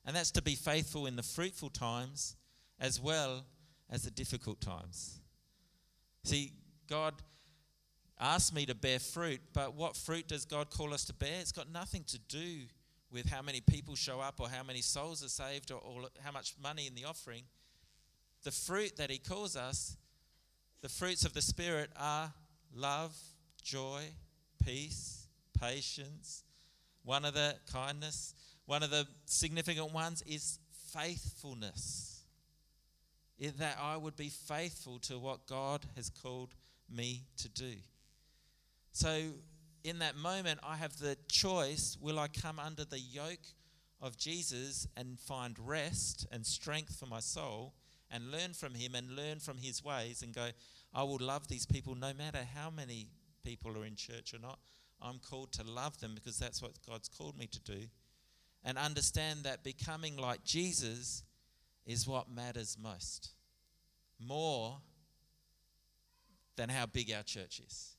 And 0.06 0.16
that's 0.16 0.32
to 0.32 0.42
be 0.42 0.56
faithful 0.56 1.06
in 1.06 1.16
the 1.16 1.24
fruitful 1.24 1.70
times 1.70 2.36
as 2.80 3.02
well 3.02 3.46
as 3.90 4.04
the 4.04 4.12
difficult 4.12 4.62
times. 4.62 5.20
See, 6.24 6.52
God 6.88 7.16
asked 8.20 8.54
me 8.54 8.66
to 8.66 8.76
bear 8.76 9.00
fruit, 9.00 9.42
but 9.54 9.76
what 9.76 9.96
fruit 9.96 10.28
does 10.28 10.46
God 10.46 10.70
call 10.70 10.94
us 10.94 11.06
to 11.06 11.14
bear? 11.14 11.40
It's 11.40 11.52
got 11.52 11.70
nothing 11.72 12.04
to 12.08 12.20
do 12.20 12.62
with 13.12 13.30
how 13.30 13.42
many 13.42 13.62
people 13.62 13.96
show 13.96 14.20
up 14.20 14.40
or 14.40 14.50
how 14.50 14.64
many 14.64 14.82
souls 14.82 15.24
are 15.24 15.30
saved 15.30 15.72
or, 15.72 15.80
or 15.80 16.04
how 16.24 16.32
much 16.32 16.56
money 16.62 16.88
in 16.88 16.96
the 16.96 17.06
offering. 17.06 17.44
The 18.44 18.52
fruit 18.52 18.98
that 18.98 19.10
He 19.10 19.18
calls 19.18 19.56
us, 19.56 19.98
the 20.82 20.90
fruits 20.90 21.26
of 21.26 21.34
the 21.34 21.42
Spirit, 21.42 21.90
are 22.00 22.32
love, 22.74 23.16
joy, 23.62 24.02
peace, 24.64 25.28
patience. 25.60 26.44
One 27.04 27.26
of 27.26 27.34
the 27.34 27.56
kindness, 27.72 28.34
one 28.66 28.84
of 28.84 28.92
the 28.92 29.08
significant 29.26 29.94
ones 29.94 30.24
is 30.28 30.60
faithfulness. 30.94 32.24
that 33.40 33.78
I 33.82 33.98
would 33.98 34.16
be 34.16 34.30
faithful 34.30 35.00
to 35.00 35.20
what 35.20 35.46
God 35.48 35.86
has 35.96 36.10
called 36.10 36.54
me 36.90 37.24
to 37.38 37.50
do. 37.50 37.74
So, 38.96 39.34
in 39.84 40.00
that 40.00 40.16
moment, 40.16 40.62
I 40.64 40.78
have 40.78 40.98
the 41.00 41.18
choice 41.28 41.98
will 42.00 42.18
I 42.18 42.30
come 42.30 42.60
under 42.60 42.86
the 42.86 42.98
yoke 42.98 43.46
of 44.00 44.16
Jesus 44.16 44.88
and 44.96 45.20
find 45.20 45.60
rest 45.60 46.26
and 46.32 46.46
strength 46.46 46.98
for 46.98 47.06
my 47.06 47.20
soul 47.20 47.74
and 48.10 48.32
learn 48.32 48.54
from 48.54 48.74
him 48.74 48.96
and 48.96 49.14
learn 49.14 49.40
from 49.40 49.58
his 49.58 49.84
ways 49.84 50.22
and 50.22 50.34
go, 50.34 50.48
I 50.94 51.04
will 51.04 51.18
love 51.20 51.50
these 51.50 51.66
people 51.66 51.94
no 51.94 52.14
matter 52.14 52.40
how 52.56 52.70
many 52.70 53.10
people 53.44 53.78
are 53.78 53.84
in 53.84 53.98
church 53.98 54.34
or 54.34 54.40
not. 54.40 54.60
I'm 55.02 55.20
called 55.20 55.52
to 55.52 55.70
love 55.70 56.00
them 56.00 56.16
because 56.16 56.40
that's 56.40 56.62
what 56.62 56.72
God's 56.88 57.10
called 57.10 57.38
me 57.38 57.48
to 57.48 57.60
do. 57.60 57.82
And 58.64 58.78
understand 58.78 59.44
that 59.44 59.62
becoming 59.62 60.16
like 60.16 60.46
Jesus 60.46 61.22
is 61.86 62.08
what 62.08 62.32
matters 62.32 62.78
most. 62.82 63.34
More 64.26 64.78
than 66.56 66.70
how 66.70 66.86
big 66.86 67.12
our 67.12 67.24
church 67.24 67.60
is. 67.60 67.95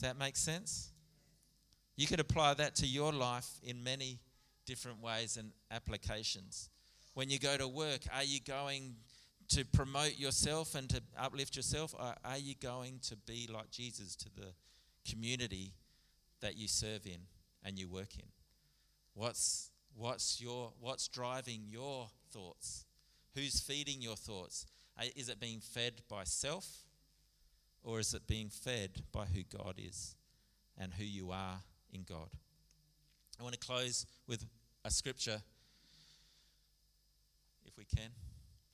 Does 0.00 0.08
that 0.08 0.18
make 0.18 0.36
sense? 0.36 0.92
You 1.94 2.06
could 2.06 2.20
apply 2.20 2.54
that 2.54 2.74
to 2.76 2.86
your 2.86 3.12
life 3.12 3.46
in 3.62 3.84
many 3.84 4.18
different 4.64 5.02
ways 5.02 5.36
and 5.36 5.52
applications. 5.70 6.70
When 7.12 7.28
you 7.28 7.38
go 7.38 7.58
to 7.58 7.68
work, 7.68 8.00
are 8.14 8.24
you 8.24 8.40
going 8.40 8.94
to 9.48 9.62
promote 9.66 10.18
yourself 10.18 10.74
and 10.74 10.88
to 10.88 11.02
uplift 11.18 11.54
yourself, 11.54 11.94
or 11.98 12.14
are 12.24 12.38
you 12.38 12.54
going 12.54 13.00
to 13.08 13.16
be 13.26 13.46
like 13.52 13.70
Jesus 13.70 14.16
to 14.16 14.30
the 14.34 14.54
community 15.06 15.74
that 16.40 16.56
you 16.56 16.66
serve 16.66 17.04
in 17.04 17.20
and 17.62 17.78
you 17.78 17.86
work 17.86 18.14
in? 18.16 18.28
What's 19.12 19.70
what's 19.94 20.40
your 20.40 20.72
what's 20.80 21.08
driving 21.08 21.64
your 21.66 22.06
thoughts? 22.32 22.86
Who's 23.34 23.60
feeding 23.60 24.00
your 24.00 24.16
thoughts? 24.16 24.64
Uh, 24.98 25.04
is 25.14 25.28
it 25.28 25.40
being 25.40 25.60
fed 25.60 26.00
by 26.08 26.24
self 26.24 26.86
or 27.82 28.00
is 28.00 28.14
it 28.14 28.26
being 28.26 28.48
fed 28.48 29.02
by 29.12 29.24
who 29.26 29.42
God 29.42 29.74
is 29.78 30.14
and 30.78 30.92
who 30.94 31.04
you 31.04 31.30
are 31.30 31.60
in 31.92 32.02
God? 32.02 32.28
I 33.38 33.42
want 33.42 33.58
to 33.58 33.66
close 33.66 34.06
with 34.26 34.44
a 34.84 34.90
scripture, 34.90 35.40
if 37.64 37.76
we 37.78 37.84
can. 37.84 38.10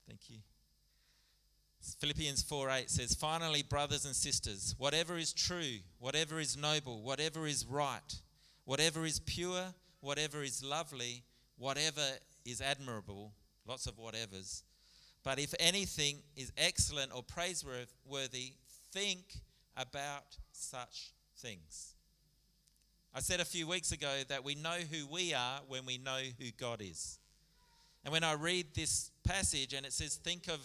Thank 0.06 0.30
you. 0.30 0.38
Philippians 2.00 2.42
4 2.42 2.70
8 2.70 2.90
says, 2.90 3.14
Finally, 3.14 3.62
brothers 3.62 4.04
and 4.04 4.14
sisters, 4.14 4.74
whatever 4.78 5.16
is 5.16 5.32
true, 5.32 5.78
whatever 5.98 6.40
is 6.40 6.56
noble, 6.56 7.02
whatever 7.02 7.46
is 7.46 7.64
right, 7.64 8.20
whatever 8.64 9.06
is 9.06 9.20
pure, 9.20 9.74
whatever 10.00 10.42
is 10.42 10.64
lovely, 10.64 11.22
whatever 11.56 12.02
is 12.44 12.60
admirable, 12.60 13.32
lots 13.66 13.86
of 13.86 13.96
whatevers. 13.96 14.62
But 15.22 15.38
if 15.38 15.54
anything 15.58 16.18
is 16.36 16.52
excellent 16.56 17.12
or 17.14 17.22
praiseworthy, 17.22 18.52
think 18.96 19.40
about 19.76 20.38
such 20.52 21.12
things. 21.38 21.94
I 23.14 23.20
said 23.20 23.40
a 23.40 23.44
few 23.44 23.68
weeks 23.68 23.92
ago 23.92 24.22
that 24.28 24.42
we 24.42 24.54
know 24.54 24.78
who 24.90 25.06
we 25.06 25.34
are 25.34 25.60
when 25.68 25.84
we 25.84 25.98
know 25.98 26.20
who 26.38 26.46
God 26.58 26.80
is. 26.80 27.18
And 28.04 28.12
when 28.12 28.24
I 28.24 28.32
read 28.32 28.68
this 28.74 29.10
passage 29.22 29.74
and 29.74 29.84
it 29.84 29.92
says, 29.92 30.16
think 30.16 30.48
of 30.48 30.60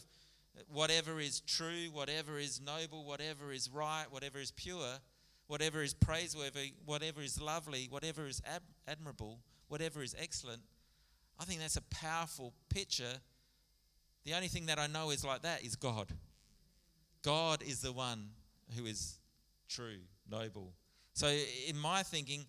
whatever 0.71 1.19
is 1.19 1.41
true, 1.41 1.89
whatever 1.91 2.39
is 2.39 2.61
noble, 2.61 3.03
whatever 3.03 3.51
is 3.51 3.69
right, 3.69 4.05
whatever 4.09 4.39
is 4.39 4.51
pure, 4.51 4.99
whatever 5.47 5.83
is 5.83 5.93
praiseworthy, 5.93 6.71
whatever 6.85 7.21
is 7.21 7.41
lovely, 7.41 7.87
whatever 7.89 8.27
is 8.27 8.41
ab- 8.47 8.61
admirable, 8.87 9.39
whatever 9.67 10.01
is 10.01 10.15
excellent, 10.17 10.61
I 11.37 11.43
think 11.43 11.59
that's 11.59 11.75
a 11.75 11.81
powerful 11.81 12.53
picture. 12.69 13.15
The 14.23 14.35
only 14.35 14.47
thing 14.47 14.67
that 14.67 14.79
I 14.79 14.87
know 14.87 15.09
is 15.09 15.25
like 15.25 15.41
that 15.41 15.65
is 15.65 15.75
God. 15.75 16.13
God 17.23 17.61
is 17.61 17.81
the 17.81 17.91
one 17.91 18.29
who 18.77 18.85
is 18.85 19.19
true, 19.69 19.99
noble. 20.29 20.73
So, 21.13 21.27
in 21.67 21.77
my 21.77 22.03
thinking, 22.03 22.45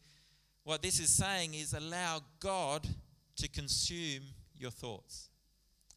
what 0.65 0.83
this 0.83 1.01
is 1.01 1.11
saying 1.11 1.55
is 1.55 1.75
allow 1.75 2.21
God 2.41 2.87
to 3.37 3.49
consume 3.49 4.23
your 4.57 4.71
thoughts. 4.71 5.29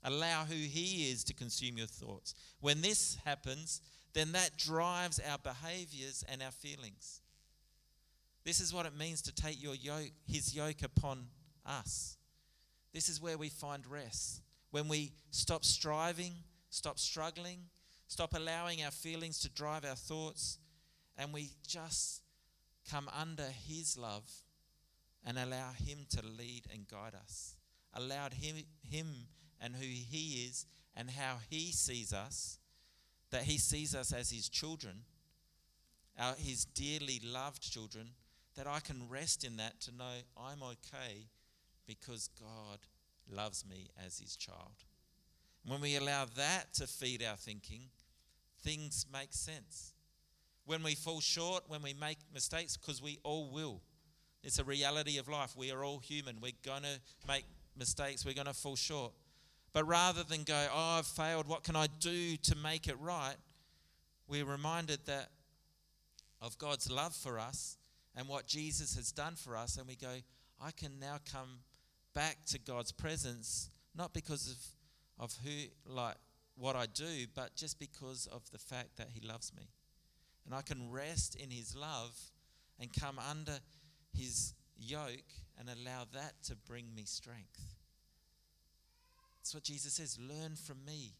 Allow 0.03 0.45
who 0.45 0.55
He 0.55 1.11
is 1.11 1.23
to 1.25 1.33
consume 1.33 1.77
your 1.77 1.87
thoughts. 1.87 2.35
When 2.59 2.81
this 2.81 3.17
happens, 3.25 3.81
then 4.13 4.31
that 4.31 4.57
drives 4.57 5.19
our 5.19 5.37
behaviors 5.37 6.23
and 6.29 6.41
our 6.41 6.51
feelings. 6.51 7.21
This 8.43 8.59
is 8.59 8.73
what 8.73 8.85
it 8.85 8.95
means 8.97 9.21
to 9.23 9.33
take 9.33 9.61
your 9.61 9.75
yoke, 9.75 10.11
His 10.27 10.55
yoke 10.55 10.83
upon 10.83 11.27
us. 11.65 12.17
This 12.93 13.09
is 13.09 13.21
where 13.21 13.37
we 13.37 13.49
find 13.49 13.85
rest. 13.87 14.41
When 14.71 14.87
we 14.87 15.11
stop 15.31 15.65
striving, 15.65 16.33
stop 16.69 16.99
struggling, 16.99 17.59
Stop 18.07 18.33
allowing 18.35 18.83
our 18.83 18.91
feelings 18.91 19.39
to 19.39 19.49
drive 19.49 19.83
our 19.83 19.95
thoughts, 19.95 20.59
and 21.17 21.33
we 21.33 21.49
just 21.67 22.21
come 22.89 23.09
under 23.19 23.47
His 23.67 23.97
love 23.97 24.29
and 25.25 25.37
allow 25.39 25.71
Him 25.71 26.05
to 26.11 26.25
lead 26.25 26.67
and 26.71 26.87
guide 26.87 27.15
us. 27.15 27.55
Allowed 27.93 28.33
Him, 28.33 28.57
Him 28.83 29.07
and 29.59 29.75
who 29.75 29.85
He 29.85 30.45
is 30.47 30.65
and 30.95 31.09
how 31.09 31.37
He 31.49 31.71
sees 31.71 32.13
us, 32.13 32.59
that 33.31 33.43
He 33.43 33.57
sees 33.57 33.95
us 33.95 34.13
as 34.13 34.29
His 34.29 34.49
children, 34.49 35.03
our, 36.19 36.35
His 36.37 36.65
dearly 36.65 37.19
loved 37.23 37.61
children, 37.61 38.09
that 38.55 38.67
I 38.67 38.79
can 38.79 39.09
rest 39.09 39.43
in 39.43 39.57
that 39.57 39.81
to 39.81 39.95
know 39.95 40.13
I'm 40.37 40.61
okay 40.63 41.27
because 41.87 42.29
God 42.39 42.79
loves 43.29 43.65
me 43.65 43.89
as 44.05 44.19
His 44.19 44.35
child. 44.35 44.85
When 45.67 45.81
we 45.81 45.95
allow 45.95 46.25
that 46.37 46.73
to 46.75 46.87
feed 46.87 47.23
our 47.23 47.35
thinking, 47.35 47.81
things 48.61 49.05
make 49.11 49.33
sense. 49.33 49.93
When 50.65 50.83
we 50.83 50.95
fall 50.95 51.21
short, 51.21 51.63
when 51.67 51.81
we 51.81 51.93
make 51.93 52.17
mistakes, 52.33 52.77
because 52.77 53.01
we 53.01 53.19
all 53.23 53.49
will. 53.51 53.81
It's 54.43 54.59
a 54.59 54.63
reality 54.63 55.17
of 55.17 55.27
life. 55.27 55.55
We 55.57 55.71
are 55.71 55.83
all 55.83 55.99
human. 55.99 56.37
We're 56.41 56.51
going 56.63 56.83
to 56.83 56.99
make 57.27 57.45
mistakes. 57.77 58.25
We're 58.25 58.35
going 58.35 58.47
to 58.47 58.53
fall 58.53 58.75
short. 58.75 59.13
But 59.73 59.87
rather 59.87 60.23
than 60.23 60.43
go, 60.43 60.67
oh, 60.71 60.99
I've 60.99 61.07
failed, 61.07 61.47
what 61.47 61.63
can 61.63 61.75
I 61.75 61.87
do 61.99 62.37
to 62.37 62.55
make 62.55 62.87
it 62.87 62.99
right? 62.99 63.35
We're 64.27 64.45
reminded 64.45 64.99
that 65.05 65.29
of 66.41 66.57
God's 66.57 66.91
love 66.91 67.13
for 67.15 67.39
us 67.39 67.77
and 68.15 68.27
what 68.27 68.45
Jesus 68.47 68.95
has 68.95 69.11
done 69.11 69.35
for 69.35 69.57
us, 69.57 69.77
and 69.77 69.87
we 69.87 69.95
go, 69.95 70.13
I 70.61 70.71
can 70.71 70.99
now 70.99 71.17
come 71.31 71.59
back 72.13 72.45
to 72.47 72.59
God's 72.59 72.91
presence, 72.91 73.69
not 73.95 74.13
because 74.13 74.49
of, 74.49 74.57
of 75.19 75.33
who, 75.43 75.65
like, 75.85 76.15
what 76.57 76.75
I 76.75 76.85
do, 76.85 77.25
but 77.33 77.55
just 77.55 77.79
because 77.79 78.27
of 78.31 78.49
the 78.51 78.57
fact 78.57 78.97
that 78.97 79.09
He 79.13 79.25
loves 79.25 79.51
me. 79.55 79.69
And 80.45 80.53
I 80.53 80.61
can 80.61 80.91
rest 80.91 81.35
in 81.35 81.49
His 81.49 81.75
love 81.75 82.17
and 82.79 82.89
come 82.93 83.19
under 83.19 83.59
His 84.13 84.53
yoke 84.77 85.33
and 85.59 85.69
allow 85.69 86.05
that 86.13 86.33
to 86.43 86.55
bring 86.55 86.93
me 86.95 87.03
strength. 87.05 87.75
That's 89.39 89.53
what 89.53 89.63
Jesus 89.63 89.93
says 89.93 90.17
learn 90.19 90.55
from 90.55 90.83
me, 90.85 91.13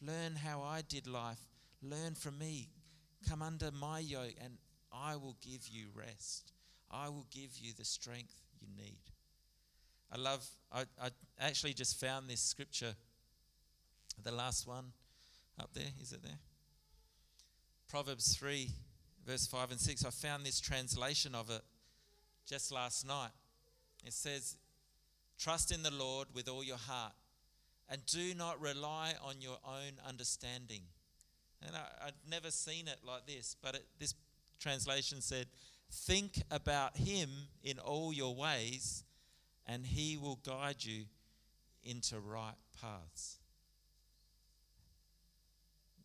learn 0.00 0.36
how 0.36 0.62
I 0.62 0.82
did 0.82 1.06
life, 1.06 1.40
learn 1.82 2.14
from 2.14 2.38
me, 2.38 2.70
come 3.28 3.42
under 3.42 3.70
my 3.70 3.98
yoke, 3.98 4.34
and 4.42 4.54
I 4.92 5.16
will 5.16 5.36
give 5.40 5.68
you 5.68 5.86
rest. 5.94 6.52
I 6.90 7.08
will 7.08 7.26
give 7.30 7.58
you 7.58 7.72
the 7.76 7.84
strength 7.84 8.34
you 8.60 8.68
need. 8.76 9.00
I 10.12 10.18
love, 10.18 10.46
I, 10.72 10.84
I 11.02 11.08
actually 11.40 11.74
just 11.74 12.00
found 12.00 12.30
this 12.30 12.40
scripture, 12.40 12.94
the 14.22 14.32
last 14.32 14.66
one 14.66 14.92
up 15.60 15.70
there. 15.74 15.92
Is 16.00 16.12
it 16.12 16.22
there? 16.22 16.38
Proverbs 17.88 18.36
3, 18.36 18.70
verse 19.26 19.46
5 19.46 19.72
and 19.72 19.80
6. 19.80 20.04
I 20.04 20.10
found 20.10 20.44
this 20.44 20.60
translation 20.60 21.34
of 21.34 21.50
it 21.50 21.62
just 22.48 22.72
last 22.72 23.06
night. 23.06 23.30
It 24.04 24.12
says, 24.12 24.56
Trust 25.38 25.70
in 25.70 25.82
the 25.82 25.92
Lord 25.92 26.28
with 26.34 26.48
all 26.48 26.64
your 26.64 26.78
heart 26.78 27.12
and 27.88 28.04
do 28.06 28.34
not 28.34 28.60
rely 28.60 29.14
on 29.22 29.40
your 29.40 29.58
own 29.64 29.92
understanding. 30.08 30.82
And 31.66 31.76
I, 31.76 32.06
would 32.06 32.14
never 32.28 32.50
seen 32.50 32.88
it 32.88 32.98
like 33.06 33.26
this, 33.26 33.56
but 33.62 33.74
it, 33.74 33.86
this 33.98 34.14
translation 34.60 35.20
said, 35.20 35.46
Think 35.90 36.42
about 36.50 36.96
him 36.96 37.30
in 37.62 37.78
all 37.78 38.12
your 38.12 38.34
ways, 38.34 39.04
and 39.66 39.86
he 39.86 40.16
will 40.16 40.40
guide 40.44 40.84
you 40.84 41.04
into 41.84 42.18
right 42.18 42.56
paths. 42.80 43.38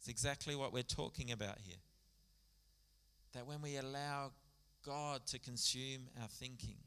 It's 0.01 0.09
exactly 0.09 0.55
what 0.55 0.73
we're 0.73 0.81
talking 0.81 1.31
about 1.31 1.59
here. 1.63 1.77
That 3.33 3.45
when 3.45 3.61
we 3.61 3.77
allow 3.77 4.31
God 4.83 5.27
to 5.27 5.37
consume 5.37 6.07
our 6.19 6.27
thinking, 6.27 6.77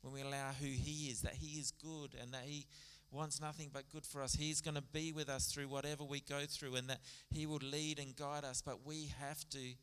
when 0.00 0.14
we 0.14 0.20
allow 0.20 0.52
who 0.52 0.68
He 0.68 1.10
is, 1.10 1.22
that 1.22 1.34
He 1.34 1.58
is 1.58 1.72
good 1.72 2.14
and 2.20 2.32
that 2.32 2.44
He 2.44 2.66
wants 3.10 3.40
nothing 3.40 3.70
but 3.72 3.90
good 3.90 4.06
for 4.06 4.22
us, 4.22 4.34
He's 4.34 4.60
going 4.60 4.76
to 4.76 4.82
be 4.92 5.10
with 5.10 5.28
us 5.28 5.46
through 5.46 5.66
whatever 5.66 6.04
we 6.04 6.20
go 6.20 6.42
through 6.48 6.76
and 6.76 6.88
that 6.88 7.00
He 7.30 7.46
will 7.46 7.58
lead 7.60 7.98
and 7.98 8.14
guide 8.14 8.44
us. 8.44 8.62
But 8.64 8.86
we 8.86 9.10
have 9.18 9.44
to 9.50 9.74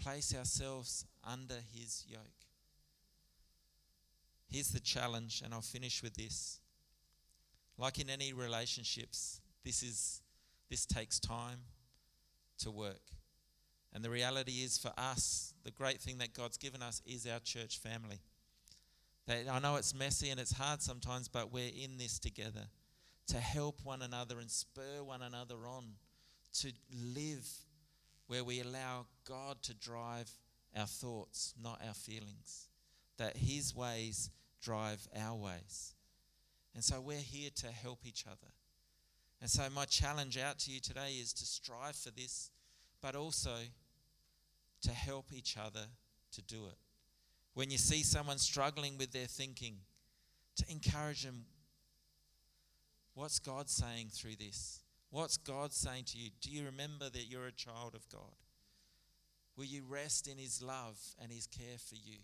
place 0.00 0.32
ourselves 0.38 1.06
under 1.24 1.56
His 1.72 2.04
yoke. 2.06 2.20
Here's 4.48 4.68
the 4.68 4.78
challenge, 4.78 5.42
and 5.44 5.52
I'll 5.52 5.62
finish 5.62 6.00
with 6.00 6.14
this. 6.14 6.60
Like 7.76 7.98
in 7.98 8.08
any 8.08 8.32
relationships, 8.32 9.40
this 9.64 9.82
is 9.82 10.20
this 10.70 10.86
takes 10.86 11.18
time 11.18 11.58
to 12.64 12.70
work. 12.70 13.00
And 13.92 14.04
the 14.04 14.10
reality 14.10 14.62
is 14.64 14.76
for 14.76 14.92
us, 14.98 15.54
the 15.64 15.70
great 15.70 16.00
thing 16.00 16.18
that 16.18 16.34
God's 16.34 16.56
given 16.56 16.82
us 16.82 17.00
is 17.06 17.26
our 17.26 17.38
church 17.38 17.78
family. 17.78 18.20
That 19.26 19.48
I 19.50 19.58
know 19.60 19.76
it's 19.76 19.94
messy 19.94 20.30
and 20.30 20.40
it's 20.40 20.52
hard 20.52 20.82
sometimes, 20.82 21.28
but 21.28 21.52
we're 21.52 21.70
in 21.74 21.96
this 21.96 22.18
together 22.18 22.68
to 23.28 23.36
help 23.38 23.80
one 23.84 24.02
another 24.02 24.38
and 24.40 24.50
spur 24.50 25.02
one 25.02 25.22
another 25.22 25.56
on 25.66 25.84
to 26.60 26.72
live 27.14 27.48
where 28.26 28.44
we 28.44 28.60
allow 28.60 29.06
God 29.26 29.62
to 29.62 29.74
drive 29.74 30.30
our 30.76 30.86
thoughts, 30.86 31.54
not 31.62 31.80
our 31.86 31.94
feelings. 31.94 32.68
That 33.16 33.36
His 33.36 33.74
ways 33.74 34.30
drive 34.60 35.06
our 35.16 35.36
ways. 35.36 35.94
And 36.74 36.82
so 36.82 37.00
we're 37.00 37.16
here 37.18 37.50
to 37.56 37.68
help 37.68 38.00
each 38.04 38.24
other. 38.26 38.52
And 39.40 39.50
so 39.50 39.62
my 39.74 39.84
challenge 39.84 40.38
out 40.38 40.58
to 40.60 40.72
you 40.72 40.80
today 40.80 41.12
is 41.20 41.32
to 41.34 41.44
strive 41.44 41.96
for 41.96 42.10
this, 42.10 42.50
but 43.04 43.14
also 43.14 43.54
to 44.80 44.90
help 44.90 45.26
each 45.30 45.58
other 45.58 45.84
to 46.32 46.40
do 46.40 46.64
it. 46.68 46.78
When 47.52 47.70
you 47.70 47.76
see 47.76 48.02
someone 48.02 48.38
struggling 48.38 48.96
with 48.96 49.12
their 49.12 49.26
thinking, 49.26 49.74
to 50.56 50.64
encourage 50.70 51.22
them. 51.22 51.44
What's 53.12 53.38
God 53.38 53.68
saying 53.68 54.08
through 54.10 54.36
this? 54.36 54.80
What's 55.10 55.36
God 55.36 55.74
saying 55.74 56.04
to 56.12 56.18
you? 56.18 56.30
Do 56.40 56.50
you 56.50 56.64
remember 56.64 57.10
that 57.10 57.26
you're 57.28 57.46
a 57.46 57.52
child 57.52 57.94
of 57.94 58.08
God? 58.08 58.34
Will 59.58 59.66
you 59.66 59.82
rest 59.86 60.26
in 60.26 60.38
His 60.38 60.62
love 60.62 60.98
and 61.20 61.30
His 61.30 61.46
care 61.46 61.76
for 61.76 61.96
you? 61.96 62.20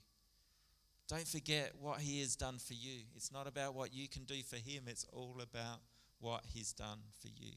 Don't 1.09 1.29
forget 1.29 1.73
what 1.79 2.01
He 2.01 2.21
has 2.21 2.37
done 2.37 2.57
for 2.57 2.75
you. 2.75 3.03
It's 3.15 3.31
not 3.31 3.47
about 3.47 3.75
what 3.75 3.93
you 3.93 4.09
can 4.09 4.25
do 4.25 4.43
for 4.43 4.57
Him, 4.57 4.85
it's 4.87 5.05
all 5.13 5.37
about 5.43 5.81
what 6.21 6.45
He's 6.47 6.73
done 6.73 7.01
for 7.21 7.29
you. 7.29 7.53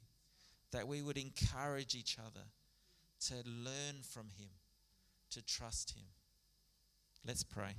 That 0.72 0.90
we 0.90 1.02
would 1.02 1.18
encourage 1.18 1.96
each 1.96 2.18
other 2.20 2.46
to 3.28 3.36
learn 3.46 4.02
from 4.02 4.28
Him 4.38 4.50
to 5.30 5.42
trust 5.42 5.96
Him. 5.96 6.04
Let's 7.26 7.44
pray. 7.44 7.76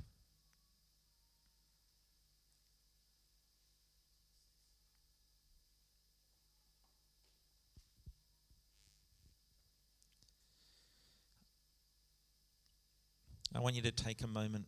I 13.55 13.59
want 13.59 13.75
you 13.75 13.81
to 13.83 13.91
take 13.91 14.21
a 14.21 14.27
moment 14.27 14.65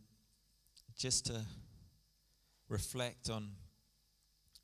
just 0.96 1.26
to 1.26 1.42
reflect 2.68 3.28
on 3.28 3.50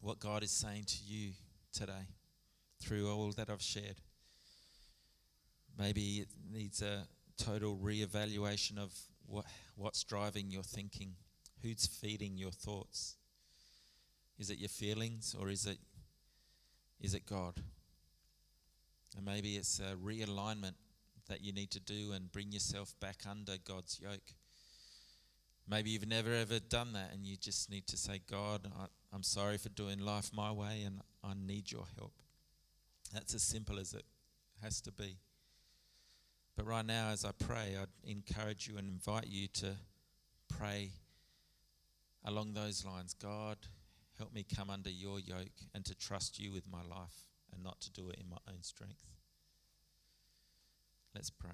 what 0.01 0.19
God 0.19 0.43
is 0.43 0.51
saying 0.51 0.85
to 0.85 0.99
you 1.05 1.33
today 1.73 2.09
through 2.81 3.11
all 3.11 3.33
that 3.33 3.51
I've 3.51 3.61
shared. 3.61 4.01
Maybe 5.79 6.21
it 6.21 6.29
needs 6.53 6.83
a 6.83 7.07
total 7.37 7.77
re-evaluation 7.77 8.79
of 8.79 8.93
what, 9.27 9.45
what's 9.77 10.05
driving 10.05 10.51
your 10.51 10.63
thinking, 10.63 11.13
who's 11.63 11.87
feeding 11.87 12.37
your 12.37 12.53
thoughts. 12.53 13.17
Is 14.39 14.51
it 14.51 14.59
your 14.59 14.69
feelings 14.69 15.35
or 15.39 15.49
is 15.49 15.67
it 15.67 15.79
is 17.01 17.15
it 17.15 17.27
God? 17.27 17.61
And 19.17 19.25
maybe 19.25 19.57
it's 19.57 19.79
a 19.81 19.95
realignment 19.97 20.75
that 21.29 21.43
you 21.43 21.53
need 21.53 21.71
to 21.73 21.81
do 21.81 22.13
and 22.13 22.33
bring 22.33 22.53
yourself 22.53 22.95
back 23.01 23.23
under 23.29 23.55
God's 23.65 24.01
yoke. 24.01 24.35
Maybe 25.69 25.91
you've 25.91 26.09
never 26.09 26.33
ever 26.33 26.61
done 26.61 26.93
that 26.93 27.11
and 27.13 27.27
you 27.27 27.37
just 27.37 27.71
need 27.71 27.87
to 27.89 27.97
say, 27.97 28.21
God, 28.31 28.71
I, 28.79 28.87
I'm 29.13 29.23
sorry 29.23 29.59
for 29.59 29.71
doing 29.71 29.99
life 29.99 30.31
my 30.33 30.53
way 30.53 30.83
and 30.85 31.01
I 31.23 31.33
need 31.35 31.71
your 31.71 31.87
help. 31.99 32.13
That's 33.13 33.35
as 33.35 33.43
simple 33.43 33.79
as 33.79 33.95
it 33.95 34.05
has 34.63 34.81
to 34.83 34.93
be. 34.93 35.17
But 36.57 36.67
right 36.67 36.87
now, 36.87 37.11
as 37.11 37.25
I 37.25 37.33
pray, 37.33 37.77
I'd 37.81 37.89
encourage 38.09 38.69
you 38.69 38.77
and 38.77 38.89
invite 38.89 39.27
you 39.27 39.49
to 39.55 39.75
pray 40.49 40.91
along 42.25 42.55
those 42.55 42.85
lines 42.85 43.15
God, 43.15 43.59
help 44.19 44.33
me 44.33 44.45
come 44.57 44.71
under 44.71 44.91
your 44.91 45.19
yoke 45.19 45.61
and 45.75 45.85
to 45.85 45.95
trust 45.95 46.39
you 46.39 46.53
with 46.53 46.65
my 46.71 46.83
life 46.83 47.29
and 47.53 47.63
not 47.63 47.81
to 47.83 47.93
do 47.93 48.09
it 48.09 48.19
in 48.21 48.29
my 48.31 48.39
own 48.49 48.63
strength. 48.63 49.05
Let's 51.15 51.31
pray. 51.31 51.51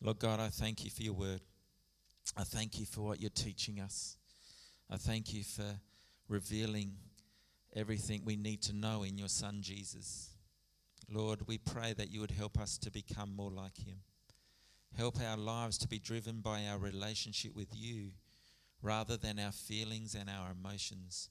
Lord 0.00 0.18
God, 0.18 0.40
I 0.40 0.48
thank 0.48 0.84
you 0.84 0.90
for 0.90 1.02
your 1.02 1.14
word. 1.14 1.40
I 2.36 2.44
thank 2.44 2.78
you 2.78 2.86
for 2.86 3.02
what 3.02 3.20
you're 3.20 3.30
teaching 3.30 3.80
us. 3.80 4.16
I 4.90 4.96
thank 4.96 5.32
you 5.32 5.44
for 5.44 5.78
revealing 6.28 6.94
everything 7.74 8.22
we 8.24 8.36
need 8.36 8.62
to 8.62 8.72
know 8.74 9.02
in 9.04 9.18
your 9.18 9.28
Son, 9.28 9.58
Jesus. 9.60 10.31
Lord, 11.10 11.46
we 11.46 11.58
pray 11.58 11.92
that 11.94 12.10
you 12.10 12.20
would 12.20 12.30
help 12.30 12.58
us 12.58 12.78
to 12.78 12.90
become 12.90 13.34
more 13.34 13.50
like 13.50 13.78
him. 13.78 13.98
Help 14.96 15.20
our 15.20 15.36
lives 15.36 15.78
to 15.78 15.88
be 15.88 15.98
driven 15.98 16.40
by 16.40 16.66
our 16.66 16.78
relationship 16.78 17.56
with 17.56 17.68
you 17.72 18.10
rather 18.82 19.16
than 19.16 19.38
our 19.38 19.52
feelings 19.52 20.14
and 20.14 20.28
our 20.28 20.50
emotions, 20.50 21.30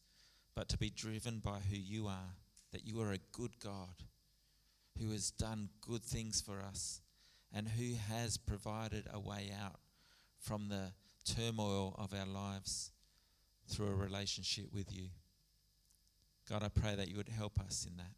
but 0.56 0.70
to 0.70 0.78
be 0.78 0.90
driven 0.90 1.40
by 1.40 1.60
who 1.70 1.78
you 1.78 2.08
are, 2.08 2.36
that 2.72 2.86
you 2.86 3.02
are 3.02 3.12
a 3.12 3.20
good 3.32 3.60
God 3.60 4.04
who 5.00 5.12
has 5.12 5.32
done 5.32 5.70
good 5.82 6.04
things 6.04 6.42
for 6.42 6.62
us 6.62 7.02
and 7.54 7.68
who 7.68 7.96
has 8.10 8.38
provided 8.38 9.08
a 9.14 9.20
way 9.20 9.52
out 9.64 9.80
from 10.40 10.70
the 10.70 10.94
turmoil 11.26 11.96
of 11.98 12.14
our 12.14 12.26
lives 12.26 12.92
through 13.68 13.88
a 13.88 13.96
relationship 13.96 14.66
with 14.74 14.92
you. 14.92 15.10
God, 16.50 16.64
I 16.64 16.70
pray 16.70 16.96
that 16.96 17.10
you 17.10 17.18
would 17.18 17.30
help 17.30 17.60
us 17.60 17.86
in 17.90 17.98
that. 17.98 18.14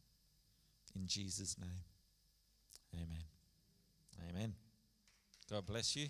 In 0.96 1.08
Jesus' 1.08 1.58
name. 1.60 1.84
Amen. 2.96 3.24
Amen. 4.30 4.54
God 5.50 5.66
bless 5.66 5.96
you. 5.96 6.08